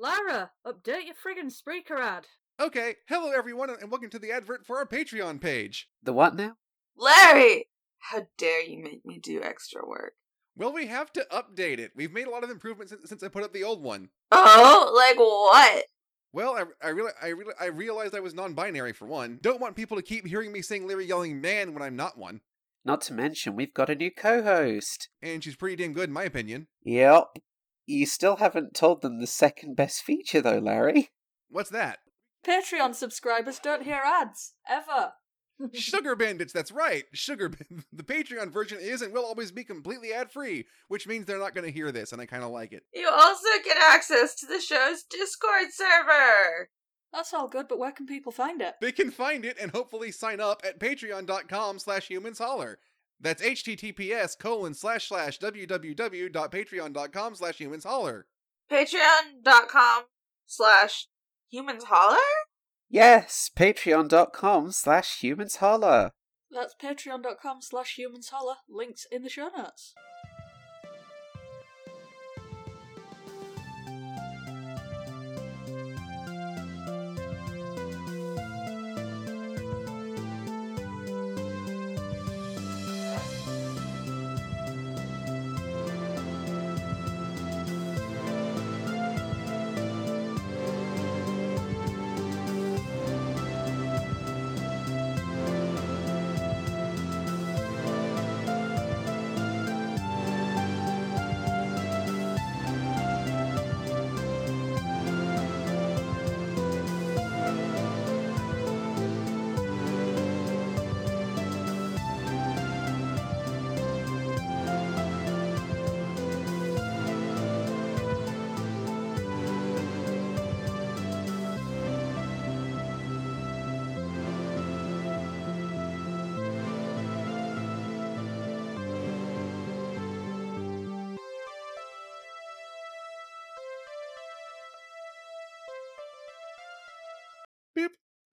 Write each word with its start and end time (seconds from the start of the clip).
Lara, 0.00 0.50
update 0.66 1.04
your 1.04 1.14
friggin' 1.14 1.52
Spreaker 1.52 2.00
ad. 2.00 2.26
Okay, 2.58 2.94
hello 3.06 3.32
everyone, 3.36 3.68
and 3.68 3.90
welcome 3.90 4.08
to 4.08 4.18
the 4.18 4.32
advert 4.32 4.64
for 4.64 4.78
our 4.78 4.86
Patreon 4.86 5.42
page. 5.42 5.90
The 6.02 6.14
what 6.14 6.34
now? 6.34 6.54
Larry! 6.96 7.66
How 7.98 8.22
dare 8.38 8.62
you 8.62 8.82
make 8.82 9.04
me 9.04 9.18
do 9.18 9.42
extra 9.42 9.86
work? 9.86 10.14
Well, 10.56 10.72
we 10.72 10.86
have 10.86 11.12
to 11.12 11.26
update 11.30 11.78
it. 11.78 11.90
We've 11.94 12.14
made 12.14 12.26
a 12.26 12.30
lot 12.30 12.44
of 12.44 12.48
improvements 12.48 12.92
since, 12.92 13.10
since 13.10 13.22
I 13.22 13.28
put 13.28 13.42
up 13.44 13.52
the 13.52 13.62
old 13.62 13.82
one. 13.82 14.08
Oh, 14.32 14.90
like 14.96 15.18
what? 15.18 15.84
Well, 16.32 16.54
I, 16.56 16.88
I, 16.88 16.92
reali- 16.92 17.10
I, 17.22 17.30
reali- 17.32 17.60
I 17.60 17.66
realized 17.66 18.14
I 18.14 18.20
was 18.20 18.32
non 18.32 18.54
binary 18.54 18.94
for 18.94 19.04
one. 19.04 19.38
Don't 19.42 19.60
want 19.60 19.76
people 19.76 19.98
to 19.98 20.02
keep 20.02 20.26
hearing 20.26 20.50
me 20.50 20.62
saying 20.62 20.88
Larry 20.88 21.04
yelling 21.04 21.42
man 21.42 21.74
when 21.74 21.82
I'm 21.82 21.96
not 21.96 22.16
one. 22.16 22.40
Not 22.86 23.02
to 23.02 23.12
mention, 23.12 23.54
we've 23.54 23.74
got 23.74 23.90
a 23.90 23.94
new 23.94 24.10
co 24.10 24.42
host. 24.42 25.10
And 25.20 25.44
she's 25.44 25.56
pretty 25.56 25.76
damn 25.76 25.92
good, 25.92 26.08
in 26.08 26.14
my 26.14 26.24
opinion. 26.24 26.68
Yep. 26.84 27.26
You 27.86 28.06
still 28.06 28.36
haven't 28.36 28.74
told 28.74 29.02
them 29.02 29.20
the 29.20 29.26
second 29.26 29.74
best 29.76 30.02
feature, 30.02 30.40
though, 30.40 30.58
Larry. 30.58 31.10
What's 31.48 31.70
that? 31.70 31.98
Patreon 32.46 32.94
subscribers 32.94 33.58
don't 33.58 33.82
hear 33.82 34.00
ads. 34.04 34.54
Ever. 34.68 35.12
Sugar 35.74 36.16
Bandits, 36.16 36.52
that's 36.52 36.72
right. 36.72 37.04
Sugar 37.12 37.50
the 37.92 38.02
Patreon 38.02 38.50
version 38.50 38.78
is 38.80 39.02
and 39.02 39.12
will 39.12 39.24
always 39.24 39.52
be 39.52 39.64
completely 39.64 40.12
ad-free, 40.12 40.66
which 40.88 41.06
means 41.06 41.26
they're 41.26 41.38
not 41.38 41.54
going 41.54 41.66
to 41.66 41.72
hear 41.72 41.92
this 41.92 42.12
and 42.12 42.20
I 42.20 42.26
kind 42.26 42.42
of 42.42 42.50
like 42.50 42.72
it. 42.72 42.84
You 42.94 43.08
also 43.10 43.48
get 43.64 43.76
access 43.76 44.34
to 44.36 44.46
the 44.46 44.60
show's 44.60 45.02
Discord 45.02 45.68
server. 45.72 46.70
That's 47.12 47.34
all 47.34 47.48
good, 47.48 47.66
but 47.68 47.78
where 47.78 47.92
can 47.92 48.06
people 48.06 48.32
find 48.32 48.62
it? 48.62 48.74
They 48.80 48.92
can 48.92 49.10
find 49.10 49.44
it 49.44 49.56
and 49.60 49.72
hopefully 49.72 50.12
sign 50.12 50.40
up 50.40 50.62
at 50.64 50.78
patreon.com 50.78 51.78
slash 51.80 52.08
humansholler. 52.08 52.76
That's 53.20 53.42
https 53.42 54.38
colon 54.38 54.74
slash 54.74 55.08
slash 55.08 55.38
www.patreon.com 55.38 57.34
slash 57.34 57.56
humans 57.58 57.84
humansholler. 57.84 58.24
Patreon.com 58.70 60.04
slash 60.46 61.06
humansholler? 61.52 62.16
Yes, 62.88 63.50
patreon.com 63.56 64.72
slash 64.72 65.20
humansholler. 65.20 66.10
That's 66.50 66.74
patreon.com 66.82 67.58
slash 67.60 67.98
humansholler. 67.98 68.56
Links 68.68 69.06
in 69.10 69.22
the 69.22 69.28
show 69.28 69.48
notes. 69.56 69.94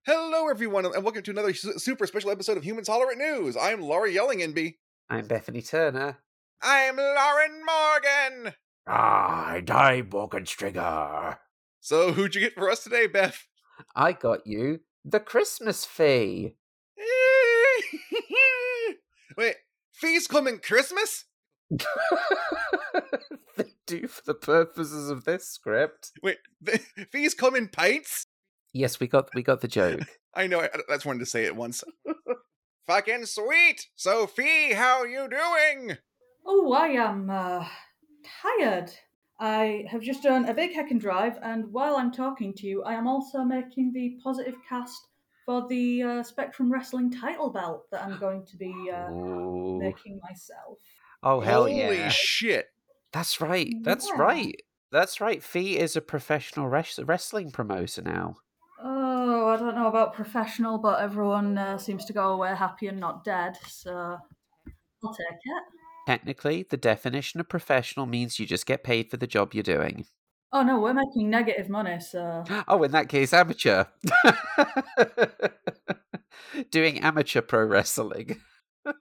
Hello, 0.07 0.47
everyone, 0.47 0.85
and 0.85 1.03
welcome 1.03 1.21
to 1.21 1.31
another 1.31 1.53
super 1.53 2.07
special 2.07 2.31
episode 2.31 2.55
of 2.55 2.63
Humans 2.63 2.87
Holler 2.87 3.11
at 3.11 3.17
News. 3.17 3.57
I'm 3.57 3.81
Laura 3.81 4.09
Yellingenby. 4.09 4.75
I'm 5.09 5.27
Bethany 5.27 5.61
Turner. 5.61 6.19
I'm 6.61 6.95
Lauren 6.95 7.61
Morgan. 7.65 8.53
Ah, 8.87 9.47
I, 9.47 9.59
Dave 9.59 10.05
Morgenstringer. 10.05 11.39
So, 11.81 12.13
who'd 12.13 12.35
you 12.35 12.39
get 12.39 12.53
for 12.53 12.71
us 12.71 12.85
today, 12.85 13.07
Beth? 13.07 13.47
I 13.97 14.13
got 14.13 14.47
you 14.47 14.79
the 15.03 15.19
Christmas 15.19 15.83
fee. 15.83 16.55
Wait, 19.37 19.55
fees 19.91 20.25
come 20.25 20.47
in 20.47 20.59
Christmas? 20.59 21.25
they 23.57 23.73
do 23.85 24.07
for 24.07 24.21
the 24.25 24.33
purposes 24.33 25.09
of 25.09 25.25
this 25.25 25.49
script. 25.49 26.13
Wait, 26.23 26.37
fees 27.11 27.33
come 27.33 27.57
in 27.57 27.67
pints? 27.67 28.26
Yes, 28.73 28.99
we 28.99 29.07
got 29.07 29.29
we 29.33 29.43
got 29.43 29.61
the 29.61 29.67
joke. 29.67 30.01
I 30.33 30.47
know. 30.47 30.61
I, 30.61 30.65
I 30.89 30.93
just 30.93 31.05
wanted 31.05 31.19
to 31.19 31.25
say 31.25 31.45
it 31.45 31.55
once. 31.55 31.83
Fucking 32.87 33.25
sweet, 33.25 33.87
Sophie. 33.95 34.73
How 34.73 35.03
you 35.03 35.27
doing? 35.29 35.97
Oh, 36.45 36.71
I 36.73 36.87
am 36.87 37.29
uh, 37.29 37.67
tired. 38.41 38.91
I 39.39 39.85
have 39.89 40.01
just 40.01 40.23
done 40.23 40.45
a 40.45 40.53
big 40.53 40.73
heckin' 40.73 40.99
drive, 40.99 41.37
and 41.43 41.71
while 41.71 41.97
I'm 41.97 42.11
talking 42.11 42.53
to 42.55 42.65
you, 42.67 42.83
I 42.83 42.93
am 42.93 43.07
also 43.07 43.43
making 43.43 43.91
the 43.93 44.17
positive 44.23 44.55
cast 44.67 45.07
for 45.45 45.67
the 45.67 46.01
uh, 46.03 46.23
Spectrum 46.23 46.71
Wrestling 46.71 47.11
title 47.11 47.49
belt 47.51 47.85
that 47.91 48.03
I'm 48.03 48.17
going 48.19 48.45
to 48.45 48.57
be 48.57 48.73
uh, 48.93 49.09
making 49.79 50.19
myself. 50.23 50.79
Oh 51.23 51.39
hell 51.39 51.63
Holy 51.67 51.77
yeah! 51.77 52.09
shit! 52.09 52.67
That's 53.11 53.41
right. 53.41 53.73
That's 53.83 54.07
Yeah. 54.15 54.21
right. 54.21 54.61
That's 54.91 55.19
right. 55.19 55.43
Fee 55.43 55.77
is 55.77 55.95
a 55.95 56.01
professional 56.01 56.67
res- 56.69 56.99
wrestling 57.03 57.51
promoter 57.51 58.01
now. 58.01 58.37
Oh, 59.19 59.47
I 59.49 59.57
don't 59.57 59.73
know 59.73 59.87
about 59.87 60.13
professional, 60.13 60.77
but 60.77 61.01
everyone 61.01 61.57
uh, 61.57 61.79
seems 61.79 62.05
to 62.05 62.13
go 62.13 62.33
away 62.33 62.53
happy 62.55 62.85
and 62.87 62.99
not 62.99 63.23
dead, 63.23 63.57
so 63.67 64.19
I'll 65.03 65.13
take 65.13 65.25
it. 65.43 65.63
Technically, 66.05 66.67
the 66.69 66.77
definition 66.77 67.39
of 67.39 67.49
professional 67.49 68.05
means 68.05 68.37
you 68.39 68.45
just 68.45 68.67
get 68.67 68.83
paid 68.83 69.09
for 69.09 69.17
the 69.17 69.25
job 69.25 69.55
you're 69.55 69.63
doing. 69.63 70.05
Oh 70.53 70.61
no, 70.61 70.79
we're 70.79 70.93
making 70.93 71.31
negative 71.31 71.67
money, 71.67 71.99
so 71.99 72.43
Oh, 72.67 72.83
in 72.83 72.91
that 72.91 73.09
case, 73.09 73.33
amateur. 73.33 73.85
Doing 76.71 76.99
amateur 76.99 77.41
pro 77.41 77.65
wrestling. 77.65 78.39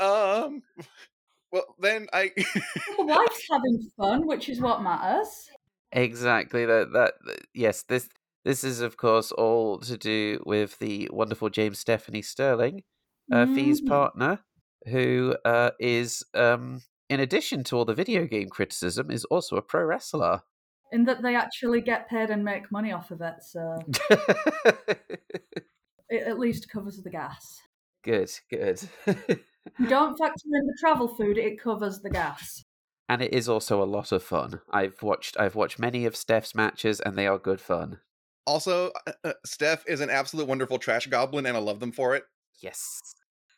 Um. 0.00 0.62
Well, 1.50 1.74
then 1.80 2.06
I. 2.12 2.30
the 2.36 3.04
wife's 3.04 3.42
having 3.50 3.90
fun, 3.96 4.28
which 4.28 4.48
is 4.48 4.60
what 4.60 4.80
matters. 4.80 5.50
Exactly. 5.90 6.64
That 6.66 6.92
that 6.92 7.14
that- 7.26 7.46
yes, 7.52 7.82
this 7.82 8.08
this 8.48 8.64
is 8.64 8.80
of 8.80 8.96
course 8.96 9.30
all 9.32 9.78
to 9.80 9.98
do 9.98 10.42
with 10.46 10.78
the 10.78 11.06
wonderful 11.12 11.50
James 11.50 11.78
Stephanie 11.78 12.22
Sterling, 12.22 12.82
uh, 13.30 13.44
Fee's 13.54 13.82
Mhm. 13.82 13.88
partner, 13.88 14.40
who 14.88 15.36
uh, 15.44 15.70
is 15.78 16.24
um 16.34 16.82
in 17.10 17.20
addition 17.20 17.62
to 17.64 17.76
all 17.76 17.84
the 17.84 17.94
video 18.02 18.24
game 18.26 18.48
criticism, 18.48 19.10
is 19.10 19.24
also 19.26 19.56
a 19.56 19.62
pro 19.62 19.84
wrestler. 19.84 20.40
in 20.92 21.04
that 21.04 21.20
they 21.22 21.34
actually 21.36 21.82
get 21.82 22.08
paid 22.08 22.30
and 22.30 22.42
make 22.42 22.72
money 22.72 22.90
off 22.92 23.10
of 23.10 23.20
it, 23.20 23.34
so 23.42 23.76
it 26.08 26.22
at 26.26 26.38
least 26.38 26.70
covers 26.70 27.02
the 27.02 27.10
gas. 27.10 27.60
good, 28.02 28.30
good. 28.50 28.80
You 29.78 29.86
don't 29.88 30.16
factor 30.18 30.48
in 30.60 30.66
the 30.66 30.76
travel 30.80 31.08
food; 31.08 31.36
it 31.36 31.60
covers 31.60 32.00
the 32.00 32.10
gas. 32.10 32.64
and 33.10 33.20
it 33.22 33.32
is 33.34 33.48
also 33.48 33.82
a 33.82 33.92
lot 33.96 34.12
of 34.12 34.22
fun. 34.22 34.60
I've 34.70 35.02
watched 35.02 35.38
I've 35.38 35.54
watched 35.54 35.78
many 35.78 36.06
of 36.06 36.16
Steph's 36.16 36.54
matches 36.54 37.00
and 37.00 37.16
they 37.18 37.26
are 37.26 37.38
good 37.38 37.60
fun. 37.60 38.00
Also, 38.48 38.90
uh, 39.06 39.12
uh, 39.24 39.32
Steph 39.44 39.84
is 39.86 40.00
an 40.00 40.08
absolute 40.08 40.48
wonderful 40.48 40.78
trash 40.78 41.06
goblin, 41.06 41.44
and 41.44 41.54
I 41.54 41.60
love 41.60 41.80
them 41.80 41.92
for 41.92 42.16
it. 42.16 42.24
Yes. 42.60 42.98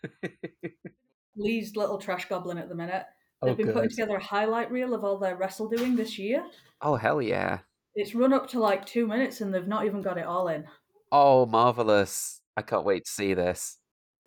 Lee's 1.36 1.76
little 1.76 1.96
trash 1.96 2.28
goblin 2.28 2.58
at 2.58 2.68
the 2.68 2.74
minute. 2.74 3.04
Oh, 3.40 3.46
They've 3.46 3.56
been 3.56 3.72
putting 3.72 3.90
together 3.90 4.16
a 4.16 4.22
highlight 4.22 4.68
reel 4.72 4.92
of 4.92 5.04
all 5.04 5.16
their 5.16 5.36
wrestle 5.36 5.68
doing 5.68 5.94
this 5.94 6.18
year. 6.18 6.44
Oh 6.82 6.96
hell 6.96 7.22
yeah. 7.22 7.60
It's 7.94 8.16
run 8.16 8.32
up 8.32 8.48
to 8.50 8.58
like 8.58 8.84
two 8.84 9.06
minutes, 9.06 9.40
and 9.40 9.54
they've 9.54 9.64
not 9.64 9.86
even 9.86 10.02
got 10.02 10.18
it 10.18 10.26
all 10.26 10.48
in. 10.48 10.64
Oh 11.12 11.46
marvelous. 11.46 12.40
I 12.56 12.62
can't 12.62 12.84
wait 12.84 13.04
to 13.04 13.10
see 13.12 13.32
this. 13.32 13.78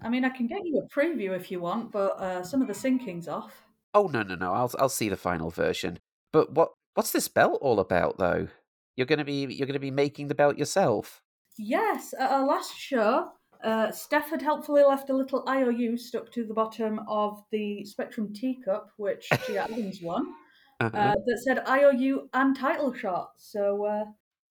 I 0.02 0.08
mean, 0.08 0.24
I 0.24 0.30
can 0.30 0.48
get 0.48 0.62
you 0.64 0.80
a 0.82 0.98
preview 0.98 1.36
if 1.36 1.52
you 1.52 1.60
want, 1.60 1.92
but 1.92 2.18
uh, 2.18 2.42
some 2.42 2.62
of 2.62 2.70
the 2.70 2.74
syncing's 2.74 3.28
off. 3.28 3.66
Oh 3.94 4.08
no 4.08 4.24
no 4.24 4.36
no, 4.36 4.54
I'll 4.54 4.72
I'll 4.80 4.88
see 4.88 5.10
the 5.10 5.18
final 5.18 5.50
version. 5.50 6.00
But 6.32 6.54
what 6.54 6.70
what's 6.94 7.12
this 7.12 7.28
belt 7.28 7.60
all 7.62 7.82
about 7.82 8.18
though? 8.18 8.48
You're 8.96 9.08
gonna 9.08 9.26
be 9.26 9.46
you're 9.46 9.68
gonna 9.68 9.80
be 9.80 9.92
making 9.92 10.28
the 10.28 10.36
belt 10.36 10.58
yourself. 10.58 11.22
Yes, 11.58 12.14
at 12.18 12.32
our 12.32 12.46
last 12.46 12.76
show, 12.78 13.30
uh, 13.64 13.92
Steph 13.92 14.30
had 14.30 14.42
helpfully 14.42 14.84
left 14.84 15.10
a 15.10 15.16
little 15.16 15.44
IOU 15.48 15.98
stuck 15.98 16.32
to 16.34 16.46
the 16.46 16.54
bottom 16.54 17.00
of 17.08 17.44
the 17.52 17.86
Spectrum 17.86 18.34
teacup, 18.34 18.90
which 18.98 19.30
Gia 19.48 19.64
Adams 19.64 20.00
won, 20.02 20.26
Uh-huh. 20.82 20.98
uh, 20.98 21.14
that 21.26 21.42
said 21.44 21.64
IOU 21.68 22.30
and 22.34 22.56
title 22.58 22.94
shot. 22.94 23.32
So 23.38 23.86
uh, 23.86 24.06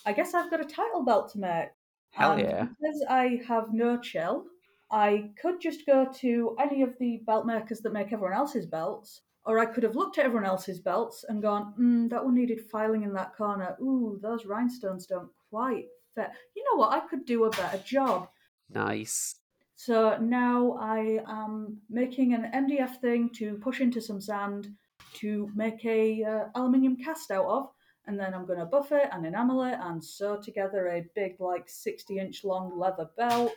I 0.06 0.12
guess 0.12 0.34
I've 0.34 0.50
got 0.50 0.60
a 0.60 0.64
title 0.64 1.04
belt 1.04 1.32
to 1.32 1.38
make. 1.40 1.68
Hell 2.12 2.32
And 2.32 2.40
yeah. 2.42 2.62
Because 2.64 3.04
I 3.08 3.40
have 3.48 3.72
no 3.72 3.98
chill, 3.98 4.44
I 4.90 5.30
could 5.40 5.60
just 5.60 5.86
go 5.86 6.06
to 6.20 6.56
any 6.60 6.82
of 6.82 6.94
the 7.00 7.20
belt 7.26 7.46
makers 7.46 7.80
that 7.80 7.92
make 7.92 8.12
everyone 8.12 8.34
else's 8.36 8.66
belts, 8.66 9.22
or 9.44 9.58
I 9.58 9.66
could 9.66 9.82
have 9.82 9.96
looked 9.96 10.18
at 10.18 10.24
everyone 10.24 10.46
else's 10.46 10.78
belts 10.78 11.24
and 11.28 11.42
gone, 11.42 11.74
mm, 11.78 12.10
that 12.10 12.24
one 12.24 12.34
needed 12.34 12.60
filing 12.70 13.02
in 13.02 13.12
that 13.14 13.34
corner. 13.36 13.76
Ooh, 13.80 14.18
those 14.22 14.46
rhinestones 14.46 15.06
don't 15.06 15.30
quite 15.50 15.86
fit. 16.14 16.30
You 16.54 16.64
know 16.64 16.78
what? 16.78 16.92
I 16.92 17.00
could 17.00 17.24
do 17.24 17.44
a 17.44 17.50
better 17.50 17.78
job. 17.78 18.28
Nice. 18.70 19.36
So 19.74 20.16
now 20.18 20.76
I 20.80 21.20
am 21.26 21.78
making 21.90 22.34
an 22.34 22.50
MDF 22.54 23.00
thing 23.00 23.30
to 23.34 23.56
push 23.56 23.80
into 23.80 24.00
some 24.00 24.20
sand 24.20 24.68
to 25.14 25.50
make 25.56 25.84
a 25.84 26.22
uh, 26.22 26.44
aluminium 26.54 26.96
cast 26.96 27.30
out 27.32 27.46
of, 27.46 27.70
and 28.06 28.18
then 28.18 28.32
I'm 28.32 28.46
going 28.46 28.60
to 28.60 28.64
buff 28.64 28.92
it 28.92 29.08
and 29.12 29.26
enamel 29.26 29.64
it 29.64 29.78
and 29.80 30.02
sew 30.02 30.40
together 30.40 30.88
a 30.88 31.04
big, 31.16 31.40
like 31.40 31.68
60 31.68 32.18
inch 32.18 32.44
long 32.44 32.78
leather 32.78 33.10
belt 33.16 33.54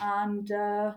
and 0.00 0.50
uh, 0.50 0.92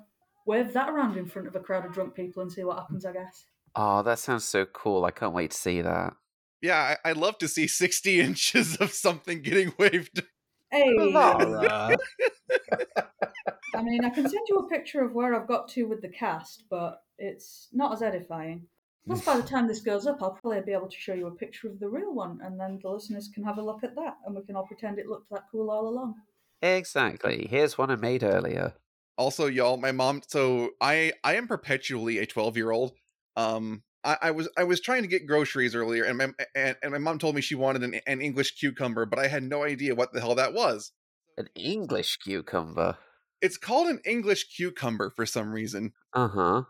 wave 0.45 0.73
that 0.73 0.89
around 0.89 1.17
in 1.17 1.25
front 1.25 1.47
of 1.47 1.55
a 1.55 1.59
crowd 1.59 1.85
of 1.85 1.93
drunk 1.93 2.15
people 2.15 2.41
and 2.41 2.51
see 2.51 2.63
what 2.63 2.77
happens, 2.77 3.05
I 3.05 3.13
guess. 3.13 3.45
Oh, 3.75 4.01
that 4.03 4.19
sounds 4.19 4.45
so 4.45 4.65
cool. 4.65 5.05
I 5.05 5.11
can't 5.11 5.33
wait 5.33 5.51
to 5.51 5.57
see 5.57 5.81
that. 5.81 6.13
Yeah, 6.61 6.95
I- 7.03 7.09
I'd 7.09 7.17
love 7.17 7.37
to 7.39 7.47
see 7.47 7.67
60 7.67 8.19
inches 8.19 8.75
of 8.77 8.91
something 8.91 9.41
getting 9.41 9.73
waved. 9.77 10.23
Hey! 10.71 10.93
Laura. 10.99 11.97
I 13.75 13.81
mean, 13.81 14.05
I 14.05 14.09
can 14.11 14.29
send 14.29 14.45
you 14.49 14.57
a 14.57 14.69
picture 14.69 15.03
of 15.03 15.13
where 15.13 15.33
I've 15.33 15.47
got 15.47 15.67
to 15.69 15.85
with 15.85 16.01
the 16.03 16.09
cast, 16.09 16.65
but 16.69 17.01
it's 17.17 17.69
not 17.73 17.93
as 17.93 18.03
edifying. 18.03 18.67
Plus, 19.07 19.25
by 19.25 19.37
the 19.37 19.47
time 19.47 19.67
this 19.67 19.79
goes 19.81 20.05
up, 20.05 20.21
I'll 20.21 20.37
probably 20.39 20.61
be 20.61 20.73
able 20.73 20.87
to 20.89 20.95
show 20.95 21.15
you 21.15 21.25
a 21.25 21.31
picture 21.31 21.67
of 21.67 21.79
the 21.79 21.89
real 21.89 22.13
one, 22.13 22.39
and 22.43 22.59
then 22.59 22.77
the 22.83 22.89
listeners 22.89 23.31
can 23.33 23.43
have 23.43 23.57
a 23.57 23.61
look 23.63 23.83
at 23.83 23.95
that, 23.95 24.17
and 24.27 24.35
we 24.35 24.43
can 24.43 24.55
all 24.55 24.67
pretend 24.67 24.99
it 24.99 25.07
looked 25.07 25.31
that 25.31 25.45
cool 25.51 25.71
all 25.71 25.87
along. 25.87 26.13
Exactly. 26.61 27.47
Here's 27.49 27.77
one 27.77 27.89
I 27.89 27.95
made 27.95 28.23
earlier. 28.23 28.73
Also, 29.17 29.47
y'all, 29.47 29.77
my 29.77 29.91
mom. 29.91 30.21
So 30.27 30.69
I 30.79 31.13
I 31.23 31.35
am 31.35 31.47
perpetually 31.47 32.19
a 32.19 32.25
12 32.27 32.57
year 32.57 32.69
old. 32.71 32.91
Um, 33.35 33.83
I, 34.03 34.17
I 34.23 34.31
was 34.31 34.49
I 34.57 34.63
was 34.63 34.79
trying 34.79 35.01
to 35.01 35.07
get 35.07 35.27
groceries 35.27 35.75
earlier, 35.75 36.03
and 36.03 36.17
my 36.17 36.29
and, 36.55 36.77
and 36.81 36.91
my 36.91 36.97
mom 36.97 37.19
told 37.19 37.35
me 37.35 37.41
she 37.41 37.55
wanted 37.55 37.83
an, 37.83 37.99
an 38.07 38.21
English 38.21 38.57
cucumber, 38.59 39.05
but 39.05 39.19
I 39.19 39.27
had 39.27 39.43
no 39.43 39.63
idea 39.63 39.95
what 39.95 40.13
the 40.13 40.21
hell 40.21 40.35
that 40.35 40.53
was. 40.53 40.91
An 41.37 41.47
English 41.55 42.17
cucumber. 42.17 42.97
It's 43.41 43.57
called 43.57 43.87
an 43.87 43.99
English 44.05 44.55
cucumber 44.55 45.11
for 45.15 45.25
some 45.25 45.51
reason. 45.51 45.93
Uh 46.13 46.27
huh. 46.27 46.63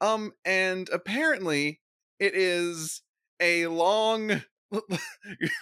Um, 0.00 0.32
and 0.44 0.88
apparently 0.92 1.80
it 2.18 2.34
is 2.34 3.02
a 3.40 3.66
long 3.66 4.42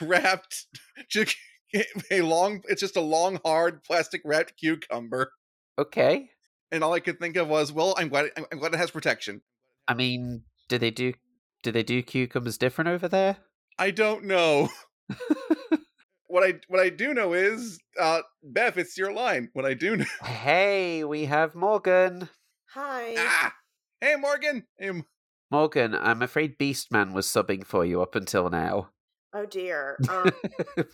wrapped, 0.01 0.67
a 2.11 2.23
long. 2.23 2.63
It's 2.69 2.81
just 2.81 2.97
a 2.97 3.03
long, 3.03 3.41
hard 3.45 3.85
plastic 3.85 4.23
wrapped 4.25 4.59
cucumber. 4.59 5.33
Okay. 5.79 6.31
And 6.71 6.83
all 6.83 6.93
I 6.93 7.01
could 7.01 7.21
think 7.21 7.37
of 7.37 7.49
was, 7.49 7.73
well, 7.73 7.95
I'm 7.97 8.09
glad. 8.09 8.31
I'm 8.37 8.59
glad 8.59 8.75
it 8.75 8.79
has 8.79 8.91
protection. 8.91 9.43
I 9.87 9.95
mean, 9.95 10.45
do 10.69 10.79
they 10.79 10.91
do 10.91 11.15
do 11.63 11.73
they 11.73 11.83
do 11.83 12.03
cucumbers 12.03 12.59
different 12.59 12.89
over 12.89 13.09
there? 13.09 13.39
I 13.79 13.91
don't 13.91 14.25
know. 14.25 14.69
what 16.27 16.43
I 16.45 16.55
what 16.69 16.81
I 16.81 16.91
do 16.91 17.15
know 17.15 17.33
is, 17.33 17.79
uh, 18.01 18.21
Beth, 18.43 18.77
it's 18.77 18.97
your 18.97 19.13
line. 19.13 19.51
What 19.53 19.65
I 19.65 19.75
do 19.75 19.97
know. 19.97 20.05
Hey, 20.25 21.05
we 21.05 21.25
have 21.27 21.55
Morgan. 21.55 22.29
Hi. 22.71 23.15
Ah! 23.17 23.55
Hey, 24.01 24.17
Morgan. 24.17 24.67
Hey, 24.79 24.89
M- 24.89 25.05
Morgan, 25.51 25.95
I'm 25.95 26.23
afraid 26.23 26.59
Beastman 26.59 27.13
was 27.13 27.27
subbing 27.27 27.65
for 27.65 27.85
you 27.85 28.03
up 28.03 28.15
until 28.15 28.51
now. 28.51 28.91
Oh 29.37 29.47
dear. 29.47 29.99
Um, 30.09 30.31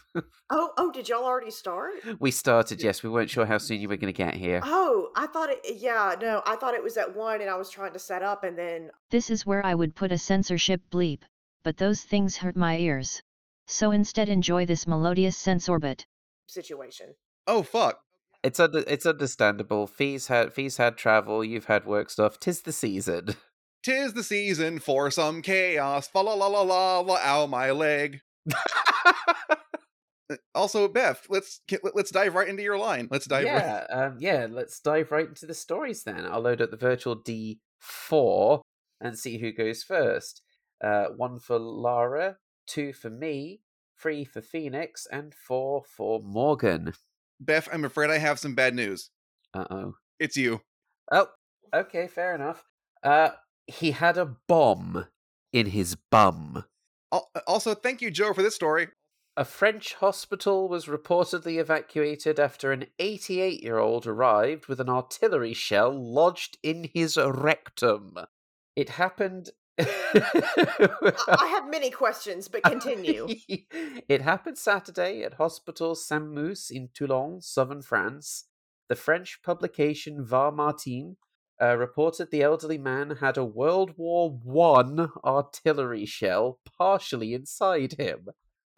oh, 0.51 0.71
oh, 0.79 0.91
did 0.93 1.11
y'all 1.11 1.25
already 1.25 1.51
start? 1.51 1.93
we 2.19 2.31
started, 2.31 2.83
yes. 2.83 3.03
We 3.03 3.11
weren't 3.11 3.29
sure 3.29 3.45
how 3.45 3.59
soon 3.59 3.81
you 3.83 3.89
were 3.89 3.99
going 3.99 4.13
to 4.13 4.17
get 4.17 4.35
here. 4.35 4.61
Oh, 4.65 5.11
I 5.15 5.27
thought 5.27 5.51
it. 5.51 5.59
Yeah, 5.77 6.15
no, 6.21 6.41
I 6.47 6.57
thought 6.57 6.73
it 6.73 6.83
was 6.83 6.97
at 6.97 7.15
one, 7.15 7.43
and 7.43 7.51
I 7.51 7.57
was 7.57 7.69
trying 7.69 7.93
to 7.93 7.99
set 7.99 8.23
up, 8.23 8.43
and 8.43 8.57
then 8.57 8.91
This 9.11 9.29
is 9.29 9.45
where 9.45 9.65
I 9.65 9.75
would 9.75 9.95
put 9.95 10.11
a 10.11 10.17
censorship 10.17 10.81
bleep, 10.91 11.21
but 11.63 11.77
those 11.77 12.01
things 12.01 12.39
hurt 12.39 12.57
my 12.57 12.79
ears. 12.79 13.23
So 13.67 13.91
instead 13.91 14.29
enjoy 14.31 14.65
this 14.65 14.87
melodious 14.87 15.37
sense 15.37 15.69
orbit. 15.69 16.07
situation. 16.47 17.15
Oh 17.47 17.63
fuck. 17.63 18.01
It's 18.43 18.59
under, 18.59 18.83
it's 18.87 19.05
understandable. 19.05 19.87
Fee's 19.87 20.29
had 20.29 20.55
Fee's 20.55 20.79
had 20.79 20.97
travel. 20.97 21.45
You've 21.45 21.67
had 21.67 21.85
work 21.85 22.09
stuff. 22.09 22.41
Tis 22.41 22.63
the 22.63 22.73
season. 22.73 23.37
Tis 23.83 24.15
the 24.15 24.23
season 24.25 24.79
for 24.79 25.11
some 25.11 25.43
chaos. 25.43 26.09
Fa 26.09 26.21
la 26.21 26.33
la 26.35 26.47
la 26.47 26.63
la 26.63 27.01
la. 27.01 27.19
Ow, 27.23 27.47
my 27.47 27.71
leg. 27.71 28.23
Uh, 30.31 30.37
also, 30.55 30.87
Beth, 30.87 31.27
let's 31.29 31.61
let's 31.93 32.13
dive 32.13 32.35
right 32.35 32.49
into 32.49 32.63
your 32.63 32.79
line. 32.79 33.09
Let's 33.11 33.27
dive. 33.27 33.47
Right. 33.47 33.53
yeah, 33.55 33.87
um, 33.91 34.17
yeah. 34.21 34.47
Let's 34.49 34.79
dive 34.79 35.11
right 35.11 35.27
into 35.29 35.47
the 35.47 35.55
stories 35.55 36.05
then. 36.05 36.25
I'll 36.25 36.41
load 36.41 36.63
up 36.63 36.71
the 36.71 36.77
virtual 36.77 37.17
D 37.17 37.59
four 37.81 38.63
and 39.01 39.19
see 39.19 39.39
who 39.39 39.53
goes 39.53 39.83
first. 39.83 40.43
Uh, 40.83 41.07
one 41.17 41.41
for 41.41 41.59
Lara, 41.59 42.37
two 42.67 42.93
for 42.93 43.11
me, 43.11 43.61
three 44.01 44.25
for 44.25 44.41
Phoenix, 44.41 45.07
and 45.11 45.35
four 45.35 45.83
for 45.85 46.21
Morgan. 46.23 46.93
Beth, 47.41 47.69
I'm 47.73 47.85
afraid 47.85 48.11
I 48.11 48.19
have 48.19 48.39
some 48.39 48.55
bad 48.55 48.75
news. 48.75 49.11
Uh 49.53 49.65
oh. 49.71 49.95
It's 50.21 50.37
you. 50.37 50.61
Oh, 51.11 51.29
okay, 51.75 52.07
fair 52.07 52.35
enough. 52.35 52.63
Uh, 53.03 53.31
he 53.67 53.93
had 53.93 54.17
a 54.17 54.37
bomb 54.47 55.07
in 55.53 55.67
his 55.67 55.97
bum. 55.97 56.65
Al- 57.13 57.31
uh, 57.35 57.41
Also, 57.47 57.75
thank 57.75 58.01
you, 58.01 58.11
Joe, 58.11 58.33
for 58.33 58.43
this 58.43 58.55
story. 58.55 58.89
A 59.37 59.45
French 59.45 59.95
hospital 59.95 60.69
was 60.69 60.87
reportedly 60.87 61.59
evacuated 61.59 62.41
after 62.41 62.73
an 62.73 62.87
88 62.99 63.63
year 63.63 63.79
old 63.79 64.07
arrived 64.07 64.67
with 64.67 64.81
an 64.81 64.89
artillery 64.89 65.55
shell 65.55 65.93
lodged 65.93 66.59
in 66.63 66.91
his 66.93 67.17
rectum. 67.17 68.19
It 68.77 68.91
happened. 68.91 69.51
I, 69.79 71.13
I 71.29 71.47
have 71.47 71.71
many 71.71 71.91
questions, 71.91 72.49
but 72.49 72.65
continue. 72.65 73.29
it 74.09 74.21
happened 74.21 74.59
Saturday 74.59 75.23
at 75.23 75.35
Hospital 75.35 75.95
Sainte 75.95 76.33
Musse 76.35 76.71
in 76.71 76.89
Toulon, 76.93 77.41
southern 77.41 77.83
France. 77.83 78.45
The 78.89 78.97
French 78.97 79.41
publication 79.43 80.25
Var-Matin 80.25 81.17
uh, 81.61 81.77
reported 81.77 82.31
the 82.31 82.43
elderly 82.43 82.79
man 82.79 83.17
had 83.21 83.37
a 83.37 83.45
World 83.45 83.93
War 83.97 84.31
One 84.31 85.11
artillery 85.25 86.07
shell 86.07 86.59
partially 86.79 87.35
inside 87.35 87.95
him. 87.99 88.29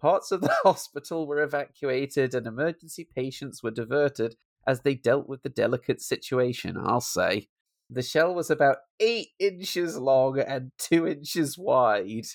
Parts 0.01 0.33
of 0.33 0.41
the 0.41 0.55
hospital 0.63 1.27
were 1.27 1.43
evacuated 1.43 2.35
and 2.35 2.47
emergency 2.47 3.07
patients 3.15 3.63
were 3.63 3.71
diverted 3.71 4.37
as 4.67 4.81
they 4.81 4.95
dealt 4.95 5.29
with 5.29 5.43
the 5.43 5.49
delicate 5.49 6.01
situation, 6.01 6.77
I'll 6.77 7.01
say. 7.01 7.49
The 7.89 8.03
shell 8.03 8.35
was 8.35 8.51
about 8.51 8.79
eight 9.01 9.29
inches 9.39 9.97
long 9.99 10.39
and 10.39 10.73
two 10.79 11.07
inches 11.07 11.59
wide. 11.59 12.27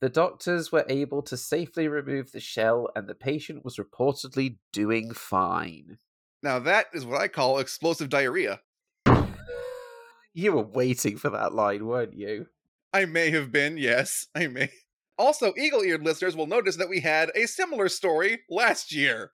The 0.00 0.08
doctors 0.08 0.72
were 0.72 0.86
able 0.88 1.20
to 1.22 1.36
safely 1.36 1.88
remove 1.88 2.32
the 2.32 2.40
shell, 2.40 2.88
and 2.96 3.06
the 3.06 3.14
patient 3.14 3.64
was 3.64 3.76
reportedly 3.76 4.56
doing 4.72 5.12
fine. 5.12 5.98
Now 6.42 6.58
that 6.60 6.86
is 6.94 7.04
what 7.04 7.20
I 7.20 7.28
call 7.28 7.58
explosive 7.58 8.08
diarrhea. 8.08 8.60
You 10.32 10.52
were 10.52 10.62
waiting 10.62 11.16
for 11.16 11.30
that 11.30 11.54
line, 11.54 11.86
weren't 11.86 12.14
you? 12.14 12.46
I 12.92 13.04
may 13.04 13.30
have 13.30 13.52
been, 13.52 13.78
yes, 13.78 14.26
I 14.34 14.46
may. 14.46 14.70
Also, 15.18 15.52
eagle 15.58 15.82
eared 15.82 16.04
listeners 16.04 16.36
will 16.36 16.46
notice 16.46 16.76
that 16.76 16.88
we 16.88 17.00
had 17.00 17.30
a 17.34 17.46
similar 17.46 17.88
story 17.88 18.40
last 18.48 18.92
year. 18.92 19.32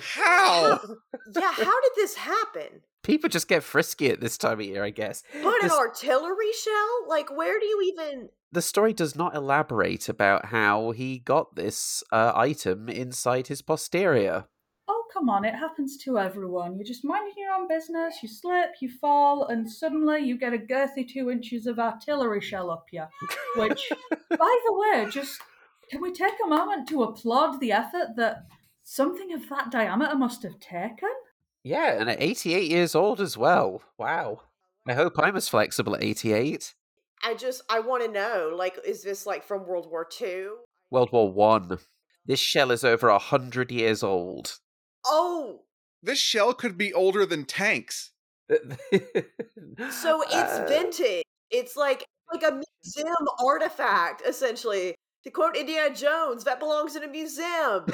How? 0.00 0.80
yeah, 1.36 1.52
how 1.52 1.80
did 1.80 1.92
this 1.96 2.16
happen? 2.16 2.82
People 3.04 3.30
just 3.30 3.48
get 3.48 3.62
frisky 3.62 4.10
at 4.10 4.20
this 4.20 4.36
time 4.36 4.60
of 4.60 4.66
year, 4.66 4.84
I 4.84 4.90
guess. 4.90 5.22
But 5.42 5.62
an 5.62 5.70
artillery 5.70 6.52
shell? 6.62 7.08
Like, 7.08 7.34
where 7.34 7.58
do 7.58 7.66
you 7.66 7.94
even. 7.94 8.28
the 8.50 8.60
story 8.60 8.92
does 8.92 9.14
not 9.14 9.34
elaborate 9.34 10.08
about 10.08 10.46
how 10.46 10.90
he 10.90 11.20
got 11.20 11.54
this 11.54 12.02
uh, 12.12 12.32
item 12.34 12.88
inside 12.88 13.46
his 13.46 13.62
posterior. 13.62 14.46
Come 15.12 15.28
on, 15.28 15.44
it 15.44 15.54
happens 15.54 15.96
to 15.98 16.18
everyone. 16.18 16.76
You're 16.76 16.84
just 16.84 17.04
minding 17.04 17.34
your 17.36 17.52
own 17.52 17.66
business, 17.66 18.22
you 18.22 18.28
slip, 18.28 18.74
you 18.80 18.90
fall, 18.90 19.46
and 19.46 19.70
suddenly 19.70 20.20
you 20.20 20.38
get 20.38 20.52
a 20.52 20.58
girthy 20.58 21.08
two 21.08 21.30
inches 21.30 21.66
of 21.66 21.78
artillery 21.78 22.40
shell 22.40 22.70
up 22.70 22.86
you. 22.92 23.04
Which, 23.56 23.90
by 24.30 24.56
the 24.66 24.72
way, 24.72 25.06
just 25.10 25.40
can 25.90 26.02
we 26.02 26.12
take 26.12 26.34
a 26.44 26.48
moment 26.48 26.88
to 26.88 27.02
applaud 27.02 27.60
the 27.60 27.72
effort 27.72 28.16
that 28.16 28.44
something 28.84 29.32
of 29.32 29.48
that 29.48 29.70
diameter 29.70 30.14
must 30.14 30.42
have 30.42 30.60
taken? 30.60 31.08
Yeah, 31.64 32.00
and 32.00 32.10
at 32.10 32.20
88 32.20 32.70
years 32.70 32.94
old 32.94 33.20
as 33.20 33.36
well. 33.36 33.82
Wow. 33.98 34.42
I 34.86 34.94
hope 34.94 35.18
I'm 35.18 35.36
as 35.36 35.48
flexible 35.48 35.94
at 35.94 36.04
88. 36.04 36.74
I 37.24 37.34
just. 37.34 37.62
I 37.68 37.80
want 37.80 38.04
to 38.04 38.10
know, 38.10 38.52
like, 38.54 38.78
is 38.86 39.02
this 39.02 39.26
like 39.26 39.42
from 39.42 39.66
World 39.66 39.90
War 39.90 40.06
II? 40.20 40.48
World 40.90 41.10
War 41.12 41.30
One. 41.30 41.78
This 42.24 42.40
shell 42.40 42.70
is 42.70 42.84
over 42.84 43.08
a 43.08 43.18
hundred 43.18 43.72
years 43.72 44.02
old. 44.02 44.58
Oh, 45.08 45.60
This 46.02 46.18
shell 46.18 46.54
could 46.54 46.76
be 46.78 46.92
older 46.94 47.26
than 47.26 47.44
tanks. 47.44 48.12
so 48.50 50.22
it's 50.30 50.58
vintage. 50.70 51.24
It's 51.50 51.76
like 51.76 52.04
like 52.32 52.42
a 52.42 52.60
museum 52.84 53.26
artifact, 53.42 54.22
essentially. 54.26 54.94
To 55.24 55.30
quote 55.30 55.56
Indiana 55.56 55.94
Jones, 55.94 56.44
that 56.44 56.60
belongs 56.60 56.94
in 56.94 57.02
a 57.02 57.08
museum, 57.08 57.84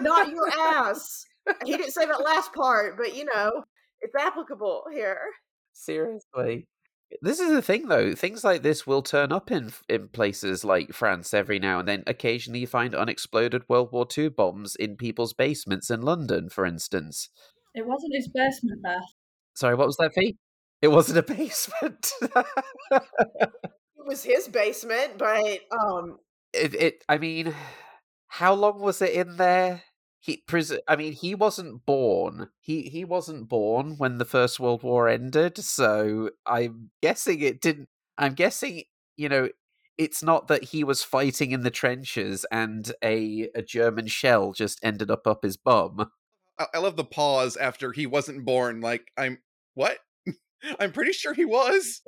not 0.00 0.28
your 0.30 0.48
ass. 0.58 1.24
He 1.64 1.76
didn't 1.76 1.92
say 1.92 2.04
that 2.06 2.24
last 2.24 2.52
part, 2.52 2.96
but 2.96 3.14
you 3.16 3.24
know, 3.24 3.62
it's 4.00 4.14
applicable 4.18 4.84
here. 4.92 5.20
Seriously. 5.72 6.66
This 7.22 7.38
is 7.40 7.50
the 7.50 7.62
thing, 7.62 7.88
though. 7.88 8.14
Things 8.14 8.42
like 8.42 8.62
this 8.62 8.86
will 8.86 9.02
turn 9.02 9.32
up 9.32 9.50
in 9.50 9.72
in 9.88 10.08
places 10.08 10.64
like 10.64 10.92
France 10.92 11.32
every 11.32 11.58
now 11.58 11.78
and 11.78 11.88
then. 11.88 12.02
Occasionally, 12.06 12.60
you 12.60 12.66
find 12.66 12.94
unexploded 12.94 13.62
World 13.68 13.90
War 13.92 14.06
II 14.16 14.30
bombs 14.30 14.74
in 14.76 14.96
people's 14.96 15.32
basements 15.32 15.90
in 15.90 16.02
London, 16.02 16.48
for 16.48 16.66
instance. 16.66 17.28
It 17.74 17.86
wasn't 17.86 18.14
his 18.14 18.28
basement, 18.28 18.82
Beth. 18.82 19.02
Sorry, 19.54 19.74
what 19.74 19.86
was 19.86 19.96
that, 19.98 20.14
Fee? 20.14 20.36
It 20.82 20.88
wasn't 20.88 21.18
a 21.18 21.22
basement. 21.34 22.12
It 22.90 24.06
was 24.06 24.24
his 24.24 24.48
basement, 24.48 25.18
but 25.18 25.60
um, 25.70 26.18
it, 26.52 26.74
it. 26.74 27.04
I 27.08 27.18
mean, 27.18 27.54
how 28.28 28.54
long 28.54 28.80
was 28.80 29.00
it 29.00 29.12
in 29.12 29.36
there? 29.36 29.82
He, 30.26 30.42
I 30.88 30.96
mean, 30.96 31.12
he 31.12 31.36
wasn't 31.36 31.86
born. 31.86 32.48
He 32.58 32.82
he 32.82 33.04
wasn't 33.04 33.48
born 33.48 33.94
when 33.96 34.18
the 34.18 34.24
First 34.24 34.58
World 34.58 34.82
War 34.82 35.08
ended, 35.08 35.56
so 35.56 36.30
I'm 36.44 36.90
guessing 37.00 37.42
it 37.42 37.60
didn't. 37.60 37.88
I'm 38.18 38.34
guessing, 38.34 38.82
you 39.16 39.28
know, 39.28 39.50
it's 39.96 40.24
not 40.24 40.48
that 40.48 40.64
he 40.64 40.82
was 40.82 41.04
fighting 41.04 41.52
in 41.52 41.62
the 41.62 41.70
trenches 41.70 42.44
and 42.50 42.92
a 43.04 43.50
a 43.54 43.62
German 43.62 44.08
shell 44.08 44.52
just 44.52 44.80
ended 44.82 45.12
up 45.12 45.28
up 45.28 45.44
his 45.44 45.56
bum. 45.56 46.10
I, 46.58 46.66
I 46.74 46.78
love 46.78 46.96
the 46.96 47.04
pause 47.04 47.56
after 47.56 47.92
he 47.92 48.06
wasn't 48.06 48.44
born. 48.44 48.80
Like, 48.80 49.12
I'm 49.16 49.38
what? 49.74 49.98
I'm 50.80 50.92
pretty 50.92 51.12
sure 51.12 51.34
he 51.34 51.44
was. 51.44 52.02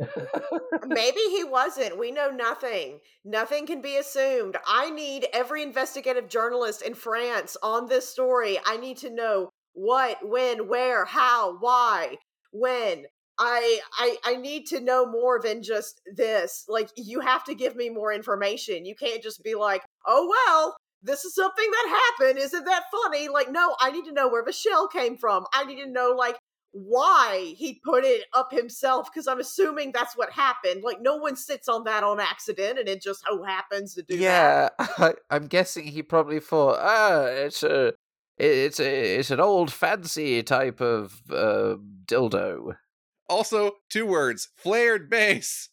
maybe 0.87 1.21
he 1.31 1.45
wasn't. 1.45 1.99
We 1.99 2.11
know 2.11 2.31
nothing. 2.31 3.01
Nothing 3.25 3.67
can 3.67 3.81
be 3.81 3.97
assumed. 3.97 4.57
I 4.67 4.91
need 4.91 5.27
every 5.33 5.63
investigative 5.63 6.29
journalist 6.29 6.83
in 6.83 6.95
France 6.95 7.57
on 7.63 7.87
this 7.87 8.09
story. 8.09 8.59
I 8.65 8.77
need 8.77 8.97
to 8.99 9.11
know 9.11 9.51
what, 9.75 10.19
when, 10.23 10.69
where, 10.69 11.05
how, 11.05 11.59
why, 11.59 12.17
when. 12.53 13.05
I 13.41 13.79
I 13.97 14.17
I 14.25 14.37
need 14.37 14.67
to 14.67 14.81
know 14.81 15.07
more 15.07 15.41
than 15.41 15.63
just 15.63 16.01
this. 16.17 16.65
Like 16.69 16.89
you 16.97 17.21
have 17.21 17.45
to 17.45 17.55
give 17.55 17.77
me 17.77 17.89
more 17.89 18.13
information. 18.13 18.85
You 18.85 18.97
can't 18.97 19.23
just 19.23 19.45
be 19.45 19.55
like, 19.55 19.83
"Oh 20.05 20.29
well, 20.29 20.77
this 21.03 21.25
is 21.25 21.37
something 21.37 21.71
that 21.71 22.03
happened. 22.19 22.41
Isn't 22.41 22.65
that 22.65 22.83
funny?" 22.91 23.29
Like, 23.29 23.49
no, 23.51 23.77
I 23.81 23.93
need 23.93 24.07
to 24.07 24.13
know 24.13 24.29
where 24.29 24.45
the 24.45 24.53
shell 24.53 24.89
came 24.89 25.17
from. 25.17 25.45
I 25.53 25.65
need 25.65 25.81
to 25.81 25.89
know 25.89 26.17
like 26.19 26.37
why 26.85 27.55
he 27.57 27.81
put 27.85 28.05
it 28.05 28.25
up 28.33 28.53
himself 28.53 29.09
because 29.13 29.27
I'm 29.27 29.41
assuming 29.41 29.93
that's 29.93 30.17
what 30.17 30.31
happened. 30.31 30.83
Like 30.83 31.01
no 31.01 31.17
one 31.17 31.37
sits 31.37 31.69
on 31.69 31.85
that 31.85 32.03
on 32.03 32.21
accident 32.21 32.79
and 32.79 32.89
it 32.89 33.03
just 33.03 33.25
so 33.27 33.43
happens 33.43 33.95
to 33.95 34.03
do 34.03 34.17
that. 34.17 34.23
yeah, 34.23 34.69
I, 34.99 35.15
I'm 35.31 35.47
guessing 35.47 35.85
he 35.85 36.03
probably 36.03 36.41
thought, 36.41 36.79
ah, 36.81 37.25
it's 37.25 37.63
a, 37.63 37.95
it's 38.37 38.81
a, 38.81 39.19
it's 39.19 39.31
an 39.31 39.41
old 39.41 39.73
fancy 39.73 40.43
type 40.43 40.81
of 40.81 41.23
uh, 41.31 41.77
dildo. 42.07 42.77
Also, 43.29 43.73
two 43.91 44.07
words 44.07 44.49
flared 44.57 45.11
base. 45.11 45.69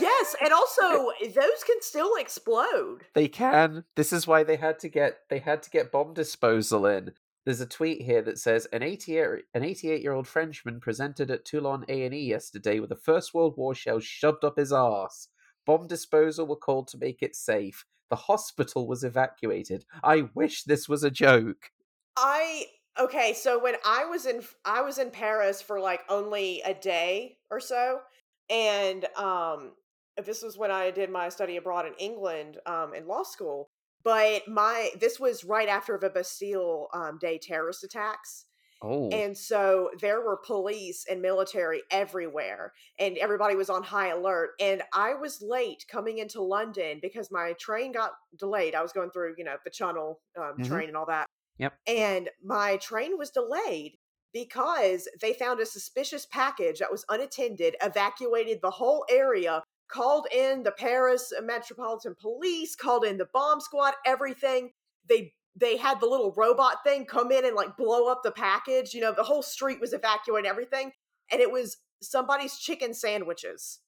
Yes, 0.00 0.36
and 0.40 0.52
also 0.52 1.10
those 1.22 1.64
can 1.66 1.80
still 1.80 2.14
explode. 2.16 3.04
They 3.14 3.28
can. 3.28 3.84
This 3.96 4.12
is 4.12 4.26
why 4.26 4.44
they 4.44 4.56
had 4.56 4.78
to 4.80 4.88
get 4.88 5.18
they 5.28 5.38
had 5.38 5.62
to 5.64 5.70
get 5.70 5.92
bomb 5.92 6.14
disposal 6.14 6.86
in. 6.86 7.12
There's 7.44 7.60
a 7.60 7.66
tweet 7.66 8.02
here 8.02 8.22
that 8.22 8.38
says 8.38 8.66
an 8.72 8.82
88 8.82 9.44
an 9.54 9.64
88 9.64 10.00
year 10.00 10.12
old 10.12 10.28
Frenchman 10.28 10.78
presented 10.78 11.30
at 11.30 11.44
Toulon 11.44 11.84
A 11.88 12.04
and 12.04 12.14
E 12.14 12.20
yesterday 12.20 12.78
with 12.78 12.92
a 12.92 12.96
First 12.96 13.34
World 13.34 13.54
War 13.56 13.74
shell 13.74 13.98
shoved 13.98 14.44
up 14.44 14.56
his 14.56 14.72
arse. 14.72 15.28
Bomb 15.66 15.88
disposal 15.88 16.46
were 16.46 16.56
called 16.56 16.88
to 16.88 16.98
make 16.98 17.22
it 17.22 17.34
safe. 17.34 17.84
The 18.10 18.16
hospital 18.16 18.86
was 18.86 19.02
evacuated. 19.02 19.84
I 20.04 20.28
wish 20.34 20.64
this 20.64 20.88
was 20.88 21.02
a 21.02 21.10
joke. 21.10 21.70
I 22.16 22.66
okay, 23.00 23.32
so 23.32 23.60
when 23.60 23.74
I 23.84 24.04
was 24.04 24.26
in 24.26 24.42
I 24.64 24.82
was 24.82 24.98
in 24.98 25.10
Paris 25.10 25.60
for 25.60 25.80
like 25.80 26.02
only 26.08 26.62
a 26.64 26.74
day 26.74 27.38
or 27.50 27.58
so, 27.58 28.00
and 28.50 29.04
um 29.16 29.72
this 30.24 30.42
was 30.42 30.56
when 30.56 30.70
I 30.70 30.90
did 30.90 31.10
my 31.10 31.28
study 31.28 31.56
abroad 31.56 31.86
in 31.86 31.94
England 31.94 32.58
um 32.66 32.94
in 32.94 33.08
law 33.08 33.24
school. 33.24 33.70
But 34.04 34.48
my 34.48 34.90
this 34.98 35.20
was 35.20 35.44
right 35.44 35.68
after 35.68 35.98
the 35.98 36.10
Bastille 36.10 36.88
um, 36.92 37.18
Day 37.18 37.38
terrorist 37.38 37.84
attacks. 37.84 38.46
Oh. 38.84 39.08
And 39.10 39.38
so 39.38 39.90
there 40.00 40.22
were 40.22 40.36
police 40.44 41.06
and 41.08 41.22
military 41.22 41.82
everywhere, 41.92 42.72
and 42.98 43.16
everybody 43.16 43.54
was 43.54 43.70
on 43.70 43.84
high 43.84 44.08
alert. 44.08 44.50
And 44.60 44.82
I 44.92 45.14
was 45.14 45.40
late 45.40 45.84
coming 45.88 46.18
into 46.18 46.42
London 46.42 46.98
because 47.00 47.30
my 47.30 47.54
train 47.60 47.92
got 47.92 48.10
delayed. 48.36 48.74
I 48.74 48.82
was 48.82 48.92
going 48.92 49.10
through, 49.10 49.34
you 49.38 49.44
know, 49.44 49.56
the 49.64 49.70
Channel 49.70 50.20
um, 50.36 50.56
Mhm. 50.58 50.66
train 50.66 50.88
and 50.88 50.96
all 50.96 51.06
that. 51.06 51.26
Yep. 51.58 51.74
And 51.86 52.30
my 52.42 52.76
train 52.78 53.16
was 53.16 53.30
delayed 53.30 53.98
because 54.32 55.08
they 55.20 55.32
found 55.32 55.60
a 55.60 55.66
suspicious 55.66 56.26
package 56.26 56.80
that 56.80 56.90
was 56.90 57.04
unattended, 57.08 57.76
evacuated 57.82 58.60
the 58.62 58.70
whole 58.70 59.04
area, 59.08 59.62
called 59.92 60.26
in 60.32 60.62
the 60.62 60.72
Paris 60.72 61.32
uh, 61.36 61.42
Metropolitan 61.42 62.14
Police, 62.20 62.74
called 62.74 63.04
in 63.04 63.18
the 63.18 63.28
bomb 63.32 63.60
squad, 63.60 63.94
everything. 64.06 64.70
They 65.08 65.34
they 65.54 65.76
had 65.76 66.00
the 66.00 66.06
little 66.06 66.32
robot 66.36 66.78
thing 66.84 67.04
come 67.04 67.30
in 67.30 67.44
and 67.44 67.54
like 67.54 67.76
blow 67.76 68.10
up 68.10 68.22
the 68.22 68.30
package. 68.30 68.94
You 68.94 69.02
know, 69.02 69.12
the 69.12 69.24
whole 69.24 69.42
street 69.42 69.80
was 69.80 69.92
evacuating 69.92 70.48
everything, 70.48 70.92
and 71.30 71.40
it 71.40 71.50
was 71.50 71.76
somebody's 72.00 72.58
chicken 72.58 72.94
sandwiches. 72.94 73.80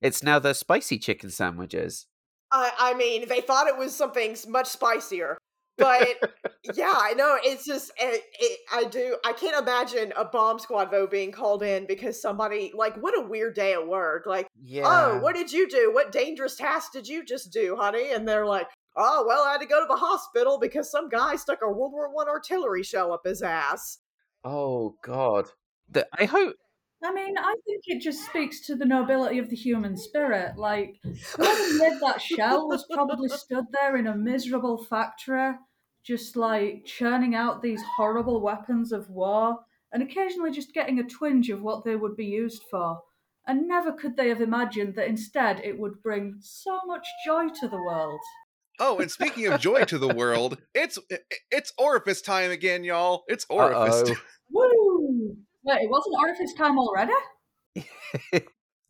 It's 0.00 0.22
now 0.22 0.38
the 0.38 0.54
spicy 0.54 0.98
chicken 0.98 1.30
sandwiches. 1.30 2.06
I, 2.52 2.72
I 2.78 2.94
mean, 2.94 3.28
they 3.28 3.40
thought 3.40 3.66
it 3.66 3.76
was 3.76 3.94
something 3.94 4.36
much 4.48 4.68
spicier, 4.68 5.38
but 5.78 6.08
yeah, 6.74 6.92
I 6.94 7.14
know 7.14 7.38
it's 7.42 7.64
just 7.64 7.90
it, 7.98 8.22
it, 8.38 8.58
I 8.72 8.84
do 8.84 9.16
I 9.24 9.32
can't 9.32 9.60
imagine 9.60 10.12
a 10.16 10.24
bomb 10.24 10.58
squad 10.58 10.90
vote 10.90 11.10
being 11.10 11.32
called 11.32 11.62
in 11.62 11.86
because 11.86 12.20
somebody 12.20 12.72
like 12.74 12.96
what 12.96 13.16
a 13.18 13.22
weird 13.26 13.54
day 13.54 13.72
at 13.72 13.86
work. 13.86 14.26
Like, 14.26 14.46
oh, 14.46 14.60
Yeah. 14.62 14.82
oh, 14.86 15.18
what 15.20 15.34
did 15.34 15.52
you 15.52 15.68
do? 15.68 15.92
What 15.92 16.12
dangerous 16.12 16.56
task 16.56 16.92
did 16.92 17.08
you 17.08 17.24
just 17.24 17.52
do, 17.52 17.76
honey? 17.76 18.12
And 18.12 18.26
they're 18.28 18.46
like, 18.46 18.68
oh, 18.96 19.24
well, 19.26 19.44
I 19.44 19.52
had 19.52 19.60
to 19.60 19.66
go 19.66 19.80
to 19.80 19.86
the 19.88 19.96
hospital 19.96 20.58
because 20.58 20.90
some 20.90 21.08
guy 21.08 21.36
stuck 21.36 21.60
a 21.62 21.66
World 21.68 21.92
War 21.92 22.12
One 22.12 22.28
artillery 22.28 22.82
shell 22.82 23.12
up 23.12 23.22
his 23.24 23.42
ass. 23.42 23.98
Oh 24.44 24.96
God. 25.02 25.48
The, 25.90 26.06
I 26.18 26.26
hope 26.26 26.54
I 27.02 27.12
mean, 27.12 27.38
I 27.38 27.54
think 27.64 27.82
it 27.86 28.02
just 28.02 28.26
speaks 28.26 28.66
to 28.66 28.74
the 28.74 28.84
nobility 28.84 29.38
of 29.38 29.48
the 29.48 29.56
human 29.56 29.96
spirit. 29.96 30.56
Like, 30.56 30.96
whoever 31.36 31.74
made 31.78 31.98
that 32.02 32.20
shell 32.20 32.66
was 32.66 32.84
probably 32.92 33.28
stood 33.28 33.66
there 33.72 33.96
in 33.96 34.08
a 34.08 34.16
miserable 34.16 34.84
factory, 34.84 35.52
just 36.04 36.36
like 36.36 36.84
churning 36.84 37.34
out 37.34 37.62
these 37.62 37.82
horrible 37.96 38.40
weapons 38.40 38.92
of 38.92 39.10
war, 39.10 39.58
and 39.92 40.02
occasionally 40.02 40.50
just 40.50 40.74
getting 40.74 40.98
a 40.98 41.04
twinge 41.04 41.50
of 41.50 41.62
what 41.62 41.84
they 41.84 41.96
would 41.96 42.16
be 42.16 42.26
used 42.26 42.62
for. 42.70 43.00
And 43.46 43.66
never 43.66 43.92
could 43.92 44.16
they 44.16 44.28
have 44.28 44.42
imagined 44.42 44.94
that 44.96 45.08
instead 45.08 45.60
it 45.64 45.78
would 45.78 46.02
bring 46.02 46.36
so 46.40 46.80
much 46.86 47.06
joy 47.24 47.48
to 47.60 47.68
the 47.68 47.82
world. 47.82 48.20
Oh, 48.80 48.98
and 48.98 49.10
speaking 49.10 49.46
of 49.46 49.60
joy 49.60 49.84
to 49.84 49.98
the 49.98 50.14
world, 50.14 50.58
it's 50.74 50.98
it's 51.50 51.72
orifice 51.78 52.22
time 52.22 52.50
again, 52.50 52.84
y'all. 52.84 53.24
It's 53.26 53.44
orifice. 53.50 54.02
Time. 54.08 54.16
Woo! 54.52 55.36
Wait, 55.64 55.82
it 55.82 55.90
wasn't 55.90 56.14
orifice 56.20 56.54
time 56.54 56.78
already? 56.78 57.12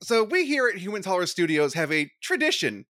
so 0.02 0.24
we 0.24 0.46
here 0.46 0.68
at 0.68 0.76
Humans 0.76 1.06
Holler 1.06 1.26
Studios 1.26 1.74
have 1.74 1.92
a 1.92 2.10
tradition 2.22 2.84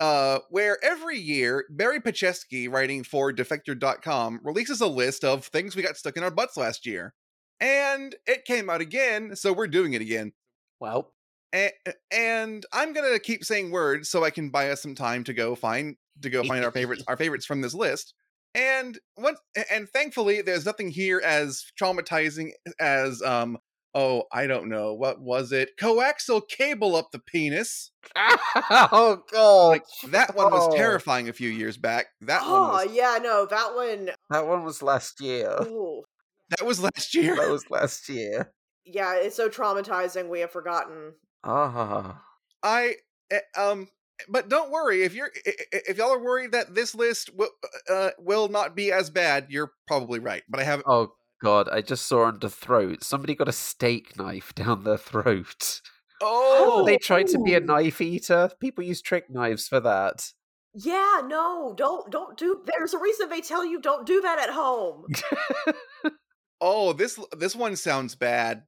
uh, 0.00 0.40
where 0.50 0.78
every 0.82 1.18
year 1.18 1.64
Barry 1.70 2.00
Petchesky, 2.00 2.70
writing 2.70 3.04
for 3.04 3.32
Defector.com, 3.32 4.40
releases 4.42 4.80
a 4.80 4.86
list 4.86 5.24
of 5.24 5.46
things 5.46 5.76
we 5.76 5.82
got 5.82 5.96
stuck 5.96 6.16
in 6.16 6.22
our 6.22 6.30
butts 6.30 6.56
last 6.56 6.86
year. 6.86 7.14
And 7.60 8.14
it 8.26 8.44
came 8.44 8.70
out 8.70 8.80
again, 8.80 9.34
so 9.34 9.52
we're 9.52 9.66
doing 9.66 9.94
it 9.94 10.02
again. 10.02 10.32
Well, 10.80 11.12
and, 11.52 11.72
and 12.12 12.66
I'm 12.72 12.92
gonna 12.92 13.18
keep 13.18 13.44
saying 13.44 13.70
words 13.70 14.08
so 14.08 14.24
I 14.24 14.30
can 14.30 14.50
buy 14.50 14.70
us 14.70 14.82
some 14.82 14.94
time 14.94 15.24
to 15.24 15.32
go 15.32 15.54
find 15.54 15.96
to 16.22 16.30
go 16.30 16.44
find 16.44 16.64
our 16.64 16.70
favorites 16.70 17.02
our 17.08 17.16
favorites 17.16 17.46
from 17.46 17.60
this 17.60 17.74
list. 17.74 18.14
And 18.54 18.98
what 19.14 19.36
and 19.70 19.88
thankfully 19.88 20.42
there's 20.42 20.66
nothing 20.66 20.90
here 20.90 21.20
as 21.24 21.64
traumatizing 21.80 22.50
as 22.80 23.22
um 23.22 23.58
oh 23.98 24.24
I 24.32 24.46
don't 24.46 24.68
know 24.68 24.94
what 24.94 25.20
was 25.20 25.50
it 25.52 25.70
coaxial 25.80 26.42
cable 26.48 26.94
up 26.96 27.10
the 27.12 27.18
penis. 27.18 27.90
oh 28.16 29.22
god, 29.32 29.68
like, 29.68 29.82
that 30.12 30.34
one 30.34 30.50
was 30.52 30.68
Oh. 30.72 30.76
terrifying 30.76 31.28
a 31.28 31.32
few 31.32 31.48
years 31.50 31.76
back. 31.76 32.06
That 32.22 32.42
one 32.42 32.50
Oh 32.50 32.68
was, 32.86 32.88
yeah, 32.92 33.18
no, 33.22 33.46
that 33.46 33.74
one. 33.74 34.10
That 34.30 34.46
one 34.46 34.64
was 34.64 34.82
last 34.82 35.20
year. 35.20 35.56
Ooh. 35.62 36.02
that 36.50 36.64
was 36.66 36.80
last 36.80 37.14
year. 37.14 37.36
That 37.36 37.50
was 37.50 37.68
last 37.70 38.08
year. 38.08 38.52
Yeah, 38.84 39.16
it's 39.16 39.36
so 39.36 39.48
traumatizing. 39.48 40.28
We 40.28 40.40
have 40.40 40.50
forgotten. 40.52 41.12
Ah. 41.44 42.22
I 42.62 42.94
eh, 43.30 43.40
um 43.56 43.88
but 44.28 44.48
don't 44.48 44.72
worry 44.72 45.02
if 45.04 45.14
you're 45.14 45.30
i- 45.46 45.50
i- 45.74 45.80
if 45.88 45.96
y'all 45.98 46.10
are 46.12 46.22
worried 46.24 46.50
that 46.52 46.74
this 46.74 46.94
list 46.94 47.30
will 47.36 47.50
uh, 47.88 48.10
will 48.18 48.48
not 48.48 48.74
be 48.74 48.90
as 48.90 49.10
bad 49.10 49.46
you're 49.48 49.70
probably 49.86 50.18
right 50.18 50.42
but 50.48 50.58
i 50.58 50.64
have 50.64 50.82
Oh 50.86 51.12
god, 51.42 51.68
I 51.70 51.80
just 51.80 52.06
saw 52.06 52.24
on 52.24 52.38
the 52.40 52.50
throat. 52.50 53.02
Somebody 53.02 53.34
got 53.34 53.48
a 53.48 53.52
steak 53.52 54.16
knife 54.16 54.54
down 54.54 54.84
their 54.84 54.98
throat. 54.98 55.80
oh 56.22 56.84
They 56.84 56.98
tried 56.98 57.28
to 57.28 57.38
be 57.38 57.54
a 57.54 57.60
knife 57.60 58.00
eater. 58.00 58.50
People 58.60 58.84
use 58.84 59.00
trick 59.02 59.30
knives 59.30 59.68
for 59.68 59.80
that. 59.80 60.32
Yeah, 60.74 61.22
no, 61.26 61.74
don't 61.76 62.10
don't 62.10 62.36
do. 62.36 62.62
There's 62.66 62.94
a 62.94 62.98
reason 62.98 63.28
they 63.28 63.40
tell 63.40 63.64
you 63.64 63.80
don't 63.80 64.06
do 64.06 64.20
that 64.20 64.38
at 64.38 64.50
home. 64.50 65.06
oh 66.60 66.92
this 66.92 67.18
this 67.36 67.54
one 67.54 67.76
sounds 67.76 68.14
bad 68.14 68.64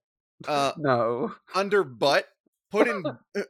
uh 0.46 0.72
No. 0.78 1.34
under 1.54 1.84
butt 1.84 2.26
put 2.70 2.88
in 2.88 3.02
uh, 3.36 3.42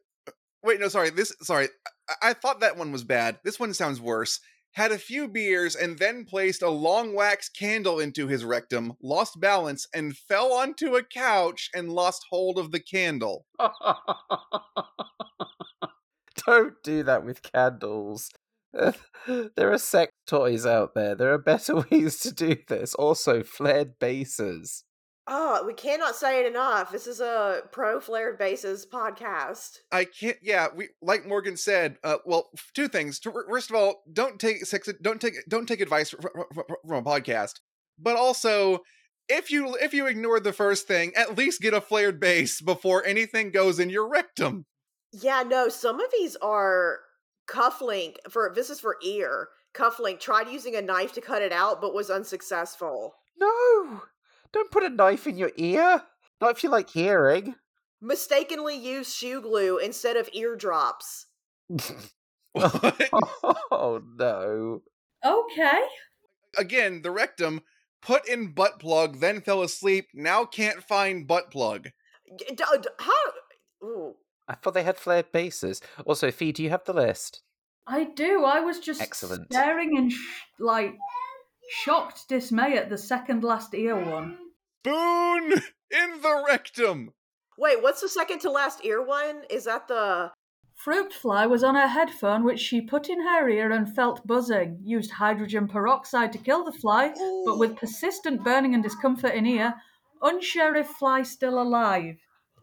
wait 0.63 0.81
no 0.81 0.89
sorry 0.89 1.11
this 1.11 1.35
sorry 1.43 1.69
I, 2.09 2.31
I 2.31 2.33
thought 2.33 2.61
that 2.61 2.77
one 2.77 2.93
was 2.93 3.05
bad 3.05 3.39
this 3.45 3.61
one 3.61 3.75
sounds 3.75 4.01
worse 4.01 4.41
had 4.73 4.93
a 4.93 4.99
few 4.99 5.27
beers 5.29 5.75
and 5.75 5.99
then 5.99 6.25
placed 6.25 6.63
a 6.63 6.71
long 6.71 7.15
wax 7.15 7.49
candle 7.49 7.99
into 7.99 8.27
his 8.27 8.45
rectum 8.45 8.93
lost 9.03 9.41
balance 9.41 9.87
and 9.95 10.17
fell 10.17 10.53
onto 10.53 10.97
a 10.97 11.03
couch 11.03 11.71
and 11.75 11.93
lost 11.93 12.25
hold 12.31 12.59
of 12.59 12.71
the 12.71 12.81
candle 12.81 13.47
Don't 16.47 16.83
do 16.83 17.03
that 17.03 17.25
with 17.25 17.43
candles. 17.43 18.31
There 19.27 19.73
are 19.73 19.79
sex 19.79 20.13
toys 20.27 20.65
out 20.65 20.95
there. 20.95 21.15
There 21.15 21.33
are 21.35 21.39
better 21.39 21.77
ways 21.91 22.21
to 22.21 22.33
do 22.33 22.57
this. 22.69 22.95
Also, 22.95 23.43
flared 23.43 23.99
bases. 23.99 24.85
Oh, 25.33 25.65
we 25.65 25.75
cannot 25.75 26.17
say 26.17 26.41
it 26.41 26.47
enough. 26.47 26.91
This 26.91 27.07
is 27.07 27.21
a 27.21 27.63
pro 27.71 28.01
flared 28.01 28.37
bases 28.37 28.85
podcast. 28.85 29.79
I 29.93 30.05
can't. 30.05 30.37
Yeah, 30.43 30.67
we 30.75 30.89
like 31.01 31.25
Morgan 31.25 31.57
said. 31.57 31.99
Uh, 32.03 32.17
well, 32.27 32.51
two 32.75 32.89
things. 32.89 33.21
First 33.49 33.71
of 33.71 33.77
all, 33.77 34.03
don't 34.13 34.41
take 34.41 34.67
sex. 34.67 34.89
Don't 35.01 35.21
take 35.21 35.35
don't 35.49 35.69
take 35.69 35.81
advice 35.81 36.11
from, 36.11 36.43
from 36.53 36.97
a 36.97 37.03
podcast. 37.03 37.61
But 37.97 38.17
also, 38.17 38.81
if 39.29 39.53
you 39.53 39.77
if 39.81 39.95
you 39.95 40.07
ignore 40.07 40.41
the 40.41 40.53
first 40.53 40.89
thing, 40.89 41.13
at 41.15 41.39
least 41.39 41.61
get 41.61 41.75
a 41.75 41.81
flared 41.81 42.19
base 42.19 42.61
before 42.61 43.07
anything 43.07 43.53
goes 43.53 43.79
in 43.79 43.89
your 43.89 44.09
rectum. 44.09 44.67
Yeah, 45.13 45.45
no, 45.47 45.69
some 45.69 46.01
of 46.01 46.11
these 46.11 46.35
are 46.43 46.99
cufflink 47.49 48.17
for 48.29 48.51
this 48.53 48.69
is 48.69 48.81
for 48.81 48.97
ear. 49.05 49.49
Cufflink 49.75 50.19
tried 50.19 50.49
using 50.49 50.75
a 50.75 50.83
knife 50.83 51.13
to 51.13 51.21
cut 51.21 51.43
it 51.43 51.53
out 51.53 51.81
but 51.81 51.95
was 51.95 52.11
unsuccessful. 52.11 53.15
No! 53.39 54.03
Don't 54.53 54.71
put 54.71 54.83
a 54.83 54.89
knife 54.89 55.27
in 55.27 55.37
your 55.39 55.53
ear. 55.57 56.03
Not 56.41 56.51
if 56.57 56.63
you 56.63 56.71
like 56.71 56.91
hearing. 56.91 57.55
Mistakenly 58.01 58.77
used 58.77 59.15
shoe 59.15 59.41
glue 59.43 59.79
instead 59.79 60.17
of 60.17 60.29
eardrops. 60.33 61.27
oh 62.57 64.03
no. 64.19 64.83
Okay. 65.25 65.81
Again, 66.59 67.03
the 67.03 67.11
rectum 67.11 67.61
put 68.03 68.27
in 68.29 68.53
butt 68.53 68.81
plug, 68.81 69.21
then 69.21 69.41
fell 69.41 69.63
asleep. 69.63 70.09
Now 70.15 70.45
can't 70.45 70.83
find 70.83 71.27
butt 71.27 71.51
plug. 71.51 71.91
D- 72.39 72.45
d- 72.49 72.55
d- 72.57 72.89
how? 72.99 73.87
Ooh. 73.87 74.15
I 74.49 74.55
thought 74.55 74.75
they 74.75 74.83
had 74.83 74.97
flared 74.99 75.31
bases. 75.31 75.81
Also, 76.07 76.31
Fee, 76.31 76.53
do 76.53 76.63
you 76.63 76.71
have 76.71 76.85
the 76.85 76.93
list? 76.93 77.43
I 77.87 78.05
do. 78.05 78.45
I 78.45 78.61
was 78.61 78.81
just 78.81 79.01
Excellent. 79.01 79.53
staring 79.53 79.97
in 79.97 80.11
sh- 80.11 80.19
like 80.59 80.97
shocked 81.71 82.29
dismay 82.29 82.77
at 82.77 82.91
the 82.91 82.99
second 82.99 83.45
last 83.45 83.75
ear 83.75 83.97
one. 83.97 84.37
Boon 84.83 85.53
in 85.91 86.21
the 86.23 86.45
rectum. 86.47 87.13
Wait, 87.57 87.83
what's 87.83 88.01
the 88.01 88.09
second 88.09 88.41
to 88.41 88.51
last 88.51 88.85
ear 88.85 89.03
one? 89.03 89.43
Is 89.49 89.65
that 89.65 89.89
the 89.89 90.33
Fruit 90.75 91.13
fly 91.13 91.45
was 91.45 91.63
on 91.63 91.75
her 91.75 91.89
headphone, 91.89 92.43
which 92.43 92.59
she 92.59 92.81
put 92.81 93.11
in 93.11 93.21
her 93.21 93.47
ear 93.51 93.71
and 93.71 93.95
felt 93.95 94.27
buzzing. 94.27 94.81
Used 94.83 95.11
hydrogen 95.11 95.69
peroxide 95.69 96.33
to 96.33 96.39
kill 96.39 96.65
the 96.65 96.73
fly, 96.73 97.13
but 97.45 97.59
with 97.59 97.77
persistent 97.77 98.43
burning 98.43 98.73
and 98.73 98.83
discomfort 98.83 99.35
in 99.35 99.45
ear, 99.45 99.75
unsure 100.23 100.75
if 100.75 100.87
fly 100.87 101.23
still 101.23 101.61
alive. 101.61 102.17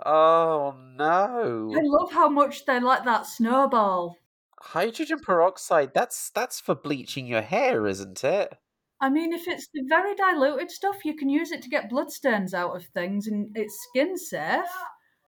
Oh 0.03 0.73
no. 0.95 1.71
I 1.75 1.81
love 1.83 2.11
how 2.11 2.27
much 2.27 2.65
they 2.65 2.79
like 2.79 3.05
that 3.05 3.27
snowball. 3.27 4.17
Hydrogen 4.61 5.19
peroxide, 5.19 5.93
that's 5.93 6.31
that's 6.31 6.59
for 6.59 6.73
bleaching 6.73 7.27
your 7.27 7.43
hair, 7.43 7.85
isn't 7.85 8.23
it? 8.23 8.57
I 8.99 9.09
mean, 9.09 9.31
if 9.31 9.47
it's 9.47 9.67
the 9.73 9.83
very 9.87 10.15
diluted 10.15 10.71
stuff, 10.71 11.05
you 11.05 11.15
can 11.15 11.29
use 11.29 11.51
it 11.51 11.61
to 11.61 11.69
get 11.69 11.89
bloodstains 11.89 12.53
out 12.53 12.75
of 12.75 12.85
things, 12.93 13.27
and 13.27 13.49
it's 13.55 13.77
skin 13.89 14.17
safe. 14.17 14.65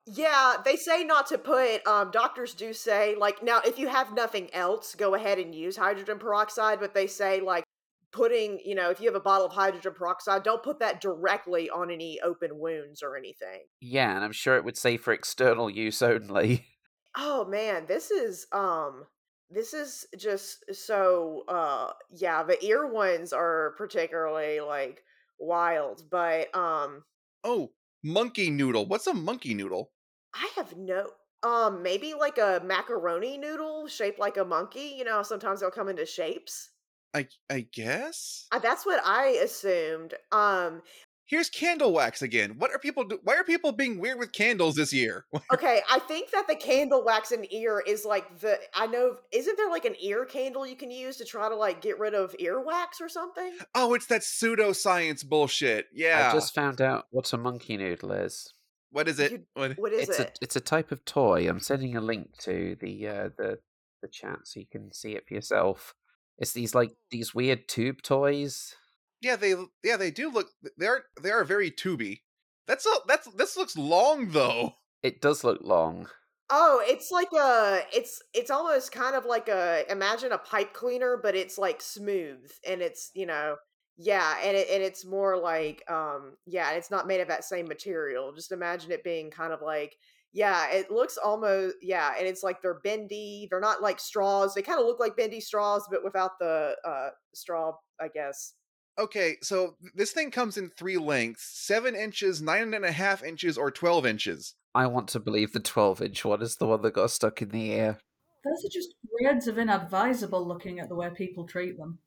Yeah, 0.06 0.58
they 0.64 0.76
say 0.76 1.04
not 1.04 1.26
to 1.28 1.40
put 1.40 1.86
um 1.88 2.12
doctors 2.12 2.54
do 2.54 2.74
say 2.74 3.16
like 3.16 3.42
now 3.42 3.62
if 3.66 3.80
you 3.80 3.88
have 3.88 4.14
nothing 4.14 4.54
else, 4.54 4.94
go 4.94 5.16
ahead 5.16 5.40
and 5.40 5.54
use 5.56 5.78
hydrogen 5.78 6.20
peroxide, 6.20 6.80
but 6.80 6.94
they 6.94 7.08
say 7.08 7.42
like 7.42 7.64
putting, 8.12 8.60
you 8.64 8.76
know, 8.76 8.92
if 8.92 9.00
you 9.00 9.08
have 9.08 9.16
a 9.16 9.20
bottle 9.20 9.48
of 9.48 9.54
hydrogen 9.54 9.94
peroxide, 9.94 10.44
don't 10.44 10.64
put 10.64 10.80
that 10.80 11.02
directly 11.02 11.70
on 11.70 11.90
any 11.90 12.20
open 12.22 12.60
wounds 12.60 13.02
or 13.02 13.18
anything. 13.18 13.62
Yeah, 13.82 14.16
and 14.16 14.24
I'm 14.24 14.32
sure 14.32 14.56
it 14.56 14.64
would 14.64 14.78
say 14.78 14.98
for 14.98 15.12
external 15.12 15.70
use 15.70 16.02
only. 16.02 16.66
Oh 17.18 17.46
man, 17.46 17.86
this 17.88 18.12
is 18.12 18.46
um 18.52 19.06
this 19.50 19.74
is 19.74 20.08
just 20.18 20.64
so 20.76 21.44
uh 21.48 21.94
yeah, 22.12 22.44
the 22.44 22.64
ear 22.66 22.88
ones 22.88 23.34
are 23.34 23.74
particularly 23.78 24.60
like 24.62 25.04
wild, 25.40 26.10
but 26.10 26.54
um 26.56 27.06
Oh, 27.46 27.74
monkey 28.04 28.50
noodle. 28.50 28.86
What's 28.88 29.08
a 29.08 29.14
monkey 29.14 29.54
noodle? 29.54 29.94
I 30.36 30.52
have 30.56 30.78
no 30.78 31.16
um 31.42 31.82
maybe 31.82 32.14
like 32.14 32.38
a 32.38 32.62
macaroni 32.64 33.40
noodle 33.40 33.88
shaped 33.88 34.20
like 34.20 34.38
a 34.38 34.46
monkey, 34.46 34.90
you 34.98 35.04
know, 35.04 35.24
sometimes 35.24 35.62
they'll 35.62 35.72
come 35.72 35.90
into 35.90 36.06
shapes. 36.06 36.72
I 37.16 37.30
I 37.50 37.62
guess. 37.62 38.52
Uh, 38.52 38.60
that's 38.60 38.86
what 38.86 39.04
I 39.04 39.28
assumed. 39.44 40.14
Um 40.32 40.82
Here's 41.28 41.50
candle 41.50 41.92
wax 41.92 42.22
again. 42.22 42.56
What 42.60 42.72
are 42.72 42.78
people 42.78 43.04
do- 43.04 43.20
why 43.24 43.36
are 43.36 43.44
people 43.44 43.72
being 43.72 44.00
weird 44.00 44.20
with 44.20 44.32
candles 44.32 44.76
this 44.76 44.94
year? 44.94 45.26
okay, 45.54 45.82
I 45.90 45.98
think 46.00 46.30
that 46.32 46.48
the 46.48 46.56
candle 46.56 47.04
wax 47.04 47.32
in 47.32 47.46
ear 47.52 47.84
is 47.86 48.06
like 48.06 48.40
the 48.40 48.60
I 48.76 48.86
know 48.86 49.18
isn't 49.32 49.58
there 49.58 49.70
like 49.70 49.86
an 49.86 49.96
ear 50.00 50.26
candle 50.26 50.68
you 50.68 50.76
can 50.76 50.92
use 50.92 51.18
to 51.18 51.26
try 51.26 51.50
to 51.50 51.56
like 51.56 51.82
get 51.82 51.98
rid 51.98 52.14
of 52.14 52.36
earwax 52.40 53.02
or 53.02 53.10
something? 53.10 53.54
Oh, 53.74 53.96
it's 53.96 54.06
that 54.08 54.22
pseudoscience 54.22 55.26
bullshit. 55.26 55.88
Yeah. 55.92 56.30
I 56.30 56.36
just 56.36 56.54
found 56.54 56.80
out 56.80 57.06
what 57.10 57.34
a 57.34 57.38
monkey 57.38 57.78
noodle 57.78 58.12
is. 58.12 58.54
What 58.92 59.08
is 59.08 59.20
it? 59.20 59.46
What? 59.56 59.78
What 59.78 59.94
is 59.94 60.08
it's 60.08 60.20
it? 60.20 60.28
a 60.28 60.44
it's 60.44 60.56
a 60.56 60.62
type 60.62 60.92
of 60.92 61.04
toy. 61.06 61.50
I'm 61.50 61.60
sending 61.60 61.98
a 61.98 62.02
link 62.02 62.38
to 62.44 62.78
the 62.80 63.08
uh, 63.08 63.30
the 63.38 63.60
the 64.02 64.08
chat 64.08 64.40
so 64.44 64.60
you 64.60 64.68
can 64.72 64.94
see 64.94 65.14
it 65.14 65.28
for 65.28 65.34
yourself. 65.34 65.96
It's 66.38 66.54
these 66.54 66.76
like 66.76 66.92
these 67.10 67.34
weird 67.34 67.68
tube 67.68 68.04
toys. 68.04 68.76
Yeah, 69.22 69.36
they 69.36 69.56
yeah, 69.84 69.98
they 69.98 70.12
do 70.12 70.30
look 70.30 70.52
they 70.78 70.88
are 70.88 71.06
they 71.22 71.32
are 71.32 71.44
very 71.44 71.72
tubey. 71.72 72.22
That's 72.68 72.86
a 72.86 72.94
that's 73.08 73.28
this 73.34 73.58
looks 73.58 73.78
long 73.78 74.30
though. 74.30 74.76
It 75.04 75.22
does 75.22 75.44
look 75.44 75.62
long. 75.62 76.10
Oh, 76.52 76.84
it's 76.86 77.10
like 77.10 77.32
a 77.34 77.84
it's 77.92 78.22
it's 78.34 78.52
almost 78.52 78.92
kind 78.92 79.16
of 79.16 79.26
like 79.26 79.48
a 79.50 79.84
imagine 79.92 80.32
a 80.32 80.38
pipe 80.38 80.74
cleaner, 80.74 81.18
but 81.18 81.36
it's 81.36 81.58
like 81.58 81.82
smooth 81.82 82.52
and 82.68 82.82
it's, 82.84 83.10
you 83.16 83.26
know, 83.26 83.58
yeah, 83.98 84.38
and 84.44 84.56
it 84.56 84.68
and 84.70 84.84
it's 84.84 85.06
more 85.06 85.38
like 85.38 85.90
um 85.90 86.38
yeah, 86.46 86.72
it's 86.74 86.92
not 86.92 87.08
made 87.08 87.20
of 87.22 87.28
that 87.30 87.46
same 87.46 87.68
material. 87.68 88.32
Just 88.32 88.52
imagine 88.52 88.92
it 88.92 89.04
being 89.04 89.32
kind 89.32 89.54
of 89.54 89.62
like 89.64 89.98
yeah, 90.34 90.70
it 90.72 90.92
looks 90.92 91.18
almost 91.18 91.78
yeah, 91.82 92.14
and 92.18 92.28
it's 92.28 92.44
like 92.44 92.62
they're 92.62 92.80
bendy. 92.82 93.48
They're 93.50 93.60
not 93.60 93.82
like 93.82 94.00
straws. 94.00 94.54
They 94.54 94.62
kind 94.62 94.80
of 94.80 94.86
look 94.86 95.00
like 95.00 95.18
bendy 95.18 95.42
straws, 95.42 95.88
but 95.90 96.04
without 96.04 96.38
the 96.40 96.78
uh 96.86 97.10
straw, 97.34 97.74
I 98.00 98.10
guess. 98.10 98.54
Okay, 98.98 99.36
so 99.42 99.76
this 99.94 100.12
thing 100.12 100.32
comes 100.32 100.58
in 100.58 100.70
three 100.70 100.98
lengths: 100.98 101.44
seven 101.44 101.96
inches, 101.96 102.42
nine 102.42 102.74
and 102.74 102.86
a 102.86 102.92
half 102.92 103.24
inches, 103.24 103.58
or 103.58 103.72
twelve 103.72 104.06
inches. 104.06 104.56
I 104.76 104.88
want 104.88 105.08
to 105.10 105.22
believe 105.22 105.54
the 105.54 105.62
12 105.62 106.02
inch 106.02 106.26
one 106.26 106.42
is 106.42 106.58
the 106.58 106.68
one 106.68 106.82
that 106.82 106.94
got 106.94 107.10
stuck 107.10 107.42
in 107.42 107.48
the 107.50 107.72
air. 107.72 107.98
Those 108.44 108.66
are 108.66 108.74
just 108.74 108.94
grades 109.10 109.48
of 109.48 109.58
inadvisable 109.58 110.46
looking 110.46 110.82
at 110.82 110.90
the 110.90 110.96
way 110.96 111.10
people 111.16 111.48
treat 111.48 111.78
them. 111.78 112.00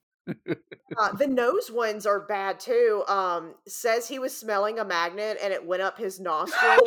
Uh, 0.99 1.13
the 1.13 1.27
nose 1.27 1.71
ones 1.71 2.07
are 2.07 2.27
bad 2.27 2.61
too. 2.61 3.05
Um, 3.09 3.55
says 3.67 4.09
he 4.09 4.19
was 4.19 4.37
smelling 4.37 4.79
a 4.79 4.85
magnet 4.85 5.39
and 5.43 5.53
it 5.53 5.65
went 5.65 5.81
up 5.81 5.97
his 5.97 6.21
nostril. 6.21 6.79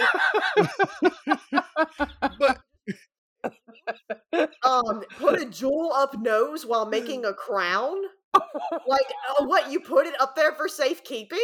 um, 4.63 5.03
put 5.17 5.41
a 5.41 5.45
jewel 5.45 5.91
up 5.93 6.19
nose 6.19 6.65
while 6.65 6.85
making 6.85 7.25
a 7.25 7.33
crown. 7.33 7.95
Like 8.33 9.07
uh, 9.39 9.45
what? 9.45 9.71
You 9.71 9.79
put 9.79 10.07
it 10.07 10.19
up 10.19 10.35
there 10.35 10.53
for 10.53 10.67
safekeeping? 10.67 11.39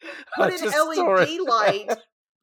Put 0.36 0.52
an. 0.52 0.70
LED 0.70 1.40
light. 1.40 1.90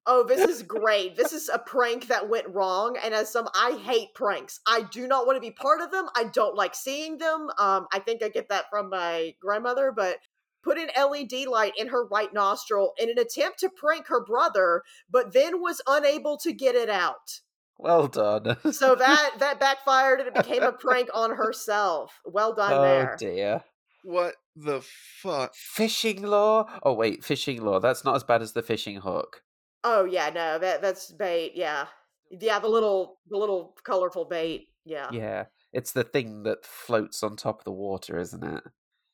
Oh, 0.08 0.24
this 0.24 0.48
is 0.48 0.62
great. 0.68 1.16
This 1.16 1.34
is 1.34 1.50
a 1.50 1.60
prank 1.60 2.08
that 2.08 2.30
went 2.30 2.48
wrong. 2.50 2.98
And 3.04 3.14
as 3.14 3.32
some, 3.32 3.48
I 3.56 3.80
hate 3.84 4.14
pranks. 4.14 4.60
I 4.68 4.84
do 4.92 5.08
not 5.08 5.26
want 5.26 5.38
to 5.38 5.42
be 5.42 5.52
part 5.52 5.82
of 5.82 5.92
them. 5.92 6.08
I 6.16 6.26
don't 6.26 6.56
like 6.56 6.76
seeing 6.76 7.18
them. 7.18 7.50
Um, 7.58 7.88
I 7.94 8.00
think 8.00 8.24
I 8.24 8.30
get 8.30 8.50
that 8.50 8.66
from 8.70 8.90
my 8.90 9.36
grandmother, 9.40 9.94
but 9.96 10.18
put 10.64 10.78
an 10.78 10.90
LED 10.98 11.48
light 11.48 11.74
in 11.78 11.88
her 11.88 12.06
right 12.08 12.34
nostril 12.34 12.94
in 13.00 13.10
an 13.10 13.20
attempt 13.20 13.60
to 13.60 13.70
prank 13.70 14.08
her 14.08 14.24
brother, 14.24 14.82
but 15.10 15.34
then 15.34 15.62
was 15.62 15.82
unable 15.88 16.38
to 16.38 16.52
get 16.52 16.76
it 16.76 16.90
out. 16.90 17.40
Well 17.78 18.08
done. 18.08 18.58
So 18.72 18.96
that 18.96 19.32
that 19.40 19.60
backfired 19.60 20.20
and 20.20 20.30
it 20.30 20.36
became 20.36 20.64
a 20.64 20.72
prank 20.72 21.10
on 21.14 21.36
herself. 21.36 22.22
Well 22.26 22.54
done 22.54 22.74
oh 22.74 22.82
there. 22.82 23.16
dear. 23.20 23.64
What 24.08 24.36
the 24.56 24.82
fuck? 24.84 25.56
Fishing 25.56 26.22
law? 26.22 26.70
Oh 26.84 26.94
wait, 26.94 27.24
fishing 27.24 27.64
law. 27.64 27.80
That's 27.80 28.06
not 28.06 28.16
as 28.16 28.24
bad 28.24 28.44
as 28.44 28.54
the 28.54 28.62
fishing 28.62 28.98
hook. 28.98 29.42
Oh 29.84 30.06
yeah, 30.06 30.30
no, 30.30 30.60
that 30.60 30.84
that's 30.84 31.12
bait. 31.12 31.54
Yeah, 31.56 31.88
yeah, 32.30 32.60
the 32.60 32.68
little 32.68 33.18
the 33.28 33.36
little 33.38 33.76
colorful 33.84 34.26
bait. 34.26 34.68
Yeah. 34.86 35.10
Yeah. 35.12 35.46
It's 35.74 35.92
the 35.92 36.04
thing 36.04 36.44
that 36.44 36.64
floats 36.66 37.24
on 37.24 37.36
top 37.36 37.60
of 37.62 37.66
the 37.66 37.72
water, 37.72 38.20
isn't 38.20 38.44
it? 38.44 38.64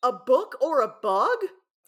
A 0.03 0.11
book 0.11 0.57
or 0.61 0.81
a 0.81 0.93
bug? 1.01 1.37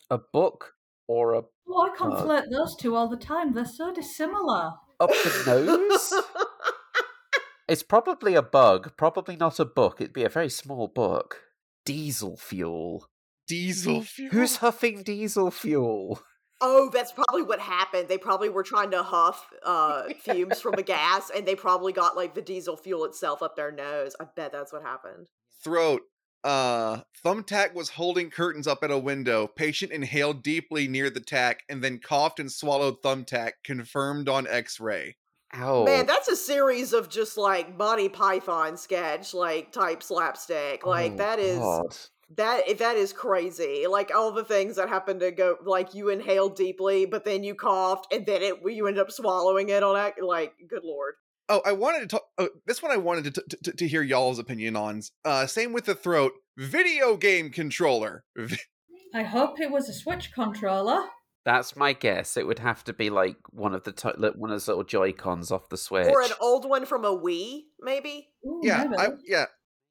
A 0.09 0.17
book 0.17 0.71
or 1.07 1.33
a 1.33 1.41
Oh, 1.67 1.81
I 1.81 1.89
bug? 1.89 1.97
conflate 1.97 2.49
those 2.51 2.75
two 2.77 2.95
all 2.95 3.09
the 3.09 3.17
time. 3.17 3.53
They're 3.53 3.65
so 3.65 3.93
dissimilar. 3.93 4.71
Up 5.01 5.09
the 5.09 5.43
nose? 5.45 6.13
it's 7.67 7.83
probably 7.83 8.35
a 8.35 8.41
bug, 8.41 8.93
probably 8.97 9.35
not 9.35 9.59
a 9.59 9.65
book. 9.65 9.99
It'd 9.99 10.13
be 10.13 10.23
a 10.23 10.29
very 10.29 10.49
small 10.49 10.87
book. 10.87 11.41
Diesel 11.85 12.37
fuel. 12.37 13.07
Diesel 13.47 14.03
fuel. 14.03 14.29
Who's 14.31 14.57
huffing 14.57 15.03
diesel 15.03 15.51
fuel? 15.51 16.21
Oh, 16.61 16.89
that's 16.93 17.11
probably 17.11 17.41
what 17.41 17.59
happened. 17.59 18.07
They 18.07 18.17
probably 18.17 18.47
were 18.47 18.63
trying 18.63 18.91
to 18.91 19.03
huff 19.03 19.49
uh, 19.65 20.03
fumes 20.21 20.61
from 20.61 20.75
a 20.75 20.81
gas, 20.81 21.29
and 21.35 21.45
they 21.45 21.55
probably 21.55 21.91
got 21.91 22.15
like 22.15 22.35
the 22.35 22.41
diesel 22.41 22.77
fuel 22.77 23.03
itself 23.03 23.43
up 23.43 23.57
their 23.57 23.71
nose. 23.71 24.15
I 24.19 24.25
bet 24.33 24.53
that's 24.53 24.71
what 24.71 24.81
happened. 24.81 25.27
Throat. 25.63 26.01
Uh, 26.41 27.01
Thumbtack 27.25 27.73
was 27.73 27.89
holding 27.89 28.29
curtains 28.29 28.67
up 28.67 28.83
at 28.83 28.91
a 28.91 28.97
window. 28.97 29.47
Patient 29.47 29.91
inhaled 29.91 30.43
deeply 30.43 30.87
near 30.87 31.09
the 31.09 31.21
tack 31.21 31.63
and 31.69 31.83
then 31.83 31.99
coughed 31.99 32.39
and 32.39 32.51
swallowed 32.51 33.01
Thumbtack, 33.01 33.51
confirmed 33.63 34.27
on 34.27 34.47
x 34.47 34.79
ray. 34.79 35.15
Ow. 35.55 35.85
Man, 35.85 36.05
that's 36.05 36.27
a 36.27 36.35
series 36.35 36.93
of 36.93 37.09
just 37.09 37.37
like 37.37 37.77
Monty 37.77 38.09
Python 38.09 38.75
sketch, 38.77 39.33
like 39.33 39.71
type 39.71 40.01
slapstick. 40.01 40.85
Like 40.85 41.13
Oh, 41.13 41.17
that 41.17 41.39
is 41.39 41.59
God. 41.59 41.95
that 42.35 42.77
that 42.79 42.95
is 42.95 43.13
crazy. 43.13 43.85
Like 43.87 44.13
all 44.13 44.31
the 44.31 44.43
things 44.43 44.75
that 44.77 44.89
happen 44.89 45.19
to 45.19 45.31
go, 45.31 45.57
like 45.63 45.93
you 45.93 46.09
inhaled 46.09 46.55
deeply, 46.55 47.05
but 47.05 47.23
then 47.25 47.43
you 47.43 47.53
coughed, 47.55 48.11
and 48.11 48.25
then 48.25 48.41
it 48.41 48.55
you 48.65 48.87
end 48.87 48.97
up 48.97 49.11
swallowing 49.11 49.69
it 49.69 49.83
on 49.83 49.95
that. 49.95 50.15
Like, 50.23 50.53
good 50.67 50.83
lord. 50.83 51.13
Oh, 51.49 51.61
I 51.65 51.73
wanted 51.73 51.99
to 52.01 52.07
talk. 52.07 52.23
Oh, 52.37 52.49
this 52.65 52.81
one 52.81 52.91
I 52.91 52.97
wanted 52.97 53.33
to, 53.35 53.41
t- 53.41 53.57
to 53.63 53.71
to 53.73 53.87
hear 53.87 54.01
y'all's 54.01 54.39
opinion 54.39 54.75
on. 54.75 55.01
Uh, 55.25 55.45
same 55.45 55.73
with 55.73 55.85
the 55.85 55.93
throat. 55.95 56.31
Video 56.57 57.17
game 57.17 57.49
controller. 57.51 58.23
I 59.13 59.23
hope 59.23 59.59
it 59.59 59.69
was 59.69 59.89
a 59.89 59.93
Switch 59.93 60.31
controller. 60.33 61.05
That's 61.45 61.75
my 61.75 61.93
guess. 61.93 62.37
It 62.37 62.47
would 62.47 62.59
have 62.59 62.83
to 62.85 62.93
be 62.93 63.09
like 63.09 63.35
one 63.51 63.73
of 63.73 63.83
the 63.83 63.91
t- 63.91 64.09
li- 64.17 64.31
one 64.35 64.49
of 64.49 64.55
those 64.55 64.67
little 64.67 64.83
Joy 64.83 65.11
Cons 65.11 65.51
off 65.51 65.69
the 65.69 65.77
Switch. 65.77 66.07
Or 66.07 66.21
an 66.21 66.31
old 66.39 66.67
one 66.69 66.85
from 66.85 67.03
a 67.03 67.15
Wii, 67.15 67.63
maybe. 67.81 68.29
yeah, 68.61 68.85
I, 68.97 69.09
yeah. 69.25 69.45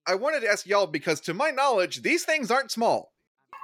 I 0.06 0.14
wanted 0.14 0.40
to 0.40 0.48
ask 0.48 0.66
y'all 0.66 0.86
because, 0.86 1.20
to 1.22 1.34
my 1.34 1.50
knowledge, 1.50 2.02
these 2.02 2.24
things 2.24 2.50
aren't 2.50 2.70
small. 2.70 3.12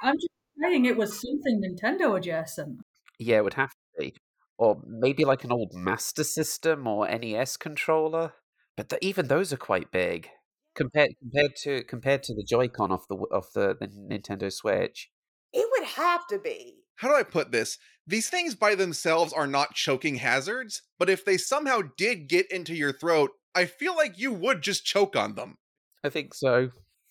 I'm 0.03 0.15
just 0.15 0.29
saying 0.63 0.85
it 0.85 0.97
was 0.97 1.21
something 1.21 1.63
Nintendo 1.63 2.17
adjacent. 2.17 2.81
Yeah, 3.19 3.39
it 3.39 3.45
would 3.45 3.55
have 3.55 3.71
to 3.71 3.77
be. 3.99 4.15
Or 4.59 4.81
maybe 4.87 5.25
like 5.25 5.45
an 5.45 5.53
old 5.53 5.73
Master 5.73 6.25
System 6.25 6.87
or 6.87 7.09
NES 7.09 7.57
controller. 7.57 8.35
But 8.77 8.91
th- 8.91 9.03
even 9.03 9.29
those 9.29 9.53
are 9.53 9.57
quite 9.57 9.91
big 9.91 10.29
compared 10.77 11.11
compared 11.21 11.57
to 11.57 11.83
compared 11.85 12.23
to 12.25 12.35
the 12.35 12.45
Joy-Con 12.45 12.93
off 12.93 13.09
the 13.09 13.17
w- 13.17 13.33
off 13.33 13.53
the, 13.53 13.77
the 13.81 13.89
Nintendo 13.89 14.53
Switch. 14.53 15.11
It 15.53 15.67
would 15.73 15.89
have 15.89 16.27
to 16.29 16.39
be. 16.39 16.77
How 16.99 17.09
do 17.09 17.15
I 17.15 17.23
put 17.23 17.53
this? 17.53 17.79
These 18.07 18.29
things 18.29 18.55
by 18.55 18.75
themselves 18.75 19.33
are 19.33 19.47
not 19.47 19.75
choking 19.75 20.17
hazards, 20.17 20.83
but 20.99 21.09
if 21.09 21.25
they 21.25 21.37
somehow 21.37 21.81
did 21.97 22.29
get 22.29 22.51
into 22.51 22.75
your 22.75 22.93
throat, 22.93 23.31
I 23.55 23.67
feel 23.67 23.95
like 23.95 24.19
you 24.19 24.33
would 24.33 24.63
just 24.63 24.85
choke 24.85 25.15
on 25.15 25.35
them. 25.35 25.59
I 26.03 26.09
think 26.09 26.35
so. 26.35 26.71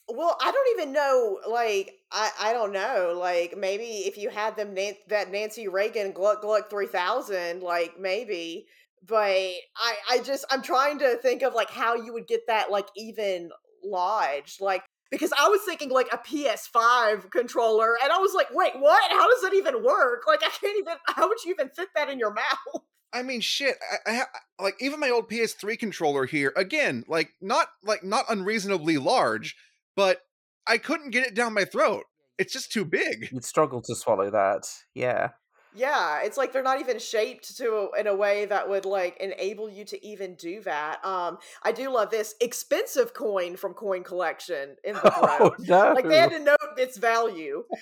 Well, 0.10 0.38
I 0.42 0.52
don't 0.52 0.80
even 0.80 0.94
know. 0.94 1.40
Like, 1.50 1.94
I 2.12 2.32
I 2.40 2.54
don't 2.54 2.74
know. 2.74 3.16
Like, 3.18 3.58
maybe 3.58 3.84
if 3.84 4.18
you 4.18 4.30
had 4.30 4.58
them 4.58 4.74
Nan- 4.74 4.96
that 5.08 5.32
Nancy 5.32 5.68
Reagan 5.68 6.12
Gluck 6.12 6.42
Gluck 6.42 6.70
three 6.70 6.88
thousand, 6.88 7.62
like 7.62 8.00
maybe. 8.00 8.68
But 9.06 9.32
I 9.76 9.96
I 10.10 10.20
just 10.24 10.46
I'm 10.50 10.62
trying 10.62 11.00
to 11.00 11.16
think 11.18 11.44
of 11.44 11.54
like 11.54 11.70
how 11.70 11.96
you 11.96 12.12
would 12.14 12.28
get 12.28 12.48
that 12.48 12.72
like 12.72 12.88
even 12.98 13.52
lodged. 13.84 14.60
Like 14.60 14.84
because 15.12 15.32
I 15.40 15.48
was 15.50 15.62
thinking 15.66 15.90
like 15.90 16.08
a 16.12 16.18
PS5 16.18 17.32
controller, 17.32 17.98
and 18.04 18.12
I 18.12 18.18
was 18.18 18.34
like, 18.34 18.48
wait, 18.54 18.74
what? 18.80 19.12
How 19.12 19.30
does 19.30 19.42
that 19.42 19.54
even 19.54 19.84
work? 19.84 20.24
Like, 20.28 20.42
I 20.44 20.50
can't 20.50 20.78
even. 20.78 20.96
How 21.08 21.28
would 21.28 21.44
you 21.46 21.52
even 21.52 21.70
fit 21.70 21.90
that 21.96 22.10
in 22.10 22.20
your 22.20 22.34
mouth? 22.34 22.84
I 23.14 23.24
mean, 23.24 23.42
shit. 23.42 23.76
I, 24.06 24.12
I 24.12 24.16
ha- 24.16 24.30
like 24.62 24.76
even 24.80 25.00
my 25.00 25.10
old 25.10 25.30
PS3 25.30 25.80
controller 25.80 26.26
here. 26.26 26.54
Again, 26.56 27.04
like 27.08 27.34
not 27.42 27.68
like 27.84 28.04
not 28.04 28.26
unreasonably 28.30 28.98
large, 28.98 29.56
but 29.96 30.22
I 30.68 30.78
couldn't 30.78 31.12
get 31.12 31.26
it 31.26 31.34
down 31.34 31.54
my 31.54 31.66
throat. 31.66 32.04
It's 32.38 32.54
just 32.54 32.72
too 32.72 32.86
big. 32.86 33.30
You'd 33.32 33.46
struggle 33.46 33.82
to 33.82 33.96
swallow 33.96 34.30
that. 34.30 34.70
Yeah. 34.94 35.30
Yeah, 35.76 36.22
it's 36.24 36.38
like 36.38 36.54
they're 36.54 36.64
not 36.64 36.80
even 36.80 36.98
shaped 36.98 37.56
to 37.58 37.90
in 38.00 38.08
a 38.08 38.16
way 38.16 38.46
that 38.46 38.68
would 38.68 38.86
like 38.86 39.18
enable 39.20 39.70
you 39.70 39.86
to 39.86 40.06
even 40.06 40.36
do 40.36 40.62
that. 40.62 41.04
Um, 41.06 41.38
I 41.64 41.72
do 41.72 41.90
love 41.90 42.10
this 42.10 42.36
expensive 42.42 43.14
coin 43.14 43.56
from 43.58 43.74
Coin 43.74 44.04
Collection 44.04 44.76
in 44.84 44.96
the 44.96 45.02
Oh, 45.16 45.38
throat. 45.38 45.56
no. 45.60 45.94
Like 45.94 46.08
they 46.08 46.18
had 46.18 46.32
to 46.32 46.40
note 46.40 46.58
its 46.78 46.98
value. 46.98 47.64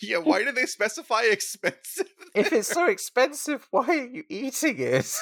Yeah, 0.00 0.18
why 0.18 0.42
do 0.42 0.50
they 0.50 0.66
specify 0.66 1.22
expensive? 1.24 2.08
if 2.34 2.52
it's 2.52 2.66
so 2.66 2.86
expensive, 2.86 3.68
why 3.70 3.86
are 3.86 4.06
you 4.06 4.24
eating 4.28 4.80
it? 4.80 5.14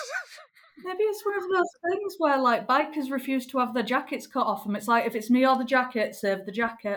Maybe 0.84 1.02
it's 1.02 1.22
one 1.26 1.36
of 1.36 1.42
those 1.50 1.68
things 1.90 2.14
where 2.18 2.38
like 2.38 2.66
bikers 2.66 3.10
refuse 3.10 3.46
to 3.48 3.58
have 3.58 3.74
their 3.74 3.82
jackets 3.82 4.26
cut 4.26 4.46
off 4.46 4.64
them. 4.64 4.76
It's 4.76 4.88
like 4.88 5.04
if 5.06 5.14
it's 5.14 5.28
me 5.28 5.46
or 5.46 5.58
the 5.58 5.64
jacket, 5.64 6.14
save 6.14 6.46
the 6.46 6.52
jacket. 6.52 6.96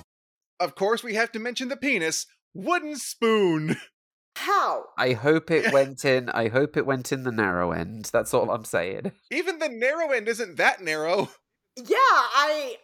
Of 0.61 0.75
course, 0.75 1.03
we 1.03 1.15
have 1.15 1.31
to 1.33 1.39
mention 1.39 1.67
the 1.69 1.75
penis. 1.77 2.25
Wooden 2.53 2.95
spoon. 2.97 3.77
How? 4.37 4.85
I 4.97 5.11
hope 5.13 5.51
it 5.51 5.73
went 5.73 6.05
in. 6.05 6.29
I 6.29 6.47
hope 6.47 6.77
it 6.77 6.85
went 6.85 7.11
in 7.11 7.23
the 7.23 7.31
narrow 7.31 7.71
end. 7.71 8.05
That's 8.13 8.33
all 8.33 8.49
I'm 8.51 8.63
saying. 8.63 9.11
Even 9.29 9.59
the 9.59 9.67
narrow 9.69 10.11
end 10.11 10.27
isn't 10.29 10.57
that 10.57 10.81
narrow. 10.81 11.29
Yeah, 11.75 11.95
I 11.97 12.77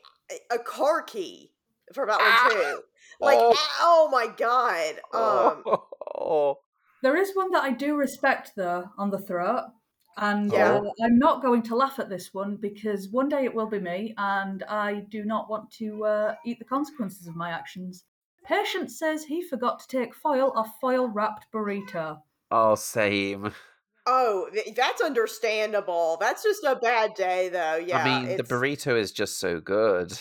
a 0.51 0.59
car 0.59 1.03
key 1.03 1.51
for 1.93 2.05
that 2.05 2.19
one 2.19 2.51
too. 2.51 2.81
Like, 3.21 3.37
Oh. 3.39 3.55
oh, 3.81 4.09
my 4.11 4.27
god. 4.27 4.95
Um, 5.13 5.77
Oh, 6.19 6.57
There 7.03 7.15
is 7.15 7.31
one 7.33 7.51
that 7.51 7.63
I 7.63 7.71
do 7.71 7.95
respect 7.95 8.51
though 8.57 8.85
on 8.97 9.11
the 9.11 9.19
throat. 9.19 9.65
And 10.17 10.51
Yeah. 10.51 10.77
uh, 10.77 10.91
I'm 11.03 11.19
not 11.19 11.41
going 11.41 11.61
to 11.63 11.75
laugh 11.75 11.99
at 11.99 12.09
this 12.09 12.33
one 12.33 12.55
because 12.57 13.09
one 13.09 13.29
day 13.29 13.45
it 13.45 13.53
will 13.53 13.67
be 13.67 13.79
me, 13.79 14.13
and 14.17 14.63
I 14.63 15.05
do 15.09 15.23
not 15.23 15.49
want 15.49 15.71
to 15.73 16.05
uh, 16.05 16.35
eat 16.45 16.59
the 16.59 16.65
consequences 16.65 17.27
of 17.27 17.35
my 17.35 17.51
actions. 17.51 18.03
Patient 18.43 18.91
says 18.91 19.25
he 19.25 19.41
forgot 19.43 19.79
to 19.81 19.87
take 19.87 20.15
foil 20.15 20.51
off 20.55 20.79
foil 20.79 21.07
wrapped 21.07 21.47
burrito. 21.53 22.21
Oh, 22.49 22.75
same. 22.75 23.53
Oh, 24.05 24.49
that's 24.75 25.01
understandable. 25.01 26.17
That's 26.19 26.41
just 26.41 26.63
a 26.63 26.77
bad 26.77 27.13
day, 27.13 27.49
though. 27.49 27.75
Yeah. 27.75 27.97
I 27.97 28.23
mean, 28.25 28.37
the 28.37 28.43
burrito 28.43 28.97
is 28.97 29.11
just 29.11 29.37
so 29.37 29.59
good. 29.59 30.17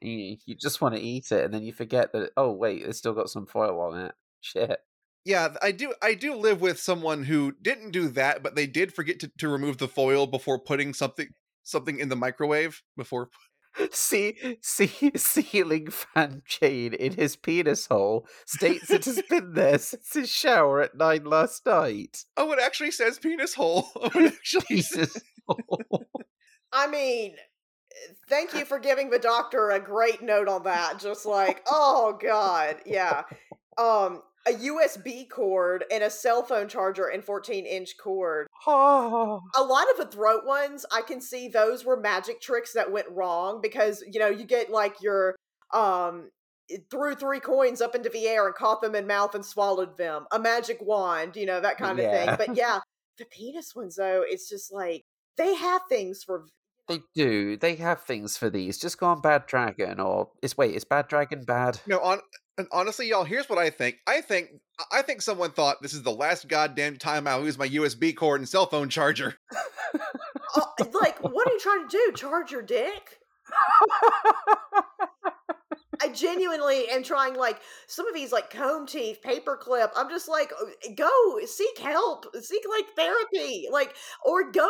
You, 0.00 0.36
you 0.46 0.54
just 0.54 0.80
want 0.80 0.94
to 0.94 1.00
eat 1.00 1.32
it, 1.32 1.44
and 1.44 1.52
then 1.52 1.64
you 1.64 1.72
forget 1.72 2.12
that. 2.12 2.30
Oh 2.36 2.52
wait, 2.52 2.82
it's 2.82 2.98
still 2.98 3.12
got 3.12 3.28
some 3.30 3.46
foil 3.46 3.80
on 3.80 3.98
it. 3.98 4.12
Shit. 4.40 4.78
Yeah, 5.24 5.54
I 5.62 5.72
do. 5.72 5.94
I 6.02 6.14
do 6.14 6.34
live 6.34 6.60
with 6.60 6.78
someone 6.78 7.24
who 7.24 7.52
didn't 7.62 7.92
do 7.92 8.08
that, 8.08 8.42
but 8.42 8.54
they 8.54 8.66
did 8.66 8.94
forget 8.94 9.20
to, 9.20 9.30
to 9.38 9.48
remove 9.48 9.78
the 9.78 9.88
foil 9.88 10.26
before 10.26 10.58
putting 10.58 10.92
something 10.92 11.28
something 11.62 11.98
in 11.98 12.10
the 12.10 12.16
microwave. 12.16 12.82
Before 12.96 13.30
See, 13.90 14.36
see, 14.60 15.12
ceiling 15.16 15.90
fan 15.90 16.42
chain 16.46 16.94
in 16.94 17.14
his 17.14 17.36
penis 17.36 17.86
hole 17.86 18.26
states 18.46 18.90
it 18.90 19.04
has 19.04 19.20
been 19.28 19.54
there 19.54 19.78
since 19.78 20.12
his 20.12 20.30
shower 20.30 20.80
at 20.80 20.96
nine 20.96 21.24
last 21.24 21.66
night. 21.66 22.24
oh, 22.36 22.52
it 22.52 22.58
actually 22.60 22.90
says 22.90 23.18
penis 23.18 23.54
hole. 23.54 23.88
Oh, 23.96 24.10
it 24.14 24.32
actually 24.32 24.80
says. 24.80 25.22
I 26.72 26.86
mean, 26.86 27.36
thank 28.28 28.54
you 28.54 28.64
for 28.64 28.78
giving 28.78 29.10
the 29.10 29.18
doctor 29.18 29.70
a 29.70 29.80
great 29.80 30.22
note 30.22 30.48
on 30.48 30.64
that. 30.64 30.98
Just 30.98 31.26
like, 31.26 31.62
oh 31.66 32.18
god, 32.20 32.76
yeah. 32.86 33.22
Um, 33.76 34.22
a 34.46 34.52
USB 34.52 35.28
cord 35.28 35.84
and 35.90 36.02
a 36.04 36.10
cell 36.10 36.42
phone 36.42 36.68
charger 36.68 37.06
and 37.06 37.24
14 37.24 37.64
inch 37.66 37.96
cord. 37.98 38.46
Oh. 38.66 39.40
A 39.56 39.62
lot 39.62 39.86
of 39.90 39.96
the 39.96 40.06
throat 40.14 40.44
ones, 40.44 40.84
I 40.92 41.02
can 41.02 41.20
see 41.20 41.48
those 41.48 41.84
were 41.84 41.98
magic 41.98 42.40
tricks 42.40 42.72
that 42.74 42.92
went 42.92 43.06
wrong 43.10 43.60
because 43.62 44.02
you 44.10 44.20
know 44.20 44.28
you 44.28 44.44
get 44.44 44.70
like 44.70 45.00
your 45.02 45.34
um 45.72 46.30
threw 46.90 47.14
three 47.14 47.40
coins 47.40 47.80
up 47.80 47.94
into 47.94 48.08
the 48.08 48.26
air 48.26 48.46
and 48.46 48.54
caught 48.54 48.80
them 48.80 48.94
in 48.94 49.06
mouth 49.06 49.34
and 49.34 49.44
swallowed 49.44 49.96
them. 49.96 50.26
A 50.32 50.38
magic 50.38 50.78
wand, 50.80 51.36
you 51.36 51.46
know 51.46 51.60
that 51.60 51.78
kind 51.78 51.98
of 51.98 52.04
Yeah. 52.04 52.36
thing. 52.36 52.46
But 52.46 52.56
yeah, 52.56 52.80
the 53.18 53.24
penis 53.26 53.74
ones 53.74 53.96
though, 53.96 54.22
it's 54.26 54.48
just 54.48 54.72
like 54.72 55.02
they 55.36 55.54
have 55.54 55.82
things 55.88 56.22
for 56.24 56.46
They 56.88 57.00
do. 57.14 57.56
They 57.56 57.76
have 57.76 58.02
things 58.02 58.36
for 58.36 58.50
these. 58.50 58.78
Just 58.78 58.98
go 58.98 59.06
on 59.06 59.20
Bad 59.22 59.46
Dragon, 59.46 60.00
or 60.00 60.30
is 60.42 60.56
wait, 60.56 60.74
is 60.74 60.84
Bad 60.84 61.08
Dragon 61.08 61.44
bad? 61.44 61.80
No, 61.86 61.98
on 62.00 62.20
and 62.56 62.68
honestly, 62.70 63.08
y'all, 63.08 63.24
here's 63.24 63.48
what 63.48 63.58
I 63.58 63.70
think. 63.70 63.98
I 64.06 64.20
think 64.20 64.50
I 64.92 65.02
think 65.02 65.22
someone 65.22 65.50
thought 65.50 65.82
this 65.82 65.92
is 65.92 66.02
the 66.02 66.12
last 66.12 66.48
goddamn 66.48 66.96
time 66.96 67.26
I'll 67.26 67.44
use 67.44 67.58
my 67.58 67.68
USB 67.68 68.14
cord 68.14 68.40
and 68.40 68.48
cell 68.48 68.66
phone 68.66 68.88
charger. 68.88 69.36
Oh, 70.56 70.72
like, 71.00 71.18
what 71.22 71.48
are 71.48 71.52
you 71.52 71.60
trying 71.60 71.88
to 71.88 71.96
do? 71.96 72.12
Charge 72.14 72.52
your 72.52 72.62
dick? 72.62 73.18
I 76.04 76.08
genuinely 76.12 76.88
am 76.90 77.02
trying, 77.02 77.34
like, 77.34 77.60
some 77.86 78.06
of 78.06 78.14
these, 78.14 78.30
like, 78.30 78.50
comb 78.50 78.86
teeth, 78.86 79.20
paperclip. 79.24 79.90
I'm 79.96 80.10
just 80.10 80.28
like, 80.28 80.52
"Oh, 80.58 80.70
go 80.96 81.46
seek 81.46 81.78
help, 81.78 82.26
seek, 82.42 82.62
like, 82.68 82.94
therapy, 82.94 83.68
like, 83.70 83.94
or 84.24 84.50
go 84.50 84.68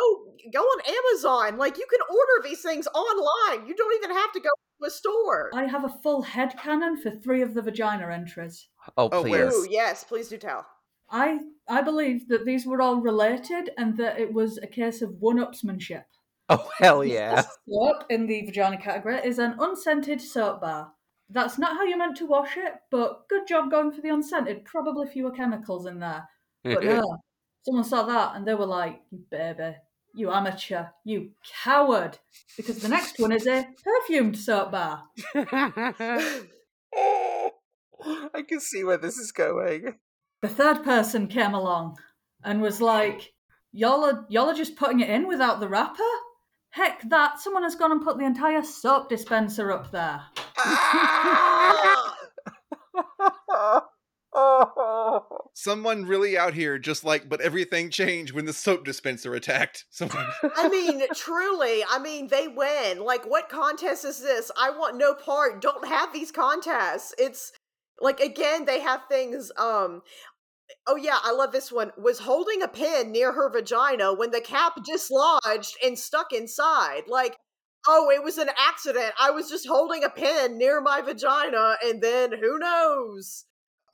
go 0.53 0.61
on 0.61 0.81
Amazon. 0.97 1.57
Like, 1.57 1.77
you 1.77 1.85
can 1.89 1.99
order 2.09 2.47
these 2.47 2.61
things 2.61 2.87
online. 2.87 3.67
You 3.67 3.75
don't 3.75 3.95
even 4.03 4.15
have 4.15 4.31
to 4.33 4.39
go 4.39 4.49
to 4.81 4.87
a 4.87 4.89
store. 4.89 5.49
I 5.53 5.65
have 5.65 5.83
a 5.83 5.89
full 6.03 6.21
head 6.21 6.55
cannon 6.57 6.95
for 7.01 7.11
three 7.11 7.41
of 7.41 7.53
the 7.53 7.61
vagina 7.61 8.07
entries. 8.13 8.69
Oh, 8.97 9.09
Oh, 9.11 9.21
please. 9.23 9.31
where? 9.31 9.49
Ooh, 9.49 9.67
yes, 9.69 10.03
please 10.05 10.29
do 10.29 10.37
tell. 10.37 10.65
I 11.09 11.39
I 11.67 11.81
believe 11.81 12.27
that 12.29 12.45
these 12.45 12.65
were 12.65 12.81
all 12.81 12.95
related 12.97 13.71
and 13.77 13.97
that 13.97 14.19
it 14.19 14.31
was 14.33 14.57
a 14.57 14.67
case 14.67 15.01
of 15.01 15.19
one-upsmanship. 15.19 16.05
Oh 16.49 16.69
hell 16.77 17.03
yeah! 17.03 17.41
Soap 17.67 18.05
in 18.09 18.27
the 18.27 18.45
vagina 18.45 18.77
category 18.77 19.19
is 19.23 19.39
an 19.39 19.55
unscented 19.59 20.21
soap 20.21 20.61
bar. 20.61 20.93
That's 21.29 21.57
not 21.57 21.75
how 21.75 21.83
you're 21.83 21.97
meant 21.97 22.17
to 22.17 22.27
wash 22.27 22.55
it, 22.57 22.73
but 22.91 23.27
good 23.29 23.47
job 23.47 23.71
going 23.71 23.91
for 23.91 24.01
the 24.01 24.09
unscented. 24.09 24.63
Probably 24.65 25.07
fewer 25.07 25.31
chemicals 25.31 25.87
in 25.87 25.99
there. 25.99 26.27
But 26.63 26.83
no, 26.83 26.99
uh, 27.13 27.17
someone 27.65 27.83
saw 27.83 28.03
that 28.03 28.35
and 28.35 28.47
they 28.47 28.53
were 28.53 28.65
like, 28.65 29.01
"You 29.11 29.25
baby, 29.29 29.75
you 30.13 30.31
amateur, 30.31 30.85
you 31.03 31.31
coward," 31.63 32.19
because 32.57 32.79
the 32.79 32.89
next 32.89 33.19
one 33.19 33.31
is 33.31 33.47
a 33.47 33.67
perfumed 33.83 34.37
soap 34.37 34.71
bar. 34.71 35.05
I 38.33 38.43
can 38.47 38.59
see 38.59 38.83
where 38.83 38.97
this 38.97 39.17
is 39.17 39.31
going. 39.31 39.95
The 40.41 40.49
third 40.49 40.83
person 40.83 41.27
came 41.27 41.55
along 41.55 41.97
and 42.43 42.61
was 42.61 42.81
like, 42.81 43.33
"Y'all 43.71 44.05
are 44.05 44.25
y'all 44.29 44.49
are 44.49 44.53
just 44.53 44.75
putting 44.75 44.99
it 44.99 45.09
in 45.09 45.27
without 45.27 45.59
the 45.59 45.67
wrapper." 45.67 46.03
Heck, 46.75 47.09
that 47.09 47.39
someone 47.39 47.63
has 47.63 47.73
gone 47.73 47.93
and 47.93 48.03
put 48.03 48.17
the 48.17 48.25
entire 48.25 48.61
soap 48.61 49.07
dispenser 49.07 49.71
up 49.71 49.91
there. 49.91 50.21
Someone 55.53 56.03
really 56.03 56.37
out 56.37 56.53
here 56.53 56.77
just 56.77 57.05
like, 57.05 57.29
but 57.29 57.39
everything 57.39 57.89
changed 57.89 58.33
when 58.33 58.43
the 58.43 58.51
soap 58.51 58.83
dispenser 58.83 59.33
attacked. 59.35 59.85
Someone 59.89 60.27
I 60.57 60.67
mean, 60.69 61.01
truly, 61.15 61.85
I 61.89 61.97
mean, 61.97 62.27
they 62.27 62.49
win. 62.49 62.99
Like, 62.99 63.23
what 63.23 63.47
contest 63.47 64.03
is 64.03 64.21
this? 64.21 64.51
I 64.59 64.71
want 64.71 64.97
no 64.97 65.13
part. 65.13 65.61
Don't 65.61 65.87
have 65.87 66.11
these 66.11 66.33
contests. 66.33 67.15
It's 67.17 67.53
like 68.01 68.19
again, 68.19 68.65
they 68.65 68.81
have 68.81 69.03
things. 69.07 69.49
Um, 69.57 70.01
oh 70.87 70.95
yeah, 70.95 71.17
I 71.23 71.31
love 71.31 71.51
this 71.51 71.71
one. 71.71 71.91
Was 71.97 72.19
holding 72.19 72.61
a 72.61 72.67
pin 72.67 73.11
near 73.11 73.31
her 73.31 73.49
vagina 73.51 74.13
when 74.13 74.31
the 74.31 74.41
cap 74.41 74.73
dislodged 74.85 75.75
and 75.83 75.97
stuck 75.97 76.31
inside. 76.33 77.03
Like, 77.07 77.37
oh, 77.87 78.09
it 78.11 78.23
was 78.23 78.37
an 78.37 78.49
accident. 78.57 79.13
I 79.19 79.31
was 79.31 79.49
just 79.49 79.67
holding 79.67 80.03
a 80.03 80.09
pin 80.09 80.57
near 80.57 80.81
my 80.81 81.01
vagina, 81.01 81.75
and 81.83 82.01
then 82.01 82.31
who 82.39 82.59
knows? 82.59 83.45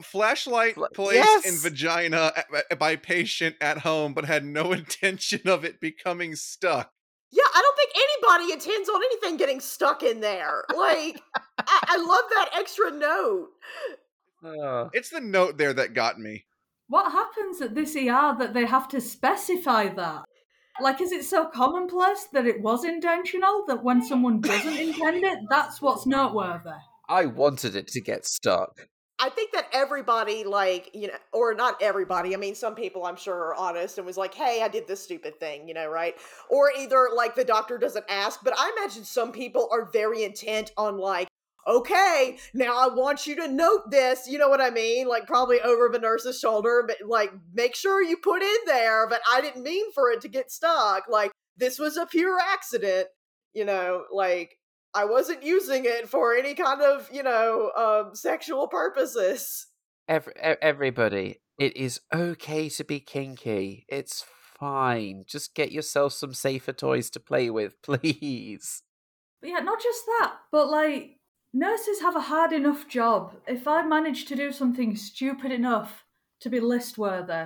flashlight 0.01 0.73
Fla- 0.73 0.89
placed 0.95 1.45
in 1.45 1.55
vagina 1.59 2.33
a- 2.35 2.63
a- 2.71 2.75
by 2.75 2.95
patient 2.95 3.55
at 3.61 3.77
home, 3.79 4.13
but 4.15 4.25
had 4.25 4.43
no 4.43 4.71
intention 4.71 5.47
of 5.47 5.63
it 5.63 5.79
becoming 5.79 6.35
stuck. 6.35 6.91
Yeah, 7.31 7.43
I 7.53 7.61
don't 7.61 7.77
think 7.77 7.91
anybody 7.95 8.53
intends 8.53 8.89
on 8.89 9.01
anything 9.03 9.37
getting 9.37 9.59
stuck 9.59 10.01
in 10.03 10.19
there. 10.19 10.63
Like, 10.75 11.21
I, 11.59 11.79
I 11.83 11.97
love 11.97 12.23
that 12.31 12.49
extra 12.57 12.91
note. 12.91 13.49
Uh, 14.43 14.89
It's 14.93 15.09
the 15.09 15.21
note 15.21 15.57
there 15.57 15.71
that 15.73 15.93
got 15.93 16.19
me. 16.19 16.45
What 16.91 17.13
happens 17.13 17.61
at 17.61 17.73
this 17.73 17.95
ER 17.95 18.35
that 18.37 18.53
they 18.53 18.65
have 18.65 18.89
to 18.89 18.99
specify 18.99 19.87
that? 19.93 20.25
Like, 20.81 20.99
is 20.99 21.13
it 21.13 21.23
so 21.23 21.45
commonplace 21.45 22.27
that 22.33 22.45
it 22.45 22.61
was 22.61 22.83
intentional 22.83 23.63
that 23.67 23.81
when 23.81 24.03
someone 24.03 24.41
doesn't 24.41 24.75
intend 24.75 25.23
it, 25.23 25.39
that's 25.49 25.81
what's 25.81 26.05
noteworthy? 26.05 26.71
I 27.07 27.27
wanted 27.27 27.77
it 27.77 27.87
to 27.87 28.01
get 28.01 28.25
stuck. 28.25 28.89
I 29.19 29.29
think 29.29 29.53
that 29.53 29.67
everybody, 29.71 30.43
like, 30.43 30.89
you 30.93 31.07
know, 31.07 31.13
or 31.31 31.53
not 31.53 31.81
everybody, 31.81 32.33
I 32.33 32.37
mean, 32.37 32.55
some 32.55 32.75
people 32.75 33.05
I'm 33.05 33.15
sure 33.15 33.37
are 33.37 33.55
honest 33.55 33.97
and 33.97 34.05
was 34.05 34.17
like, 34.17 34.33
hey, 34.33 34.61
I 34.61 34.67
did 34.67 34.85
this 34.85 35.01
stupid 35.01 35.39
thing, 35.39 35.69
you 35.69 35.73
know, 35.73 35.87
right? 35.87 36.15
Or 36.49 36.73
either, 36.77 37.07
like, 37.15 37.35
the 37.35 37.45
doctor 37.45 37.77
doesn't 37.77 38.03
ask, 38.09 38.41
but 38.43 38.53
I 38.59 38.69
imagine 38.77 39.05
some 39.05 39.31
people 39.31 39.69
are 39.71 39.89
very 39.93 40.25
intent 40.25 40.73
on, 40.75 40.97
like, 40.97 41.29
okay, 41.67 42.37
now 42.53 42.77
I 42.77 42.93
want 42.93 43.27
you 43.27 43.35
to 43.37 43.47
note 43.47 43.89
this, 43.91 44.27
you 44.27 44.37
know 44.37 44.49
what 44.49 44.61
I 44.61 44.69
mean? 44.69 45.07
Like, 45.07 45.27
probably 45.27 45.61
over 45.61 45.89
the 45.89 45.99
nurse's 45.99 46.39
shoulder, 46.39 46.83
but, 46.87 46.97
like, 47.07 47.31
make 47.53 47.75
sure 47.75 48.01
you 48.01 48.17
put 48.17 48.41
in 48.41 48.57
there, 48.65 49.07
but 49.07 49.21
I 49.31 49.41
didn't 49.41 49.63
mean 49.63 49.91
for 49.93 50.11
it 50.11 50.21
to 50.21 50.27
get 50.27 50.51
stuck. 50.51 51.03
Like, 51.09 51.31
this 51.57 51.79
was 51.79 51.97
a 51.97 52.05
pure 52.05 52.39
accident, 52.39 53.07
you 53.53 53.65
know, 53.65 54.03
like, 54.11 54.57
I 54.93 55.05
wasn't 55.05 55.43
using 55.43 55.85
it 55.85 56.09
for 56.09 56.35
any 56.35 56.53
kind 56.53 56.81
of, 56.81 57.09
you 57.13 57.23
know, 57.23 57.71
um, 57.77 58.15
sexual 58.15 58.67
purposes. 58.67 59.67
Every, 60.07 60.33
everybody, 60.35 61.37
it 61.57 61.77
is 61.77 62.01
okay 62.13 62.67
to 62.69 62.83
be 62.83 62.99
kinky. 62.99 63.85
It's 63.87 64.25
fine. 64.59 65.23
Just 65.27 65.55
get 65.55 65.71
yourself 65.71 66.13
some 66.13 66.33
safer 66.33 66.73
toys 66.73 67.09
to 67.11 67.19
play 67.19 67.49
with, 67.49 67.81
please. 67.83 68.83
But 69.41 69.49
yeah, 69.49 69.59
not 69.59 69.81
just 69.81 70.05
that, 70.05 70.33
but 70.51 70.69
like, 70.69 71.20
nurses 71.53 72.01
have 72.01 72.15
a 72.15 72.21
hard 72.21 72.53
enough 72.53 72.87
job. 72.87 73.35
If 73.47 73.67
I 73.67 73.83
manage 73.83 74.25
to 74.25 74.35
do 74.35 74.51
something 74.51 74.95
stupid 74.95 75.51
enough 75.51 76.05
to 76.41 76.49
be 76.49 76.59
list 76.59 76.97
worthy, 76.97 77.45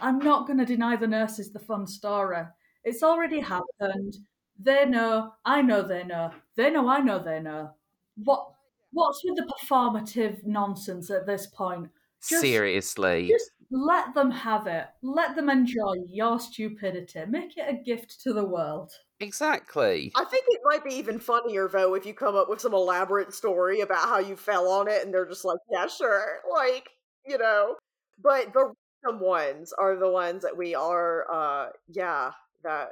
I'm 0.00 0.18
not 0.18 0.46
going 0.46 0.58
to 0.58 0.64
deny 0.64 0.96
the 0.96 1.06
nurses 1.06 1.52
the 1.52 1.58
fun 1.58 1.86
story. 1.86 2.44
It's 2.84 3.02
already 3.02 3.40
happened. 3.40 4.16
They 4.58 4.84
know, 4.86 5.34
I 5.44 5.62
know 5.62 5.82
they 5.82 6.04
know. 6.04 6.32
They 6.56 6.70
know, 6.70 6.88
I 6.88 7.00
know 7.00 7.18
they 7.18 7.40
know. 7.40 7.70
What? 8.16 8.50
What's 8.90 9.22
with 9.24 9.36
the 9.36 9.52
performative 9.52 10.44
nonsense 10.44 11.10
at 11.10 11.26
this 11.26 11.46
point? 11.46 11.88
Just- 12.26 12.40
Seriously. 12.40 13.28
Just 13.28 13.50
let 13.70 14.14
them 14.14 14.30
have 14.30 14.66
it. 14.66 14.86
Let 15.02 15.36
them 15.36 15.50
enjoy 15.50 15.96
your 16.08 16.40
stupidity. 16.40 17.24
Make 17.26 17.56
it 17.56 17.68
a 17.68 17.82
gift 17.82 18.20
to 18.22 18.32
the 18.32 18.44
world. 18.44 18.90
Exactly. 19.20 20.12
I 20.14 20.24
think 20.24 20.44
it 20.48 20.60
might 20.64 20.84
be 20.84 20.94
even 20.94 21.18
funnier 21.18 21.68
though 21.68 21.94
if 21.94 22.06
you 22.06 22.14
come 22.14 22.36
up 22.36 22.48
with 22.48 22.60
some 22.60 22.72
elaborate 22.74 23.34
story 23.34 23.80
about 23.80 24.08
how 24.08 24.18
you 24.20 24.36
fell 24.36 24.68
on 24.68 24.88
it 24.88 25.04
and 25.04 25.12
they're 25.12 25.26
just 25.26 25.44
like, 25.44 25.58
yeah, 25.70 25.86
sure. 25.88 26.38
Like, 26.52 26.88
you 27.26 27.38
know. 27.38 27.76
But 28.22 28.52
the 28.52 28.72
random 29.04 29.20
ones 29.24 29.72
are 29.72 29.96
the 29.96 30.08
ones 30.10 30.42
that 30.42 30.56
we 30.56 30.74
are 30.74 31.24
uh 31.32 31.68
yeah, 31.88 32.32
that 32.64 32.90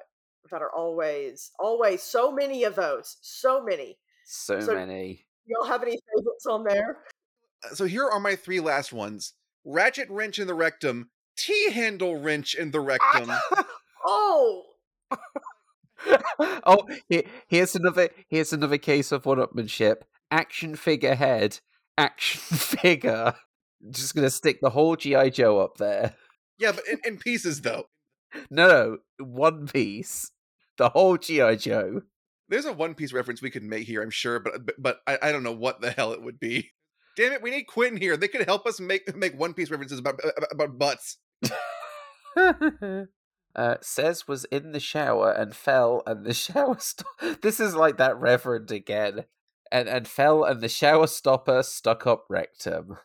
that 0.50 0.62
are 0.62 0.72
always 0.72 1.50
always 1.58 2.02
so 2.02 2.30
many 2.32 2.64
of 2.64 2.74
those, 2.76 3.16
so 3.22 3.62
many. 3.62 3.98
So, 4.24 4.60
So- 4.60 4.74
many. 4.74 5.22
Y'all 5.48 5.64
have 5.68 5.82
any 5.82 5.92
favorites 6.16 6.46
on 6.46 6.64
there? 6.64 6.98
Uh, 7.64 7.74
So 7.74 7.84
here 7.84 8.04
are 8.08 8.18
my 8.18 8.34
three 8.34 8.58
last 8.58 8.92
ones: 8.92 9.34
ratchet 9.64 10.10
wrench 10.10 10.40
in 10.40 10.48
the 10.48 10.54
rectum, 10.54 11.10
T 11.36 11.70
handle 11.70 12.16
wrench 12.16 12.54
in 12.56 12.72
the 12.72 12.80
rectum. 12.90 13.30
Oh, 14.04 14.64
oh, 16.66 16.86
here, 17.08 17.22
here's 17.48 17.74
another 17.74 18.10
here's 18.28 18.52
another 18.52 18.78
case 18.78 19.12
of 19.12 19.26
one-upmanship. 19.26 20.02
Action 20.30 20.76
figure 20.76 21.14
head, 21.14 21.60
action 21.98 22.40
figure. 22.56 23.34
Just 23.90 24.14
gonna 24.14 24.30
stick 24.30 24.60
the 24.60 24.70
whole 24.70 24.96
GI 24.96 25.30
Joe 25.30 25.60
up 25.60 25.78
there. 25.78 26.14
yeah, 26.58 26.72
but 26.72 26.86
in, 26.88 26.98
in 27.04 27.18
pieces 27.18 27.60
though. 27.60 27.84
No, 28.50 28.68
no, 28.68 28.98
one 29.24 29.66
piece. 29.66 30.30
The 30.78 30.90
whole 30.90 31.16
GI 31.16 31.56
Joe. 31.56 32.02
There's 32.48 32.64
a 32.64 32.72
One 32.72 32.94
Piece 32.94 33.12
reference 33.12 33.42
we 33.42 33.50
could 33.50 33.64
make 33.64 33.86
here, 33.86 34.02
I'm 34.02 34.10
sure, 34.10 34.38
but 34.38 34.64
but, 34.64 34.74
but 34.78 35.00
I, 35.06 35.18
I 35.20 35.32
don't 35.32 35.42
know 35.42 35.52
what 35.52 35.80
the 35.80 35.90
hell 35.90 36.12
it 36.12 36.22
would 36.22 36.38
be. 36.38 36.70
Damn 37.16 37.32
it, 37.32 37.42
we 37.42 37.50
need 37.50 37.64
Quentin 37.64 38.00
here. 38.00 38.16
They 38.16 38.28
could 38.28 38.46
help 38.46 38.66
us 38.66 38.78
make 38.78 39.14
make 39.16 39.38
One 39.38 39.54
Piece 39.54 39.70
references 39.70 39.98
about 39.98 40.20
about, 40.36 40.52
about 40.52 40.78
butts. 40.78 41.18
uh, 43.56 43.76
says 43.80 44.28
was 44.28 44.44
in 44.46 44.72
the 44.72 44.80
shower 44.80 45.32
and 45.32 45.56
fell, 45.56 46.02
and 46.06 46.24
the 46.24 46.34
shower. 46.44 46.76
St- 46.78 47.42
this 47.42 47.58
is 47.58 47.74
like 47.74 47.96
that 47.96 48.18
reverend 48.20 48.70
again, 48.70 49.24
and 49.72 49.88
and 49.88 50.06
fell, 50.06 50.44
and 50.44 50.60
the 50.60 50.68
shower 50.68 51.06
stopper 51.06 51.62
stuck 51.62 52.06
up 52.06 52.26
rectum. 52.28 52.98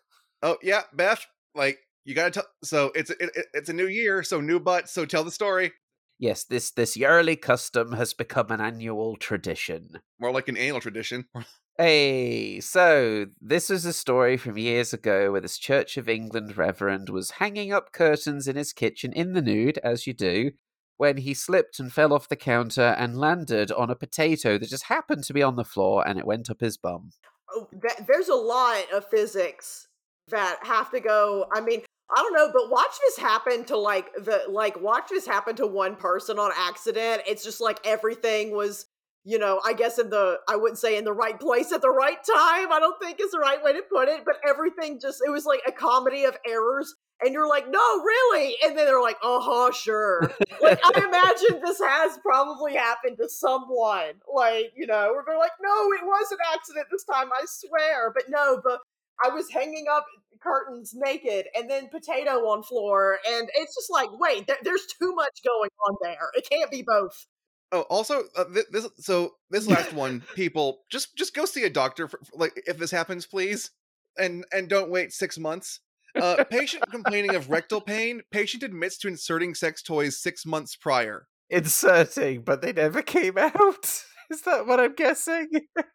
Oh 0.43 0.57
yeah, 0.61 0.83
Beth, 0.93 1.25
like 1.55 1.79
you 2.05 2.13
gotta 2.13 2.31
tell. 2.31 2.47
So 2.63 2.91
it's 2.93 3.09
it, 3.09 3.17
it- 3.21 3.45
it's 3.53 3.69
a 3.69 3.73
new 3.73 3.87
year, 3.87 4.21
so 4.23 4.41
new 4.41 4.59
butts. 4.59 4.91
So 4.91 5.05
tell 5.05 5.23
the 5.23 5.31
story. 5.31 5.71
Yes, 6.19 6.43
this 6.43 6.69
this 6.69 6.95
yearly 6.95 7.35
custom 7.35 7.93
has 7.93 8.13
become 8.13 8.51
an 8.51 8.61
annual 8.61 9.15
tradition. 9.17 10.01
More 10.19 10.31
like 10.31 10.47
an 10.49 10.57
annual 10.57 10.79
tradition. 10.79 11.25
Hey, 11.77 12.59
so 12.59 13.27
this 13.41 13.69
was 13.69 13.85
a 13.85 13.93
story 13.93 14.37
from 14.37 14.57
years 14.57 14.93
ago 14.93 15.31
where 15.31 15.41
this 15.41 15.57
Church 15.57 15.97
of 15.97 16.07
England 16.07 16.57
reverend 16.57 17.09
was 17.09 17.31
hanging 17.31 17.73
up 17.73 17.91
curtains 17.91 18.47
in 18.47 18.55
his 18.55 18.73
kitchen 18.73 19.13
in 19.13 19.33
the 19.33 19.41
nude, 19.41 19.79
as 19.79 20.05
you 20.05 20.13
do, 20.13 20.51
when 20.97 21.17
he 21.17 21.33
slipped 21.33 21.79
and 21.79 21.91
fell 21.91 22.13
off 22.13 22.29
the 22.29 22.35
counter 22.35 22.95
and 22.99 23.17
landed 23.17 23.71
on 23.71 23.89
a 23.89 23.95
potato 23.95 24.57
that 24.57 24.69
just 24.69 24.83
happened 24.83 25.23
to 25.23 25.33
be 25.33 25.41
on 25.41 25.55
the 25.55 25.65
floor 25.65 26.07
and 26.07 26.19
it 26.19 26.27
went 26.27 26.49
up 26.49 26.61
his 26.61 26.77
bum. 26.77 27.11
oh 27.51 27.67
that, 27.81 28.05
there's 28.07 28.29
a 28.29 28.35
lot 28.35 28.83
of 28.93 29.09
physics 29.09 29.87
that 30.27 30.59
have 30.61 30.91
to 30.91 30.99
go. 30.99 31.47
I 31.51 31.61
mean, 31.61 31.81
I 32.15 32.21
don't 32.21 32.33
know, 32.33 32.51
but 32.53 32.69
watch 32.69 32.91
this 33.05 33.17
happen 33.17 33.63
to 33.65 33.77
like 33.77 34.13
the 34.15 34.43
like 34.49 34.79
watch 34.81 35.09
this 35.09 35.25
happen 35.25 35.55
to 35.55 35.65
one 35.65 35.95
person 35.95 36.37
on 36.37 36.51
accident. 36.55 37.23
It's 37.25 37.43
just 37.43 37.61
like 37.61 37.79
everything 37.85 38.51
was, 38.51 38.85
you 39.23 39.37
know, 39.37 39.61
I 39.63 39.73
guess 39.73 39.99
in 39.99 40.09
the 40.09 40.37
I 40.47 40.55
wouldn't 40.55 40.79
say 40.79 40.97
in 40.97 41.03
the 41.03 41.13
right 41.13 41.39
place 41.39 41.71
at 41.71 41.81
the 41.81 41.89
right 41.89 42.17
time. 42.17 42.71
I 42.71 42.79
don't 42.79 42.99
think 43.01 43.19
is 43.21 43.31
the 43.31 43.39
right 43.39 43.63
way 43.63 43.73
to 43.73 43.81
put 43.91 44.07
it, 44.07 44.23
but 44.25 44.35
everything 44.47 44.99
just 44.99 45.21
it 45.25 45.29
was 45.29 45.45
like 45.45 45.61
a 45.67 45.71
comedy 45.71 46.23
of 46.25 46.37
errors. 46.47 46.95
And 47.23 47.33
you're 47.33 47.47
like, 47.47 47.69
no, 47.69 48.01
really? 48.03 48.55
And 48.63 48.75
then 48.75 48.87
they're 48.87 49.01
like, 49.01 49.17
uh 49.23 49.39
huh, 49.39 49.71
sure. 49.71 50.31
like, 50.59 50.79
I 50.83 50.89
imagine 51.07 51.61
this 51.61 51.79
has 51.79 52.17
probably 52.23 52.73
happened 52.73 53.17
to 53.21 53.29
someone. 53.29 54.13
Like, 54.33 54.71
you 54.75 54.87
know, 54.87 55.11
where 55.13 55.23
they're 55.27 55.37
like, 55.37 55.51
no, 55.61 55.91
it 55.91 56.03
was 56.03 56.31
an 56.31 56.39
accident 56.51 56.87
this 56.91 57.03
time, 57.03 57.29
I 57.31 57.45
swear. 57.45 58.11
But 58.11 58.23
no, 58.29 58.59
but 58.63 58.79
I 59.23 59.29
was 59.29 59.51
hanging 59.51 59.85
up 59.91 60.07
curtains 60.41 60.93
naked 60.95 61.45
and 61.55 61.69
then 61.69 61.89
potato 61.89 62.47
on 62.47 62.63
floor. 62.63 63.19
And 63.29 63.47
it's 63.53 63.75
just 63.75 63.91
like, 63.91 64.09
wait, 64.13 64.47
there, 64.47 64.57
there's 64.63 64.87
too 64.99 65.13
much 65.13 65.41
going 65.45 65.69
on 65.87 65.97
there. 66.01 66.29
It 66.35 66.49
can't 66.49 66.71
be 66.71 66.81
both. 66.81 67.27
Oh, 67.73 67.81
also 67.81 68.23
uh, 68.35 68.43
th- 68.53 68.65
this 68.71 68.87
so 68.99 69.33
this 69.49 69.67
last 69.67 69.93
one, 69.93 70.23
people 70.35 70.79
just 70.91 71.15
just 71.15 71.33
go 71.33 71.45
see 71.45 71.63
a 71.63 71.69
doctor 71.69 72.07
for, 72.07 72.19
for, 72.23 72.37
like 72.37 72.61
if 72.67 72.77
this 72.77 72.91
happens, 72.91 73.25
please, 73.25 73.71
and 74.17 74.45
and 74.51 74.67
don't 74.67 74.89
wait 74.89 75.13
six 75.13 75.37
months. 75.37 75.79
Uh, 76.19 76.43
patient 76.49 76.83
complaining 76.91 77.35
of 77.35 77.49
rectal 77.49 77.79
pain. 77.79 78.21
Patient 78.31 78.63
admits 78.63 78.97
to 78.97 79.07
inserting 79.07 79.55
sex 79.55 79.81
toys 79.81 80.19
six 80.19 80.45
months 80.45 80.75
prior. 80.75 81.27
Inserting, 81.49 82.41
but 82.41 82.61
they 82.61 82.73
never 82.73 83.01
came 83.01 83.37
out. 83.37 84.03
Is 84.31 84.41
that 84.43 84.65
what 84.65 84.79
I'm 84.79 84.95
guessing? 84.95 85.49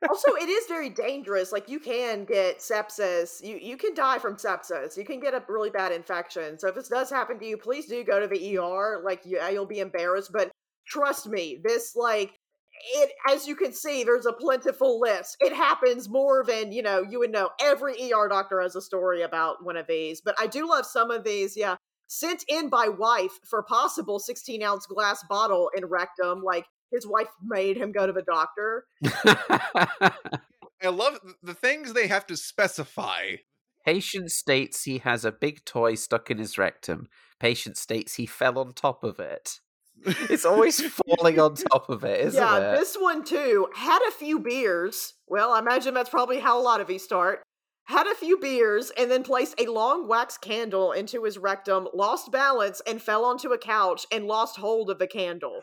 also, 0.07 0.33
it 0.35 0.49
is 0.51 0.67
very 0.69 0.91
dangerous. 1.07 1.53
Like 1.53 1.71
you 1.71 1.81
can 1.81 2.27
get 2.27 2.59
sepsis. 2.59 3.43
You 3.43 3.57
you 3.57 3.79
can 3.79 3.95
die 3.95 4.19
from 4.19 4.37
sepsis. 4.37 4.95
You 4.95 5.07
can 5.07 5.21
get 5.21 5.33
a 5.33 5.43
really 5.49 5.71
bad 5.71 5.91
infection. 5.91 6.59
So 6.59 6.69
if 6.69 6.75
this 6.75 6.89
does 6.89 7.09
happen 7.09 7.39
to 7.39 7.47
you, 7.47 7.57
please 7.57 7.87
do 7.87 8.05
go 8.05 8.21
to 8.21 8.27
the 8.27 8.59
ER. 8.59 9.01
Like 9.03 9.25
you, 9.25 9.41
you'll 9.51 9.65
be 9.65 9.81
embarrassed, 9.81 10.33
but 10.35 10.51
trust 10.87 11.29
me, 11.29 11.59
this 11.63 11.95
like 11.97 12.39
it 12.95 13.13
as 13.29 13.47
you 13.47 13.57
can 13.57 13.73
see, 13.73 14.05
there's 14.05 14.27
a 14.27 14.33
plentiful 14.33 15.01
list. 15.01 15.37
It 15.41 15.53
happens 15.53 16.09
more 16.09 16.45
than 16.47 16.73
you 16.73 16.83
know. 16.83 17.03
You 17.03 17.21
would 17.21 17.33
know. 17.33 17.51
Every 17.61 17.95
ER 18.13 18.29
doctor 18.29 18.61
has 18.61 18.77
a 18.77 18.83
story 18.83 19.23
about 19.23 19.65
one 19.65 19.77
of 19.77 19.87
these. 19.87 20.21
But 20.21 20.37
I 20.39 20.47
do 20.47 20.69
love 20.69 20.87
some 20.87 21.11
of 21.11 21.25
these. 21.25 21.57
Yeah, 21.57 21.77
sent 22.07 22.45
in 22.49 22.69
by 22.69 22.89
wife 22.89 23.39
for 23.45 23.63
possible 23.63 24.19
16 24.19 24.63
ounce 24.63 24.87
glass 24.87 25.25
bottle 25.29 25.71
in 25.77 25.87
rectum. 25.87 26.43
Like 26.43 26.67
his 26.93 27.07
wife 27.07 27.29
made 27.43 27.77
him 27.77 27.93
go 27.93 28.07
to 28.07 28.13
the 28.13 28.23
doctor. 28.23 28.85
I 30.83 30.89
love 30.89 31.19
the 31.43 31.55
things 31.55 31.93
they 31.93 32.07
have 32.07 32.27
to 32.27 32.37
specify. 32.37 33.37
Patient 33.85 34.31
states 34.31 34.85
he 34.85 34.99
has 34.99 35.25
a 35.25 35.33
big 35.33 35.65
toy 35.65 35.95
stuck 35.95 36.31
in 36.31 36.39
his 36.39 36.59
rectum. 36.59 37.09
Patient 37.39 37.77
states 37.77 38.15
he 38.15 38.27
fell 38.27 38.59
on 38.59 38.73
top 38.73 39.05
of 39.05 39.19
it. 39.19 39.61
It's 40.05 40.45
always 40.45 40.81
falling 41.07 41.39
on 41.39 41.55
top 41.55 41.89
of 41.89 42.05
it, 42.05 42.21
isn't 42.27 42.41
yeah, 42.41 42.57
it? 42.57 42.61
Yeah, 42.61 42.79
this 42.79 42.97
one 42.97 43.25
too. 43.25 43.69
Had 43.75 44.01
a 44.09 44.13
few 44.13 44.39
beers. 44.39 45.15
Well, 45.27 45.53
I 45.53 45.59
imagine 45.59 45.95
that's 45.95 46.11
probably 46.11 46.39
how 46.39 46.61
a 46.61 46.63
lot 46.63 46.81
of 46.81 46.87
these 46.87 47.03
start. 47.03 47.43
Had 47.85 48.07
a 48.07 48.15
few 48.15 48.39
beers 48.39 48.91
and 48.99 49.11
then 49.11 49.23
placed 49.23 49.61
a 49.61 49.71
long 49.71 50.09
wax 50.09 50.37
candle 50.37 50.93
into 50.93 51.23
his 51.23 51.39
rectum, 51.39 51.87
lost 51.95 52.33
balance, 52.33 52.83
and 52.87 53.01
fell 53.01 53.25
onto 53.25 53.53
a 53.53 53.59
couch 53.59 54.07
and 54.11 54.27
lost 54.27 54.57
hold 54.57 54.91
of 54.91 54.99
the 54.99 55.07
candle. 55.07 55.61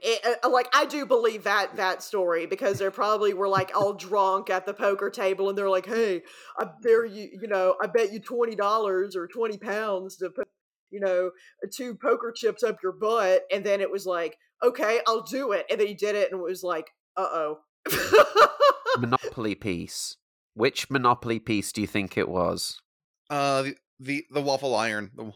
It, 0.00 0.38
uh, 0.44 0.48
like 0.48 0.68
I 0.72 0.84
do 0.84 1.04
believe 1.06 1.44
that 1.44 1.76
that 1.76 2.02
story 2.02 2.46
because 2.46 2.78
they 2.78 2.88
probably 2.88 3.34
were 3.34 3.48
like 3.48 3.72
all 3.74 3.94
drunk 3.94 4.48
at 4.48 4.64
the 4.64 4.74
poker 4.74 5.10
table 5.10 5.48
and 5.48 5.58
they're 5.58 5.68
like, 5.68 5.86
"Hey, 5.86 6.22
I 6.56 6.66
bet 6.82 7.10
you, 7.10 7.28
you 7.40 7.48
know, 7.48 7.74
I 7.82 7.88
bet 7.88 8.12
you 8.12 8.20
twenty 8.20 8.54
dollars 8.54 9.16
or 9.16 9.26
twenty 9.26 9.58
pounds 9.58 10.16
to 10.18 10.30
put, 10.30 10.46
you 10.90 11.00
know, 11.00 11.30
two 11.74 11.94
poker 11.94 12.32
chips 12.34 12.62
up 12.62 12.78
your 12.82 12.92
butt." 12.92 13.42
And 13.52 13.64
then 13.64 13.80
it 13.80 13.90
was 13.90 14.06
like, 14.06 14.36
"Okay, 14.62 15.00
I'll 15.06 15.22
do 15.22 15.52
it," 15.52 15.66
and 15.70 15.80
then 15.80 15.86
he 15.86 15.94
did 15.94 16.14
it, 16.14 16.30
and 16.30 16.40
it 16.40 16.44
was 16.44 16.62
like, 16.62 16.86
"Uh 17.16 17.28
oh." 17.30 17.58
Monopoly 18.98 19.54
piece. 19.54 20.16
Which 20.54 20.90
Monopoly 20.90 21.38
piece 21.38 21.72
do 21.72 21.80
you 21.80 21.86
think 21.86 22.18
it 22.18 22.28
was? 22.28 22.80
Uh, 23.30 23.62
the 23.62 23.76
the, 24.00 24.24
the 24.30 24.40
waffle 24.40 24.74
iron. 24.74 25.10
The, 25.14 25.32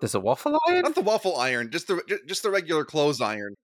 There's 0.00 0.14
a 0.14 0.20
waffle 0.20 0.58
iron? 0.68 0.82
not 0.82 0.94
the 0.94 1.00
waffle 1.00 1.36
iron, 1.36 1.70
just 1.70 1.88
the 1.88 2.00
just 2.26 2.42
the 2.42 2.50
regular 2.50 2.84
clothes 2.84 3.20
iron. 3.20 3.54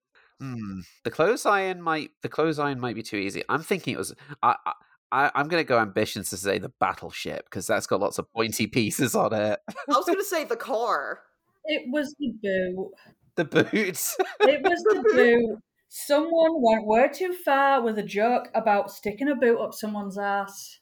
Hmm. 0.41 0.81
The 1.05 1.11
clothes 1.11 1.45
iron 1.45 1.83
might 1.83 2.11
the 2.23 2.29
clothes 2.29 2.59
iron 2.59 2.81
might 2.81 2.95
be 2.95 3.03
too 3.03 3.17
easy. 3.17 3.43
I'm 3.49 3.63
thinking 3.63 3.95
it 3.95 3.99
was. 3.99 4.15
I, 4.43 4.57
I 4.65 4.73
I, 5.13 5.31
I'm 5.35 5.49
going 5.49 5.61
to 5.61 5.67
go 5.67 5.79
ambitions 5.79 6.31
to 6.31 6.37
say 6.37 6.59
the 6.59 6.69
battleship 6.81 7.45
because 7.47 7.67
that's 7.67 7.87
got 7.87 8.01
lots 8.01 8.19
of 8.19 8.33
pointy 8.33 8.67
pieces 8.69 9.15
on 9.15 9.33
it. 9.33 9.59
I 9.69 9.75
was 9.89 10.07
gonna 10.07 10.23
say 10.23 10.45
the 10.45 10.57
car. 10.57 11.21
It 11.65 11.83
was 11.93 12.15
the 12.19 12.33
boot. 12.43 12.91
The 13.37 13.45
boots. 13.45 14.17
It 14.41 14.63
was 14.63 14.83
the 14.85 15.03
boot. 15.15 15.59
Someone 15.93 16.53
went 16.63 16.87
way 16.87 17.09
too 17.13 17.33
far 17.33 17.83
with 17.83 17.99
a 17.99 18.03
joke 18.05 18.47
about 18.55 18.93
sticking 18.93 19.29
a 19.29 19.35
boot 19.35 19.59
up 19.59 19.75
someone's 19.75 20.17
ass. 20.17 20.79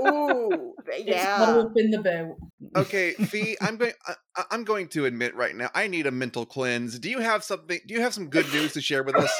Ooh, 0.00 0.74
yeah. 0.98 1.36
muddled 1.38 1.66
up 1.66 1.72
in 1.76 1.90
the 1.90 1.98
boot. 1.98 2.36
Okay, 2.74 3.12
Fee, 3.12 3.58
I'm 3.60 3.76
going. 3.76 3.92
I- 4.06 4.14
I'm 4.50 4.64
going 4.64 4.88
to 4.90 5.04
admit 5.04 5.34
right 5.34 5.54
now, 5.54 5.68
I 5.74 5.88
need 5.88 6.06
a 6.06 6.10
mental 6.12 6.46
cleanse. 6.46 6.98
Do 6.98 7.10
you 7.10 7.18
have 7.18 7.42
something? 7.44 7.80
Do 7.86 7.92
you 7.92 8.00
have 8.00 8.14
some 8.14 8.30
good 8.30 8.50
news 8.52 8.72
to 8.74 8.80
share 8.80 9.02
with 9.02 9.16
us? 9.16 9.30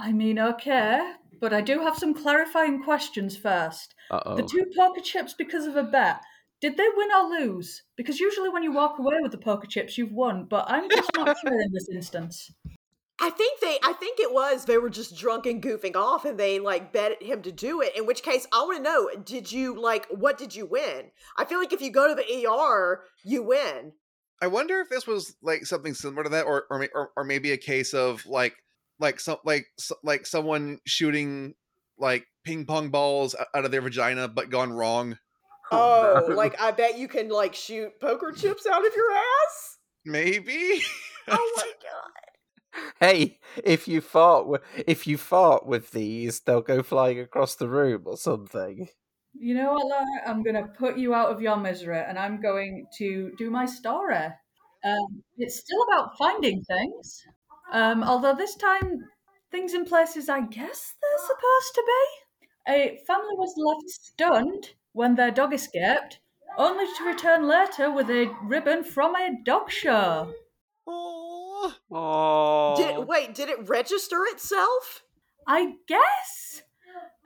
I 0.00 0.10
mean, 0.12 0.38
okay, 0.38 1.12
but 1.40 1.52
I 1.52 1.60
do 1.60 1.80
have 1.80 1.96
some 1.96 2.14
clarifying 2.14 2.82
questions 2.82 3.36
first. 3.36 3.94
Uh-oh. 4.10 4.36
The 4.36 4.42
two 4.42 4.66
poker 4.76 5.00
chips 5.00 5.34
because 5.34 5.66
of 5.66 5.76
a 5.76 5.82
bet. 5.82 6.20
Did 6.64 6.78
they 6.78 6.86
win 6.96 7.10
or 7.12 7.28
lose? 7.28 7.82
Because 7.94 8.18
usually 8.18 8.48
when 8.48 8.62
you 8.62 8.72
walk 8.72 8.98
away 8.98 9.16
with 9.20 9.32
the 9.32 9.36
poker 9.36 9.66
chips, 9.66 9.98
you've 9.98 10.12
won, 10.12 10.46
but 10.46 10.64
I'm 10.66 10.88
just 10.88 11.10
not 11.14 11.36
sure 11.46 11.60
in 11.60 11.70
this 11.70 11.90
instance. 11.90 12.50
I 13.20 13.28
think 13.28 13.60
they 13.60 13.76
I 13.84 13.92
think 13.92 14.18
it 14.18 14.32
was 14.32 14.64
they 14.64 14.78
were 14.78 14.88
just 14.88 15.14
drunk 15.14 15.44
and 15.44 15.62
goofing 15.62 15.94
off 15.94 16.24
and 16.24 16.40
they 16.40 16.58
like 16.60 16.90
bet 16.90 17.22
him 17.22 17.42
to 17.42 17.52
do 17.52 17.82
it. 17.82 17.94
In 17.94 18.06
which 18.06 18.22
case 18.22 18.46
I 18.50 18.62
want 18.62 18.78
to 18.78 18.82
know, 18.82 19.10
did 19.22 19.52
you 19.52 19.78
like 19.78 20.06
what 20.08 20.38
did 20.38 20.56
you 20.56 20.64
win? 20.64 21.10
I 21.36 21.44
feel 21.44 21.58
like 21.58 21.74
if 21.74 21.82
you 21.82 21.90
go 21.90 22.08
to 22.08 22.14
the 22.14 22.46
ER, 22.48 23.02
you 23.22 23.42
win. 23.42 23.92
I 24.40 24.46
wonder 24.46 24.80
if 24.80 24.88
this 24.88 25.06
was 25.06 25.36
like 25.42 25.66
something 25.66 25.92
similar 25.92 26.22
to 26.22 26.30
that, 26.30 26.46
or 26.46 26.64
or 26.70 26.88
or, 26.94 27.10
or 27.14 27.24
maybe 27.24 27.52
a 27.52 27.58
case 27.58 27.92
of 27.92 28.24
like 28.24 28.54
like 28.98 29.20
some 29.20 29.36
like 29.44 29.66
so- 29.78 29.98
like 30.02 30.24
someone 30.24 30.78
shooting 30.86 31.56
like 31.98 32.24
ping 32.42 32.64
pong 32.64 32.88
balls 32.88 33.36
out 33.54 33.66
of 33.66 33.70
their 33.70 33.82
vagina, 33.82 34.28
but 34.28 34.48
gone 34.48 34.72
wrong. 34.72 35.18
Oh, 35.70 36.26
like 36.36 36.60
I 36.60 36.70
bet 36.70 36.98
you 36.98 37.08
can 37.08 37.28
like 37.28 37.54
shoot 37.54 37.92
poker 38.00 38.32
chips 38.32 38.66
out 38.66 38.86
of 38.86 38.92
your 38.94 39.12
ass? 39.12 39.78
Maybe. 40.04 40.82
oh 41.28 41.52
my 41.56 41.72
god. 41.82 42.82
Hey, 43.00 43.38
if 43.62 43.86
you 43.86 44.00
fart, 44.00 44.44
wi- 44.44 44.64
if 44.86 45.06
you 45.06 45.16
fart 45.16 45.66
with 45.66 45.92
these, 45.92 46.40
they'll 46.40 46.60
go 46.60 46.82
flying 46.82 47.20
across 47.20 47.54
the 47.54 47.68
room 47.68 48.02
or 48.06 48.16
something. 48.16 48.88
You 49.32 49.54
know 49.54 49.72
what, 49.74 49.86
Laura? 49.86 50.04
I'm 50.26 50.42
going 50.42 50.56
to 50.56 50.70
put 50.78 50.96
you 50.96 51.14
out 51.14 51.30
of 51.30 51.40
your 51.40 51.56
misery 51.56 52.00
and 52.00 52.18
I'm 52.18 52.40
going 52.40 52.86
to 52.98 53.32
do 53.38 53.50
my 53.50 53.66
story. 53.66 54.26
Um, 54.84 55.22
it's 55.38 55.60
still 55.60 55.82
about 55.84 56.16
finding 56.18 56.62
things, 56.64 57.22
um, 57.72 58.04
although 58.04 58.34
this 58.34 58.54
time 58.56 58.98
things 59.50 59.72
in 59.72 59.84
places 59.84 60.28
I 60.28 60.40
guess 60.40 60.94
they're 61.00 61.26
supposed 61.26 61.74
to 61.74 61.84
be. 61.86 62.72
A 62.72 63.04
family 63.06 63.34
was 63.36 63.54
left 63.56 63.88
stunned 63.88 64.68
when 64.94 65.14
their 65.14 65.30
dog 65.30 65.52
escaped, 65.52 66.20
only 66.56 66.86
to 66.96 67.04
return 67.04 67.46
later 67.46 67.90
with 67.90 68.08
a 68.08 68.34
ribbon 68.42 68.82
from 68.82 69.14
a 69.14 69.36
dog 69.44 69.70
show. 69.70 70.32
Oh. 70.88 72.74
Did 72.76 73.06
wait? 73.06 73.34
Did 73.34 73.50
it 73.50 73.68
register 73.68 74.24
itself? 74.26 75.02
I 75.46 75.74
guess. 75.86 76.62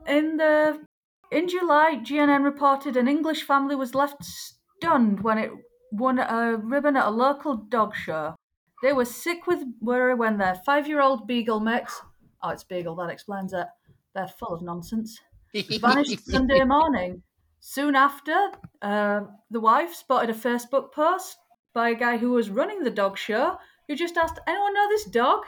In 0.07 0.39
the 0.39 0.85
in 1.31 1.49
July, 1.49 2.01
GNN 2.03 2.43
reported 2.43 2.97
an 2.97 3.07
English 3.07 3.45
family 3.45 3.77
was 3.77 3.95
left 3.95 4.25
stunned 4.25 5.21
when 5.21 5.39
it 5.39 5.51
won 5.93 6.19
a 6.19 6.57
ribbon 6.57 6.97
at 6.97 7.07
a 7.07 7.11
local 7.11 7.55
dog 7.57 7.95
show. 7.95 8.35
They 8.83 8.93
were 8.93 9.05
sick 9.05 9.47
with 9.47 9.63
worry 9.81 10.15
when 10.15 10.39
their 10.39 10.55
five-year-old 10.65 11.27
beagle 11.27 11.61
mix 11.61 12.01
oh, 12.43 12.51
it's 12.51 12.65
beagle 12.65 12.97
that 12.97 13.11
explains 13.11 13.53
it. 13.53 13.67
They're 14.15 14.29
full 14.29 14.55
of 14.55 14.63
nonsense. 14.63 15.19
Vanished 15.81 16.27
Sunday 16.27 16.63
morning. 16.65 17.23
Soon 17.61 17.97
after, 17.97 18.51
uh, 18.83 19.21
the 19.51 19.61
wife 19.61 19.95
spotted 19.95 20.31
a 20.31 20.39
Facebook 20.39 20.93
post 20.93 21.39
by 21.75 21.91
a 21.91 21.95
guy 21.95 22.17
who 22.17 22.31
was 22.31 22.51
running 22.51 22.83
the 22.83 22.91
dog 22.91 23.19
show 23.19 23.59
who 23.87 23.97
just 23.97 24.17
asked, 24.17 24.39
"Anyone 24.47 24.75
know 24.75 24.89
this 24.89 25.05
dog?" 25.05 25.45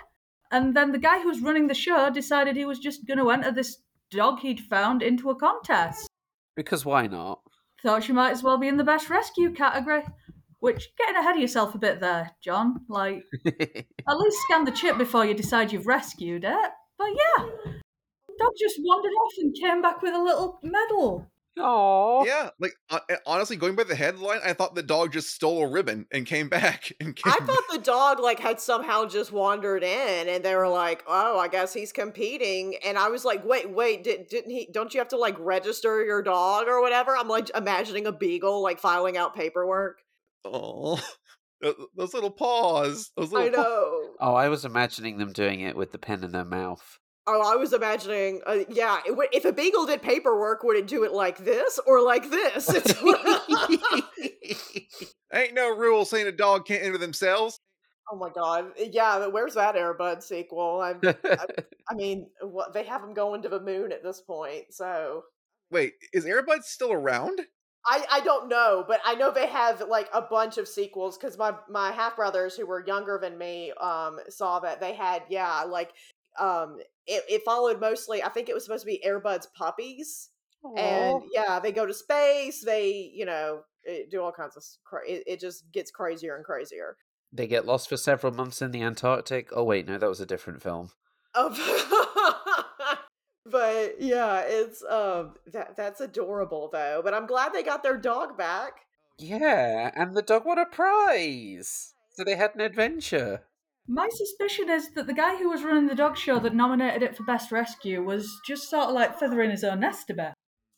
And 0.50 0.74
then 0.74 0.92
the 0.92 0.98
guy 0.98 1.20
who 1.20 1.28
was 1.28 1.40
running 1.40 1.68
the 1.68 1.74
show 1.74 2.10
decided 2.10 2.56
he 2.56 2.64
was 2.64 2.78
just 2.78 3.06
going 3.06 3.18
to 3.18 3.30
enter 3.30 3.52
this 3.52 3.78
dog 4.10 4.40
he'd 4.40 4.60
found 4.60 5.02
into 5.02 5.30
a 5.30 5.36
contest. 5.36 6.08
Because 6.56 6.84
why 6.84 7.06
not? 7.06 7.40
Thought 7.82 8.04
she 8.04 8.12
might 8.12 8.32
as 8.32 8.42
well 8.42 8.58
be 8.58 8.68
in 8.68 8.76
the 8.76 8.84
best 8.84 9.08
rescue 9.08 9.52
category. 9.52 10.02
Which, 10.58 10.90
getting 10.98 11.16
ahead 11.16 11.36
of 11.36 11.40
yourself 11.40 11.74
a 11.74 11.78
bit 11.78 12.00
there, 12.00 12.32
John. 12.42 12.84
Like, 12.88 13.22
at 13.46 14.16
least 14.18 14.38
scan 14.42 14.64
the 14.64 14.72
chip 14.72 14.98
before 14.98 15.24
you 15.24 15.32
decide 15.32 15.72
you've 15.72 15.86
rescued 15.86 16.44
it. 16.44 16.70
But 16.98 17.08
yeah, 17.08 17.46
dog 18.40 18.52
just 18.58 18.76
wandered 18.80 19.12
off 19.12 19.32
and 19.38 19.54
came 19.54 19.82
back 19.82 20.02
with 20.02 20.14
a 20.14 20.22
little 20.22 20.58
medal. 20.62 21.26
Oh. 21.62 22.24
Yeah, 22.26 22.50
like 22.58 22.72
uh, 22.90 23.00
honestly, 23.26 23.56
going 23.56 23.74
by 23.74 23.84
the 23.84 23.94
headline, 23.94 24.40
I 24.44 24.52
thought 24.52 24.74
the 24.74 24.82
dog 24.82 25.12
just 25.12 25.34
stole 25.34 25.64
a 25.64 25.70
ribbon 25.70 26.06
and 26.12 26.26
came 26.26 26.48
back. 26.50 26.92
And 27.00 27.14
came 27.14 27.32
I 27.32 27.44
thought 27.44 27.64
the 27.70 27.78
dog 27.78 28.20
like 28.20 28.40
had 28.40 28.60
somehow 28.60 29.06
just 29.06 29.32
wandered 29.32 29.82
in, 29.82 30.28
and 30.28 30.44
they 30.44 30.54
were 30.54 30.68
like, 30.68 31.04
"Oh, 31.06 31.38
I 31.38 31.48
guess 31.48 31.72
he's 31.72 31.92
competing." 31.92 32.76
And 32.84 32.98
I 32.98 33.08
was 33.08 33.24
like, 33.24 33.44
"Wait, 33.44 33.70
wait, 33.70 34.04
did, 34.04 34.28
didn't 34.28 34.50
he? 34.50 34.68
Don't 34.72 34.92
you 34.94 35.00
have 35.00 35.08
to 35.08 35.18
like 35.18 35.36
register 35.38 36.04
your 36.04 36.22
dog 36.22 36.66
or 36.66 36.80
whatever?" 36.80 37.16
I'm 37.16 37.28
like 37.28 37.50
imagining 37.54 38.06
a 38.06 38.12
beagle 38.12 38.62
like 38.62 38.78
filing 38.78 39.16
out 39.16 39.34
paperwork. 39.34 39.98
Oh, 40.44 41.00
those 41.96 42.14
little 42.14 42.30
paws. 42.30 43.10
Those 43.16 43.32
little 43.32 43.48
I 43.48 43.50
know. 43.50 44.10
Oh, 44.20 44.34
I 44.34 44.48
was 44.48 44.64
imagining 44.64 45.18
them 45.18 45.32
doing 45.32 45.60
it 45.60 45.76
with 45.76 45.92
the 45.92 45.98
pen 45.98 46.24
in 46.24 46.32
their 46.32 46.44
mouth. 46.44 46.98
Oh, 47.26 47.52
I 47.52 47.56
was 47.56 47.72
imagining, 47.72 48.40
uh, 48.46 48.60
yeah, 48.68 49.00
it, 49.06 49.16
would- 49.16 49.28
if 49.32 49.44
a 49.44 49.52
beagle 49.52 49.86
did 49.86 50.02
paperwork, 50.02 50.62
would 50.64 50.76
it 50.76 50.86
do 50.86 51.04
it 51.04 51.12
like 51.12 51.38
this 51.38 51.78
or 51.86 52.02
like 52.02 52.30
this? 52.30 52.68
Ain't 55.32 55.54
no 55.54 55.74
rule 55.76 56.04
saying 56.04 56.26
a 56.26 56.32
dog 56.32 56.66
can't 56.66 56.82
enter 56.82 56.98
themselves. 56.98 57.60
oh 58.12 58.16
my 58.16 58.28
god, 58.30 58.72
yeah, 58.76 59.26
where's 59.26 59.54
that 59.54 59.76
Airbud 59.76 60.22
sequel? 60.22 60.80
I, 60.80 60.94
I, 61.24 61.46
I 61.90 61.94
mean, 61.94 62.26
what 62.42 62.72
they 62.72 62.82
have 62.84 63.02
them 63.02 63.14
going 63.14 63.42
to 63.42 63.48
the 63.48 63.60
moon 63.60 63.92
at 63.92 64.02
this 64.02 64.20
point, 64.20 64.72
so 64.72 65.24
Wait, 65.70 65.92
is 66.12 66.24
Airbud 66.24 66.64
still 66.64 66.92
around? 66.92 67.40
I, 67.86 68.04
I 68.10 68.20
don't 68.20 68.48
know, 68.48 68.84
but 68.86 69.00
I 69.06 69.14
know 69.14 69.30
they 69.30 69.46
have 69.46 69.80
like 69.88 70.08
a 70.12 70.20
bunch 70.20 70.58
of 70.58 70.66
sequels 70.68 71.16
because 71.16 71.38
my 71.38 71.54
my 71.68 71.92
half 71.92 72.16
brothers 72.16 72.56
who 72.56 72.66
were 72.66 72.84
younger 72.84 73.18
than 73.22 73.38
me 73.38 73.72
um 73.80 74.18
saw 74.28 74.58
that 74.60 74.80
they 74.80 74.94
had 74.94 75.22
yeah 75.30 75.62
like 75.62 75.92
um 76.38 76.78
it, 77.06 77.24
it 77.28 77.42
followed 77.44 77.80
mostly 77.80 78.22
I 78.22 78.28
think 78.28 78.48
it 78.48 78.54
was 78.54 78.64
supposed 78.64 78.82
to 78.82 78.86
be 78.86 79.02
Airbud's 79.06 79.48
puppies 79.56 80.30
and 80.76 81.22
yeah 81.34 81.58
they 81.58 81.72
go 81.72 81.86
to 81.86 81.94
space 81.94 82.62
they 82.62 83.10
you 83.14 83.24
know 83.24 83.62
it, 83.84 84.10
do 84.10 84.22
all 84.22 84.32
kinds 84.32 84.56
of 84.56 84.64
cra- 84.84 85.08
it, 85.08 85.24
it 85.26 85.40
just 85.40 85.70
gets 85.72 85.90
crazier 85.90 86.36
and 86.36 86.44
crazier. 86.44 86.96
They 87.32 87.46
get 87.46 87.66
lost 87.66 87.88
for 87.88 87.96
several 87.96 88.32
months 88.32 88.60
in 88.60 88.72
the 88.72 88.82
Antarctic. 88.82 89.50
Oh 89.52 89.64
wait, 89.64 89.86
no, 89.86 89.98
that 89.98 90.08
was 90.08 90.20
a 90.20 90.26
different 90.26 90.62
film. 90.62 90.90
Um, 91.34 91.54
but 93.46 94.00
yeah, 94.00 94.42
it's 94.46 94.82
um 94.84 95.34
that 95.52 95.76
that's 95.76 96.00
adorable 96.00 96.68
though. 96.72 97.00
But 97.02 97.14
I'm 97.14 97.26
glad 97.26 97.52
they 97.52 97.62
got 97.62 97.82
their 97.82 97.96
dog 97.96 98.36
back. 98.36 98.72
Yeah, 99.18 99.90
and 99.94 100.16
the 100.16 100.22
dog 100.22 100.44
won 100.44 100.58
a 100.58 100.66
prize. 100.66 101.94
So 102.10 102.24
they 102.24 102.36
had 102.36 102.54
an 102.54 102.60
adventure. 102.60 103.42
My 103.92 104.08
suspicion 104.08 104.70
is 104.70 104.90
that 104.90 105.08
the 105.08 105.12
guy 105.12 105.36
who 105.36 105.50
was 105.50 105.64
running 105.64 105.88
the 105.88 105.96
dog 105.96 106.16
show 106.16 106.38
that 106.38 106.54
nominated 106.54 107.02
it 107.02 107.16
for 107.16 107.24
Best 107.24 107.50
Rescue 107.50 108.04
was 108.04 108.40
just 108.46 108.70
sort 108.70 108.86
of 108.86 108.94
like 108.94 109.18
feathering 109.18 109.50
his 109.50 109.64
own 109.64 109.80
nest 109.80 110.08
a 110.10 110.14
bit. 110.14 110.32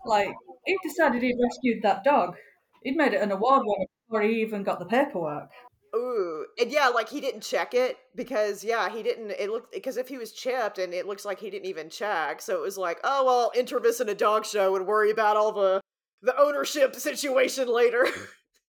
Like, 0.06 0.32
he 0.64 0.78
decided 0.82 1.22
he'd 1.22 1.36
rescued 1.38 1.82
that 1.82 2.04
dog. 2.04 2.36
He'd 2.82 2.96
made 2.96 3.12
it 3.12 3.20
an 3.20 3.30
award 3.30 3.64
winner 3.66 3.84
before 4.08 4.22
he 4.22 4.40
even 4.40 4.62
got 4.62 4.78
the 4.78 4.86
paperwork. 4.86 5.50
Ooh, 5.94 6.46
and 6.58 6.72
yeah, 6.72 6.88
like 6.88 7.10
he 7.10 7.20
didn't 7.20 7.42
check 7.42 7.74
it 7.74 7.98
because 8.16 8.64
yeah, 8.64 8.88
he 8.88 9.02
didn't. 9.02 9.32
It 9.32 9.50
looked 9.50 9.74
because 9.74 9.98
if 9.98 10.08
he 10.08 10.16
was 10.16 10.32
chipped, 10.32 10.78
and 10.78 10.94
it 10.94 11.06
looks 11.06 11.26
like 11.26 11.38
he 11.38 11.50
didn't 11.50 11.66
even 11.66 11.90
check, 11.90 12.40
so 12.40 12.54
it 12.54 12.62
was 12.62 12.78
like, 12.78 12.98
oh 13.04 13.26
well, 13.26 13.52
enter 13.54 13.78
this 13.78 14.00
in 14.00 14.08
a 14.08 14.14
dog 14.14 14.46
show 14.46 14.74
and 14.74 14.86
worry 14.86 15.10
about 15.10 15.36
all 15.36 15.52
the 15.52 15.82
the 16.22 16.34
ownership 16.40 16.96
situation 16.96 17.68
later. 17.68 18.06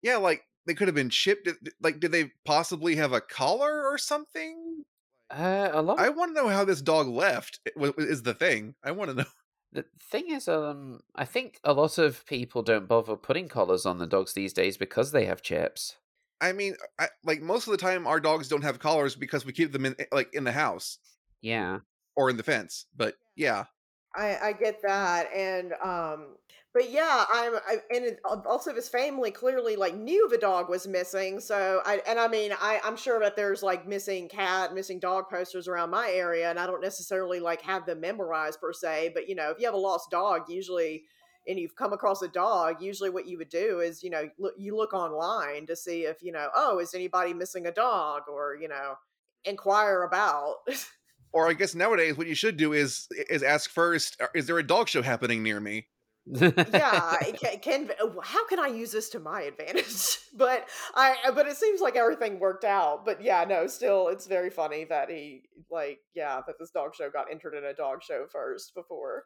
Yeah, 0.04 0.18
like 0.18 0.42
they 0.66 0.74
could 0.74 0.88
have 0.88 0.95
been 0.95 1.09
chipped. 1.09 1.45
Did- 1.45 1.74
Like, 1.82 1.99
did 1.99 2.12
they 2.12 2.32
possibly 2.45 2.95
have 2.95 3.14
a 3.14 3.22
collar 3.22 3.86
or 3.88 3.97
something? 3.97 4.84
Uh, 5.30 5.70
a 5.72 5.82
lot. 5.82 5.99
I 5.99 6.09
want 6.09 6.36
to 6.36 6.41
know 6.41 6.49
how 6.49 6.66
this 6.66 6.82
dog 6.82 7.07
left. 7.07 7.59
Is 7.76 8.24
the 8.24 8.34
thing 8.34 8.76
I 8.84 8.91
want 8.91 9.12
to 9.12 9.16
know? 9.18 9.26
The 9.74 9.86
thing 10.12 10.30
is, 10.32 10.49
um, 10.49 10.99
I 11.16 11.24
think 11.24 11.57
a 11.64 11.72
lot 11.72 11.97
of 11.97 12.26
people 12.26 12.62
don't 12.62 12.89
bother 12.89 13.16
putting 13.16 13.47
collars 13.47 13.86
on 13.86 13.99
the 13.99 14.05
dogs 14.05 14.34
these 14.34 14.51
days 14.51 14.76
because 14.76 15.14
they 15.14 15.24
have 15.28 15.41
chips. 15.41 15.95
I 16.41 16.51
mean, 16.51 16.76
I, 16.99 17.07
like 17.24 17.41
most 17.41 17.68
of 17.68 17.72
the 17.72 17.78
time, 17.78 18.05
our 18.05 18.20
dogs 18.20 18.49
don't 18.49 18.64
have 18.66 18.80
collars 18.80 19.16
because 19.16 19.45
we 19.45 19.53
keep 19.53 19.72
them 19.72 19.86
in 19.86 19.95
like 20.12 20.34
in 20.34 20.43
the 20.43 20.51
house 20.51 20.97
Yeah. 21.41 21.80
or 22.18 22.30
in 22.30 22.36
the 22.36 22.43
fence. 22.43 22.86
But 22.93 23.16
yeah, 23.38 23.64
I 24.14 24.38
I 24.49 24.51
get 24.51 24.82
that, 24.84 25.32
and 25.34 25.72
um, 25.82 26.36
but 26.74 26.89
yeah, 26.89 27.26
I'm 27.34 27.55
I, 27.55 27.78
and 27.93 28.05
it, 28.05 28.19
also 28.24 28.74
his 28.74 28.88
family 28.88 29.30
clearly 29.30 29.76
like 29.76 29.95
knew 29.95 30.30
the 30.30 30.38
dog 30.38 30.69
was 30.69 30.88
missing. 30.88 31.39
So 31.41 31.82
I 31.86 32.01
and 32.07 32.17
I 32.17 32.30
mean 32.30 32.53
I 32.53 32.80
I'm 32.84 32.95
sure 32.95 33.19
that 33.19 33.36
there's 33.36 33.61
like 33.61 33.88
missing 33.88 34.30
cat, 34.30 34.74
missing 34.74 34.99
dog 34.99 35.26
posters 35.30 35.67
around 35.67 35.89
my 35.89 36.09
area, 36.11 36.49
and 36.49 36.57
I 36.57 36.65
don't 36.67 36.82
necessarily 36.82 37.39
like 37.41 37.61
have 37.63 37.86
them 37.86 37.99
memorized 37.99 38.61
per 38.61 38.72
se. 38.72 39.11
But 39.13 39.28
you 39.28 39.36
know, 39.36 39.49
if 39.51 39.59
you 39.59 39.65
have 39.65 39.74
a 39.74 39.78
lost 39.78 40.09
dog, 40.11 40.43
usually. 40.49 41.03
And 41.47 41.57
you've 41.57 41.76
come 41.76 41.91
across 41.91 42.22
a 42.22 42.28
dog. 42.28 42.84
Usually, 42.84 43.09
what 43.09 43.26
you 43.26 43.39
would 43.39 43.49
do 43.49 43.80
is, 43.80 44.03
you 44.03 44.11
know, 44.11 44.30
look, 44.38 44.53
you 44.59 44.78
look 44.78 44.93
online 44.93 45.65
to 45.65 45.76
see 45.76 46.03
if 46.03 46.22
you 46.22 46.32
know, 46.32 46.49
oh, 46.55 46.78
is 46.78 46.93
anybody 46.93 47.34
missing 47.34 47.65
a 47.65 47.72
dog, 47.72 48.26
or 48.32 48.55
you 48.61 48.67
know, 48.67 48.93
inquire 49.43 50.03
about. 50.03 50.57
or 51.34 51.49
I 51.49 51.53
guess 51.53 51.74
nowadays 51.74 52.15
what 52.15 52.28
you 52.28 52.36
should 52.36 52.57
do 52.57 52.74
is 52.74 53.07
is 53.28 53.41
ask 53.41 53.72
first: 53.72 54.22
"Uh, 54.22 54.28
Is 54.36 54.45
there 54.45 54.59
a 54.59 54.63
dog 54.63 54.88
show 54.88 55.01
happening 55.01 55.41
near 55.41 55.59
me? 55.59 55.88
Yeah 56.26 57.17
can, 57.39 57.53
uh, 57.53 57.57
can 57.61 57.89
how 58.24 58.45
can 58.47 58.59
i 58.59 58.67
use 58.67 58.91
this 58.91 59.09
to 59.09 59.19
my 59.19 59.41
advantage 59.41 60.19
but 60.38 60.67
i 60.95 61.15
uh, 61.28 61.32
but 61.32 61.47
it 61.47 61.57
seems 61.57 61.82
like 61.82 61.95
everything 61.95 62.39
worked 62.39 62.63
out 62.63 63.05
but 63.05 63.22
yeah 63.24 63.43
no 63.43 63.65
still 63.67 64.07
it's 64.07 64.28
very 64.28 64.49
funny 64.49 64.84
that 64.84 65.09
he 65.09 65.41
like 65.72 65.99
yeah 66.13 66.39
that 66.45 66.55
this 66.59 66.72
dog 66.72 66.93
show 66.95 67.09
got 67.09 67.26
entered 67.32 67.55
in 67.55 67.65
a 67.65 67.74
dog 67.74 68.03
show 68.03 68.26
first 68.32 68.74
before 68.76 69.24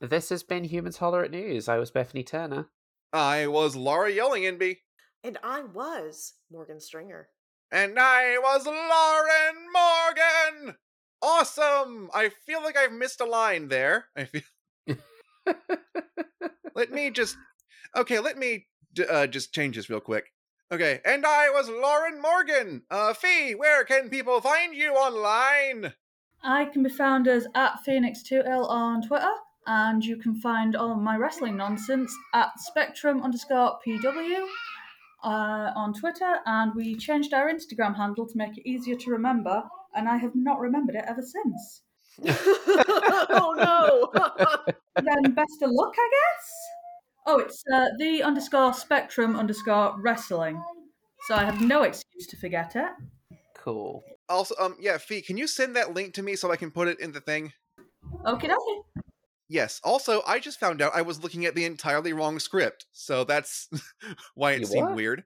This 0.00 0.28
has 0.30 0.42
been 0.42 0.64
Humans 0.64 0.96
Holler 0.96 1.22
at 1.24 1.30
News. 1.30 1.68
I 1.68 1.78
was 1.78 1.92
Bethany 1.92 2.24
Turner. 2.24 2.70
I 3.12 3.46
was 3.46 3.76
Laura 3.76 4.10
Yellingby, 4.10 4.78
and 5.24 5.38
i 5.42 5.62
was 5.62 6.34
morgan 6.50 6.80
stringer 6.80 7.28
and 7.72 7.98
I 7.98 8.36
was 8.38 8.66
Lauren 8.66 9.68
Morgan. 9.72 10.76
Awesome! 11.22 12.10
I 12.12 12.30
feel 12.46 12.62
like 12.62 12.76
I've 12.76 12.92
missed 12.92 13.20
a 13.20 13.26
line 13.26 13.68
there. 13.68 14.06
I 14.16 14.24
feel. 14.24 14.42
let 16.74 16.90
me 16.92 17.10
just. 17.10 17.36
Okay, 17.96 18.20
let 18.20 18.38
me 18.38 18.66
d- 18.94 19.04
uh, 19.04 19.26
just 19.26 19.52
change 19.54 19.76
this 19.76 19.90
real 19.90 20.00
quick. 20.00 20.32
Okay, 20.72 21.00
and 21.04 21.26
I 21.26 21.50
was 21.50 21.68
Lauren 21.68 22.20
Morgan. 22.22 22.82
Uh, 22.90 23.12
Fee, 23.12 23.54
where 23.54 23.84
can 23.84 24.08
people 24.08 24.40
find 24.40 24.74
you 24.74 24.92
online? 24.92 25.94
I 26.42 26.66
can 26.66 26.82
be 26.82 26.90
found 26.90 27.26
as 27.26 27.46
at 27.54 27.80
Phoenix2L 27.86 28.68
on 28.68 29.02
Twitter, 29.02 29.32
and 29.66 30.04
you 30.04 30.16
can 30.16 30.36
find 30.40 30.76
all 30.76 30.92
of 30.92 30.98
my 30.98 31.16
wrestling 31.16 31.56
nonsense 31.56 32.14
at 32.34 32.50
Spectrum 32.58 33.22
underscore 33.22 33.78
PW 33.86 34.46
uh, 35.24 35.72
on 35.74 35.92
Twitter, 35.92 36.36
and 36.46 36.74
we 36.74 36.94
changed 36.94 37.34
our 37.34 37.52
Instagram 37.52 37.96
handle 37.96 38.26
to 38.26 38.38
make 38.38 38.56
it 38.56 38.68
easier 38.68 38.96
to 38.96 39.10
remember, 39.10 39.62
and 39.94 40.08
I 40.08 40.16
have 40.16 40.34
not 40.34 40.60
remembered 40.60 40.94
it 40.94 41.04
ever 41.06 41.22
since. 41.22 41.82
oh 43.30 43.54
no! 43.56 44.64
then 44.96 45.32
best 45.32 45.62
of 45.62 45.70
luck, 45.70 45.94
I 45.96 46.10
guess. 46.10 46.50
Oh, 47.26 47.38
it's 47.38 47.62
uh, 47.72 47.86
the 47.98 48.22
underscore 48.22 48.72
spectrum 48.74 49.36
underscore 49.36 49.94
wrestling. 50.00 50.62
So 51.26 51.34
I 51.34 51.44
have 51.44 51.60
no 51.60 51.82
excuse 51.82 52.26
to 52.28 52.36
forget 52.36 52.74
it. 52.74 52.90
Cool. 53.56 54.02
Also, 54.28 54.54
um, 54.58 54.76
yeah, 54.80 54.96
Fee, 54.96 55.20
can 55.20 55.36
you 55.36 55.46
send 55.46 55.76
that 55.76 55.92
link 55.94 56.14
to 56.14 56.22
me 56.22 56.34
so 56.34 56.50
I 56.50 56.56
can 56.56 56.70
put 56.70 56.88
it 56.88 56.98
in 57.00 57.12
the 57.12 57.20
thing? 57.20 57.52
Okay, 58.26 58.48
dokie. 58.48 59.02
Yes. 59.48 59.80
Also, 59.84 60.22
I 60.26 60.38
just 60.38 60.60
found 60.60 60.80
out 60.80 60.92
I 60.94 61.02
was 61.02 61.22
looking 61.22 61.44
at 61.44 61.54
the 61.54 61.64
entirely 61.64 62.12
wrong 62.12 62.38
script, 62.38 62.86
so 62.92 63.24
that's 63.24 63.68
why 64.34 64.52
it 64.52 64.60
You 64.60 64.66
seemed 64.66 64.88
what? 64.88 64.96
weird. 64.96 65.24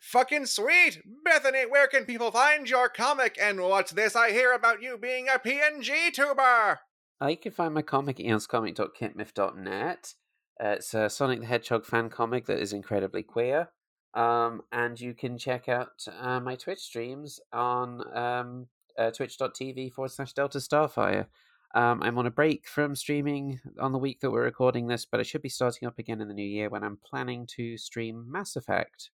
Fucking 0.00 0.46
sweet! 0.46 1.02
Bethany, 1.22 1.66
where 1.68 1.86
can 1.86 2.06
people 2.06 2.30
find 2.30 2.68
your 2.68 2.88
comic? 2.88 3.36
And 3.40 3.60
what's 3.60 3.92
this 3.92 4.16
I 4.16 4.30
hear 4.30 4.52
about 4.52 4.80
you 4.80 4.96
being 4.96 5.28
a 5.28 5.38
PNG 5.38 6.12
tuber? 6.12 6.80
Uh, 7.22 7.28
you 7.28 7.36
can 7.36 7.52
find 7.52 7.72
my 7.72 7.82
comic 7.82 8.18
at 8.18 8.26
eonscomic.kitmyth.net. 8.26 10.14
Uh, 10.62 10.68
it's 10.68 10.94
a 10.94 11.08
Sonic 11.08 11.40
the 11.40 11.46
Hedgehog 11.46 11.84
fan 11.84 12.10
comic 12.10 12.46
that 12.46 12.58
is 12.58 12.72
incredibly 12.72 13.22
queer. 13.22 13.68
Um, 14.14 14.62
and 14.72 15.00
you 15.00 15.14
can 15.14 15.38
check 15.38 15.68
out 15.68 16.04
uh, 16.20 16.40
my 16.40 16.56
Twitch 16.56 16.80
streams 16.80 17.40
on 17.52 18.02
um, 18.16 18.66
uh, 18.98 19.10
twitch.tv 19.10 19.92
forward 19.92 20.10
slash 20.10 20.32
Delta 20.32 20.58
Starfire. 20.58 21.26
Um, 21.74 22.02
I'm 22.02 22.18
on 22.18 22.26
a 22.26 22.30
break 22.30 22.68
from 22.68 22.94
streaming 22.94 23.60
on 23.80 23.92
the 23.92 23.98
week 23.98 24.20
that 24.20 24.30
we're 24.30 24.42
recording 24.42 24.88
this, 24.88 25.06
but 25.06 25.20
I 25.20 25.22
should 25.22 25.42
be 25.42 25.48
starting 25.48 25.88
up 25.88 25.98
again 25.98 26.20
in 26.20 26.28
the 26.28 26.34
new 26.34 26.42
year 26.42 26.68
when 26.68 26.82
I'm 26.82 26.98
planning 27.02 27.46
to 27.56 27.78
stream 27.78 28.26
Mass 28.30 28.56
Effect. 28.56 29.10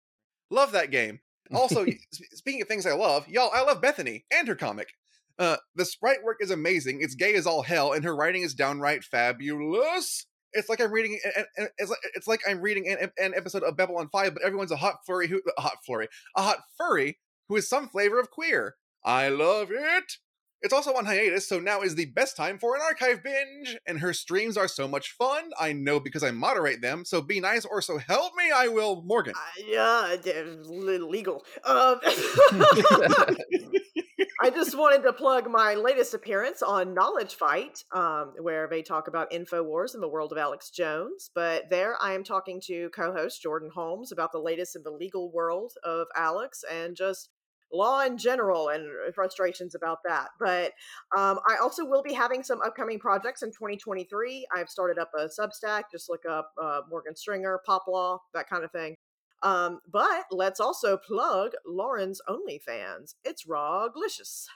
Love 0.50 0.72
that 0.72 0.90
game. 0.90 1.20
Also, 1.52 1.84
speaking 2.12 2.62
of 2.62 2.68
things 2.68 2.86
I 2.86 2.92
love, 2.92 3.26
y'all, 3.28 3.50
I 3.52 3.62
love 3.62 3.80
Bethany 3.80 4.24
and 4.30 4.46
her 4.46 4.54
comic. 4.54 4.90
Uh, 5.38 5.56
the 5.74 5.84
sprite 5.84 6.22
work 6.22 6.38
is 6.40 6.50
amazing. 6.50 7.00
It's 7.00 7.14
gay 7.14 7.34
as 7.34 7.46
all 7.46 7.62
hell, 7.62 7.92
and 7.92 8.04
her 8.04 8.14
writing 8.14 8.42
is 8.42 8.54
downright 8.54 9.04
fabulous. 9.04 10.26
It's 10.52 10.68
like 10.68 10.80
I'm 10.80 10.92
reading. 10.92 11.18
It's 11.78 11.90
like, 11.90 11.98
it's 12.14 12.26
like 12.28 12.40
I'm 12.48 12.60
reading 12.60 12.88
an, 12.88 13.10
an 13.18 13.34
episode 13.36 13.64
of 13.64 13.76
Babylon 13.76 14.08
Five, 14.12 14.34
but 14.34 14.44
everyone's 14.44 14.70
a 14.70 14.76
hot 14.76 14.98
furry 15.06 15.26
who 15.26 15.40
a 15.58 15.60
hot 15.60 15.78
furry, 15.86 16.08
a 16.36 16.42
hot 16.42 16.58
furry 16.78 17.18
who 17.48 17.56
is 17.56 17.68
some 17.68 17.88
flavor 17.88 18.20
of 18.20 18.30
queer. 18.30 18.76
I 19.04 19.28
love 19.28 19.68
it. 19.70 20.18
It's 20.64 20.72
also 20.72 20.94
on 20.94 21.04
hiatus, 21.04 21.46
so 21.46 21.60
now 21.60 21.82
is 21.82 21.94
the 21.94 22.06
best 22.06 22.38
time 22.38 22.58
for 22.58 22.74
an 22.74 22.80
archive 22.80 23.22
binge. 23.22 23.76
And 23.86 24.00
her 24.00 24.14
streams 24.14 24.56
are 24.56 24.66
so 24.66 24.88
much 24.88 25.10
fun. 25.10 25.50
I 25.60 25.74
know 25.74 26.00
because 26.00 26.22
I 26.22 26.30
moderate 26.30 26.80
them. 26.80 27.04
So 27.04 27.20
be 27.20 27.38
nice, 27.38 27.66
or 27.66 27.82
so 27.82 27.98
help 27.98 28.32
me, 28.34 28.50
I 28.50 28.68
will, 28.68 29.02
Morgan. 29.02 29.34
Yeah, 29.66 30.16
d- 30.22 30.32
li- 30.64 30.96
legal. 30.96 31.44
Um, 31.64 31.98
I 32.02 33.36
just 34.74 34.82
wanted 34.82 35.04
to 35.04 35.12
plug 35.12 35.48
my 35.48 35.74
latest 35.74 36.14
appearance 36.14 36.60
on 36.60 36.94
Knowledge 36.94 37.36
Fight, 37.36 37.84
um, 37.92 38.32
where 38.40 38.66
they 38.66 38.82
talk 38.82 39.06
about 39.06 39.30
InfoWars 39.30 39.94
in 39.94 40.00
the 40.00 40.08
world 40.08 40.32
of 40.32 40.38
Alex 40.38 40.70
Jones. 40.70 41.30
But 41.32 41.70
there 41.70 41.96
I 42.02 42.12
am 42.12 42.24
talking 42.24 42.60
to 42.62 42.90
co 42.90 43.12
host 43.12 43.40
Jordan 43.40 43.70
Holmes 43.72 44.10
about 44.10 44.32
the 44.32 44.40
latest 44.40 44.74
in 44.74 44.82
the 44.82 44.90
legal 44.90 45.30
world 45.30 45.74
of 45.84 46.08
Alex 46.16 46.64
and 46.68 46.96
just 46.96 47.28
law 47.72 48.00
in 48.00 48.18
general 48.18 48.70
and 48.70 48.84
frustrations 49.14 49.76
about 49.76 49.98
that. 50.06 50.30
But 50.40 50.72
um, 51.16 51.38
I 51.48 51.58
also 51.62 51.84
will 51.84 52.02
be 52.02 52.12
having 52.12 52.42
some 52.42 52.60
upcoming 52.60 52.98
projects 52.98 53.44
in 53.44 53.50
2023. 53.50 54.48
I've 54.56 54.68
started 54.68 54.98
up 54.98 55.12
a 55.16 55.28
Substack, 55.28 55.84
just 55.92 56.10
look 56.10 56.24
up 56.28 56.50
uh, 56.60 56.80
Morgan 56.90 57.14
Stringer, 57.14 57.60
Pop 57.64 57.84
Law, 57.86 58.18
that 58.34 58.48
kind 58.48 58.64
of 58.64 58.72
thing. 58.72 58.96
Um, 59.44 59.78
but 59.88 60.24
let's 60.32 60.58
also 60.58 60.96
plug 60.96 61.52
Lauren's 61.64 62.20
OnlyFans. 62.28 63.14
It's 63.24 63.46
Rawrglicious. 63.46 64.46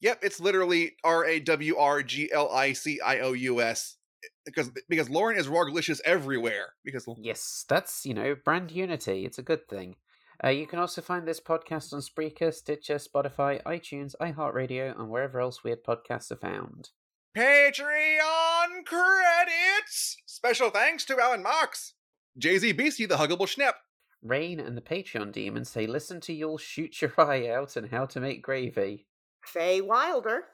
Yep, 0.00 0.18
it's 0.22 0.40
literally 0.40 0.92
R 1.02 1.24
A 1.24 1.40
W 1.40 1.76
R 1.76 2.02
G 2.02 2.30
L 2.32 2.50
I 2.50 2.72
C 2.72 3.00
I 3.00 3.20
O 3.20 3.32
U 3.32 3.60
S 3.60 3.96
because 4.44 4.70
because 4.88 5.10
Lauren 5.10 5.36
is 5.36 5.48
rawrglicious 5.48 6.00
everywhere. 6.04 6.74
Because 6.84 7.06
Yes, 7.18 7.64
that's, 7.68 8.04
you 8.04 8.14
know, 8.14 8.34
brand 8.34 8.70
unity. 8.70 9.24
It's 9.24 9.38
a 9.38 9.42
good 9.42 9.68
thing. 9.68 9.96
Uh, 10.44 10.48
you 10.48 10.66
can 10.66 10.78
also 10.78 11.00
find 11.00 11.26
this 11.26 11.40
podcast 11.40 11.92
on 11.92 12.00
Spreaker, 12.00 12.52
Stitcher, 12.52 12.96
Spotify, 12.96 13.62
iTunes, 13.62 14.14
iHeartRadio, 14.20 14.98
and 14.98 15.08
wherever 15.08 15.40
else 15.40 15.62
weird 15.62 15.84
podcasts 15.84 16.32
are 16.32 16.36
found. 16.36 16.90
Patreon 17.36 18.84
credits. 18.84 20.16
Special 20.26 20.70
thanks 20.70 21.04
to 21.04 21.20
Alan 21.20 21.42
Marks, 21.42 21.94
Jay 22.36 22.58
Z 22.58 22.72
Beastie, 22.72 23.06
the 23.06 23.16
Huggable 23.16 23.46
Schnepp, 23.46 23.74
Rain 24.22 24.60
and 24.60 24.76
the 24.76 24.82
Patreon 24.82 25.32
Demon 25.32 25.64
say 25.64 25.86
listen 25.86 26.20
to 26.22 26.32
You'll 26.32 26.58
Shoot 26.58 27.00
Your 27.00 27.12
Eye 27.18 27.48
Out 27.48 27.76
and 27.76 27.90
How 27.90 28.06
to 28.06 28.20
Make 28.20 28.42
Gravy. 28.42 29.06
Faye 29.44 29.80
Wilder. 29.80 30.44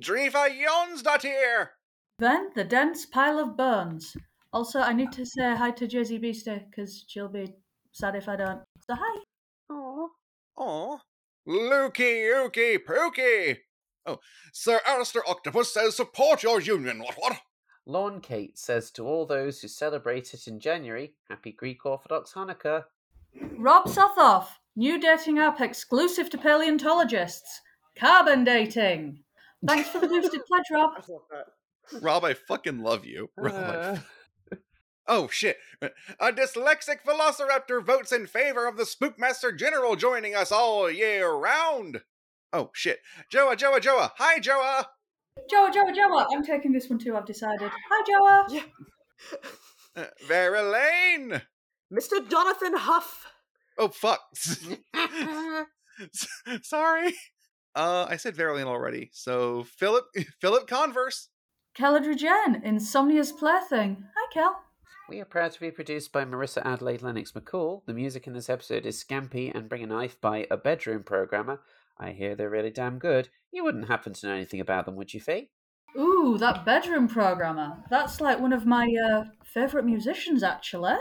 Driva 0.00 0.48
Jonsdottir, 0.50 1.68
Then 2.18 2.50
the 2.54 2.64
dense 2.64 3.06
pile 3.06 3.38
of 3.38 3.56
bones. 3.56 4.16
Also, 4.52 4.80
I 4.80 4.92
need 4.92 5.12
to 5.12 5.24
say 5.24 5.54
hi 5.54 5.70
to 5.72 5.86
Jay-Z 5.86 6.18
Beastie 6.18 6.64
because 6.68 7.04
she'll 7.06 7.28
be 7.28 7.54
sad 7.92 8.16
if 8.16 8.28
I 8.28 8.36
don't. 8.36 8.62
So 8.80 8.94
hi. 8.96 9.20
Aww. 9.70 10.08
Aw. 10.56 10.98
Lukey 11.48 12.32
Ookie 12.34 12.78
Pookie. 12.84 13.58
Oh, 14.06 14.18
Sir 14.52 14.80
Alistair 14.86 15.22
Octopus 15.28 15.72
says 15.72 15.96
support 15.96 16.42
your 16.42 16.60
union. 16.60 16.98
What 16.98 17.14
what? 17.18 17.40
Lorne 17.86 18.20
Kate 18.20 18.58
says 18.58 18.90
to 18.92 19.06
all 19.06 19.26
those 19.26 19.60
who 19.60 19.68
celebrate 19.68 20.34
it 20.34 20.48
in 20.48 20.58
January, 20.58 21.14
Happy 21.28 21.52
Greek 21.52 21.86
Orthodox 21.86 22.32
Hanukkah. 22.32 22.84
Rob 23.56 23.86
Sothoff, 23.86 24.46
new 24.74 24.98
dating 25.00 25.38
app 25.38 25.60
exclusive 25.60 26.28
to 26.30 26.38
paleontologists. 26.38 27.60
Carbon 27.98 28.44
dating. 28.44 29.20
Thanks 29.66 29.88
for 29.88 30.00
the 30.00 30.08
boosted 30.08 30.40
pledge, 30.46 30.64
Rob. 30.72 30.90
I 30.96 31.12
love 31.12 31.22
that. 31.30 31.46
Rob, 32.02 32.24
I 32.24 32.34
fucking 32.34 32.80
love 32.80 33.04
you. 33.04 33.30
Rob, 33.36 33.54
Uh, 33.54 33.96
Oh 35.08 35.28
shit. 35.28 35.58
A 35.80 36.32
dyslexic 36.32 37.04
velociraptor 37.06 37.80
votes 37.84 38.10
in 38.10 38.26
favor 38.26 38.66
of 38.66 38.76
the 38.76 38.82
Spookmaster 38.82 39.56
General 39.56 39.94
joining 39.94 40.34
us 40.34 40.50
all 40.50 40.90
year 40.90 41.30
round. 41.32 42.00
Oh 42.52 42.70
shit. 42.74 42.98
Joa, 43.30 43.54
Joa, 43.54 43.78
Joa. 43.80 44.10
Hi, 44.18 44.40
Joa. 44.40 44.84
Joa, 45.48 45.70
Joa, 45.72 45.92
Joa. 45.94 46.26
I'm 46.32 46.44
taking 46.44 46.72
this 46.72 46.90
one 46.90 46.98
too, 46.98 47.16
I've 47.16 47.24
decided. 47.26 47.70
Hi, 47.88 48.02
Joa. 48.04 48.46
Yeah. 48.50 48.62
Uh, 49.94 50.06
Vera 50.26 50.62
Lane. 50.62 51.40
Mr. 51.92 52.28
Jonathan 52.28 52.76
Huff. 52.76 53.26
Oh 53.78 53.88
fuck. 53.88 54.20
Sorry. 56.62 57.14
Uh, 57.76 58.06
I 58.08 58.16
said 58.16 58.34
Vera 58.34 58.60
already. 58.64 59.10
So 59.12 59.64
Philip, 59.64 60.06
Philip 60.40 60.66
Converse. 60.66 61.28
Keladra 61.78 62.16
Jen, 62.16 62.62
Insomnia's 62.62 63.32
Plaything. 63.32 64.02
Hi, 64.16 64.30
Kel. 64.32 64.56
we 65.10 65.20
are 65.20 65.26
proud 65.26 65.52
to 65.52 65.60
be 65.60 65.70
produced 65.70 66.10
by 66.10 66.24
Marissa 66.24 66.64
Adelaide 66.64 67.02
Lennox 67.02 67.32
McCall. 67.32 67.82
The 67.86 67.92
music 67.92 68.26
in 68.26 68.32
this 68.32 68.48
episode 68.48 68.86
is 68.86 69.04
Scampy 69.04 69.54
and 69.54 69.68
Bring 69.68 69.82
a 69.82 69.86
Knife 69.86 70.18
by 70.22 70.46
a 70.50 70.56
bedroom 70.56 71.02
programmer. 71.02 71.60
I 71.98 72.12
hear 72.12 72.34
they're 72.34 72.48
really 72.48 72.70
damn 72.70 72.98
good. 72.98 73.28
You 73.52 73.62
wouldn't 73.62 73.88
happen 73.88 74.14
to 74.14 74.26
know 74.26 74.34
anything 74.34 74.60
about 74.60 74.86
them, 74.86 74.96
would 74.96 75.12
you, 75.12 75.20
Fee? 75.20 75.50
Ooh, 75.98 76.36
that 76.38 76.64
bedroom 76.64 77.08
programmer. 77.08 77.76
That's 77.90 78.22
like 78.22 78.40
one 78.40 78.54
of 78.54 78.64
my 78.64 78.86
uh, 79.10 79.24
favourite 79.44 79.84
musicians, 79.86 80.42
actually. 80.42 80.96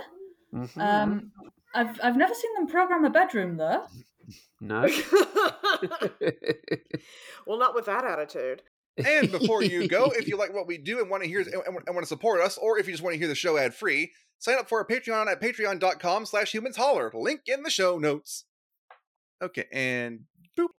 Mhm. 0.53 0.77
Um, 0.77 1.31
I've 1.73 1.99
I've 2.01 2.15
never 2.17 2.33
seen 2.33 2.53
them 2.55 2.67
program 2.67 3.03
a 3.03 3.09
bedroom 3.09 3.57
though. 3.57 3.85
No. 4.61 4.81
well, 7.45 7.59
not 7.59 7.75
with 7.75 7.85
that 7.85 8.05
attitude. 8.05 8.61
And 9.03 9.31
before 9.31 9.61
you 9.63 9.87
go, 9.87 10.11
if 10.15 10.27
you 10.27 10.37
like 10.39 10.53
what 10.53 10.67
we 10.67 10.77
do 10.77 10.99
and 10.99 11.09
want 11.09 11.23
to 11.23 11.29
hear 11.29 11.41
and, 11.41 11.53
and 11.53 11.95
want 11.95 12.01
to 12.01 12.05
support 12.05 12.41
us, 12.41 12.57
or 12.57 12.77
if 12.79 12.87
you 12.87 12.93
just 12.93 13.03
want 13.03 13.13
to 13.13 13.19
hear 13.19 13.27
the 13.27 13.35
show 13.35 13.57
ad 13.57 13.73
free, 13.73 14.11
sign 14.39 14.57
up 14.57 14.69
for 14.69 14.79
our 14.79 14.85
Patreon 14.85 15.27
at 15.27 15.41
patreon.com 15.41 16.25
slash 16.25 16.53
humans 16.53 16.77
holler. 16.77 17.11
Link 17.13 17.41
in 17.47 17.63
the 17.63 17.69
show 17.69 17.97
notes. 17.97 18.45
Okay, 19.41 19.65
and 19.71 20.21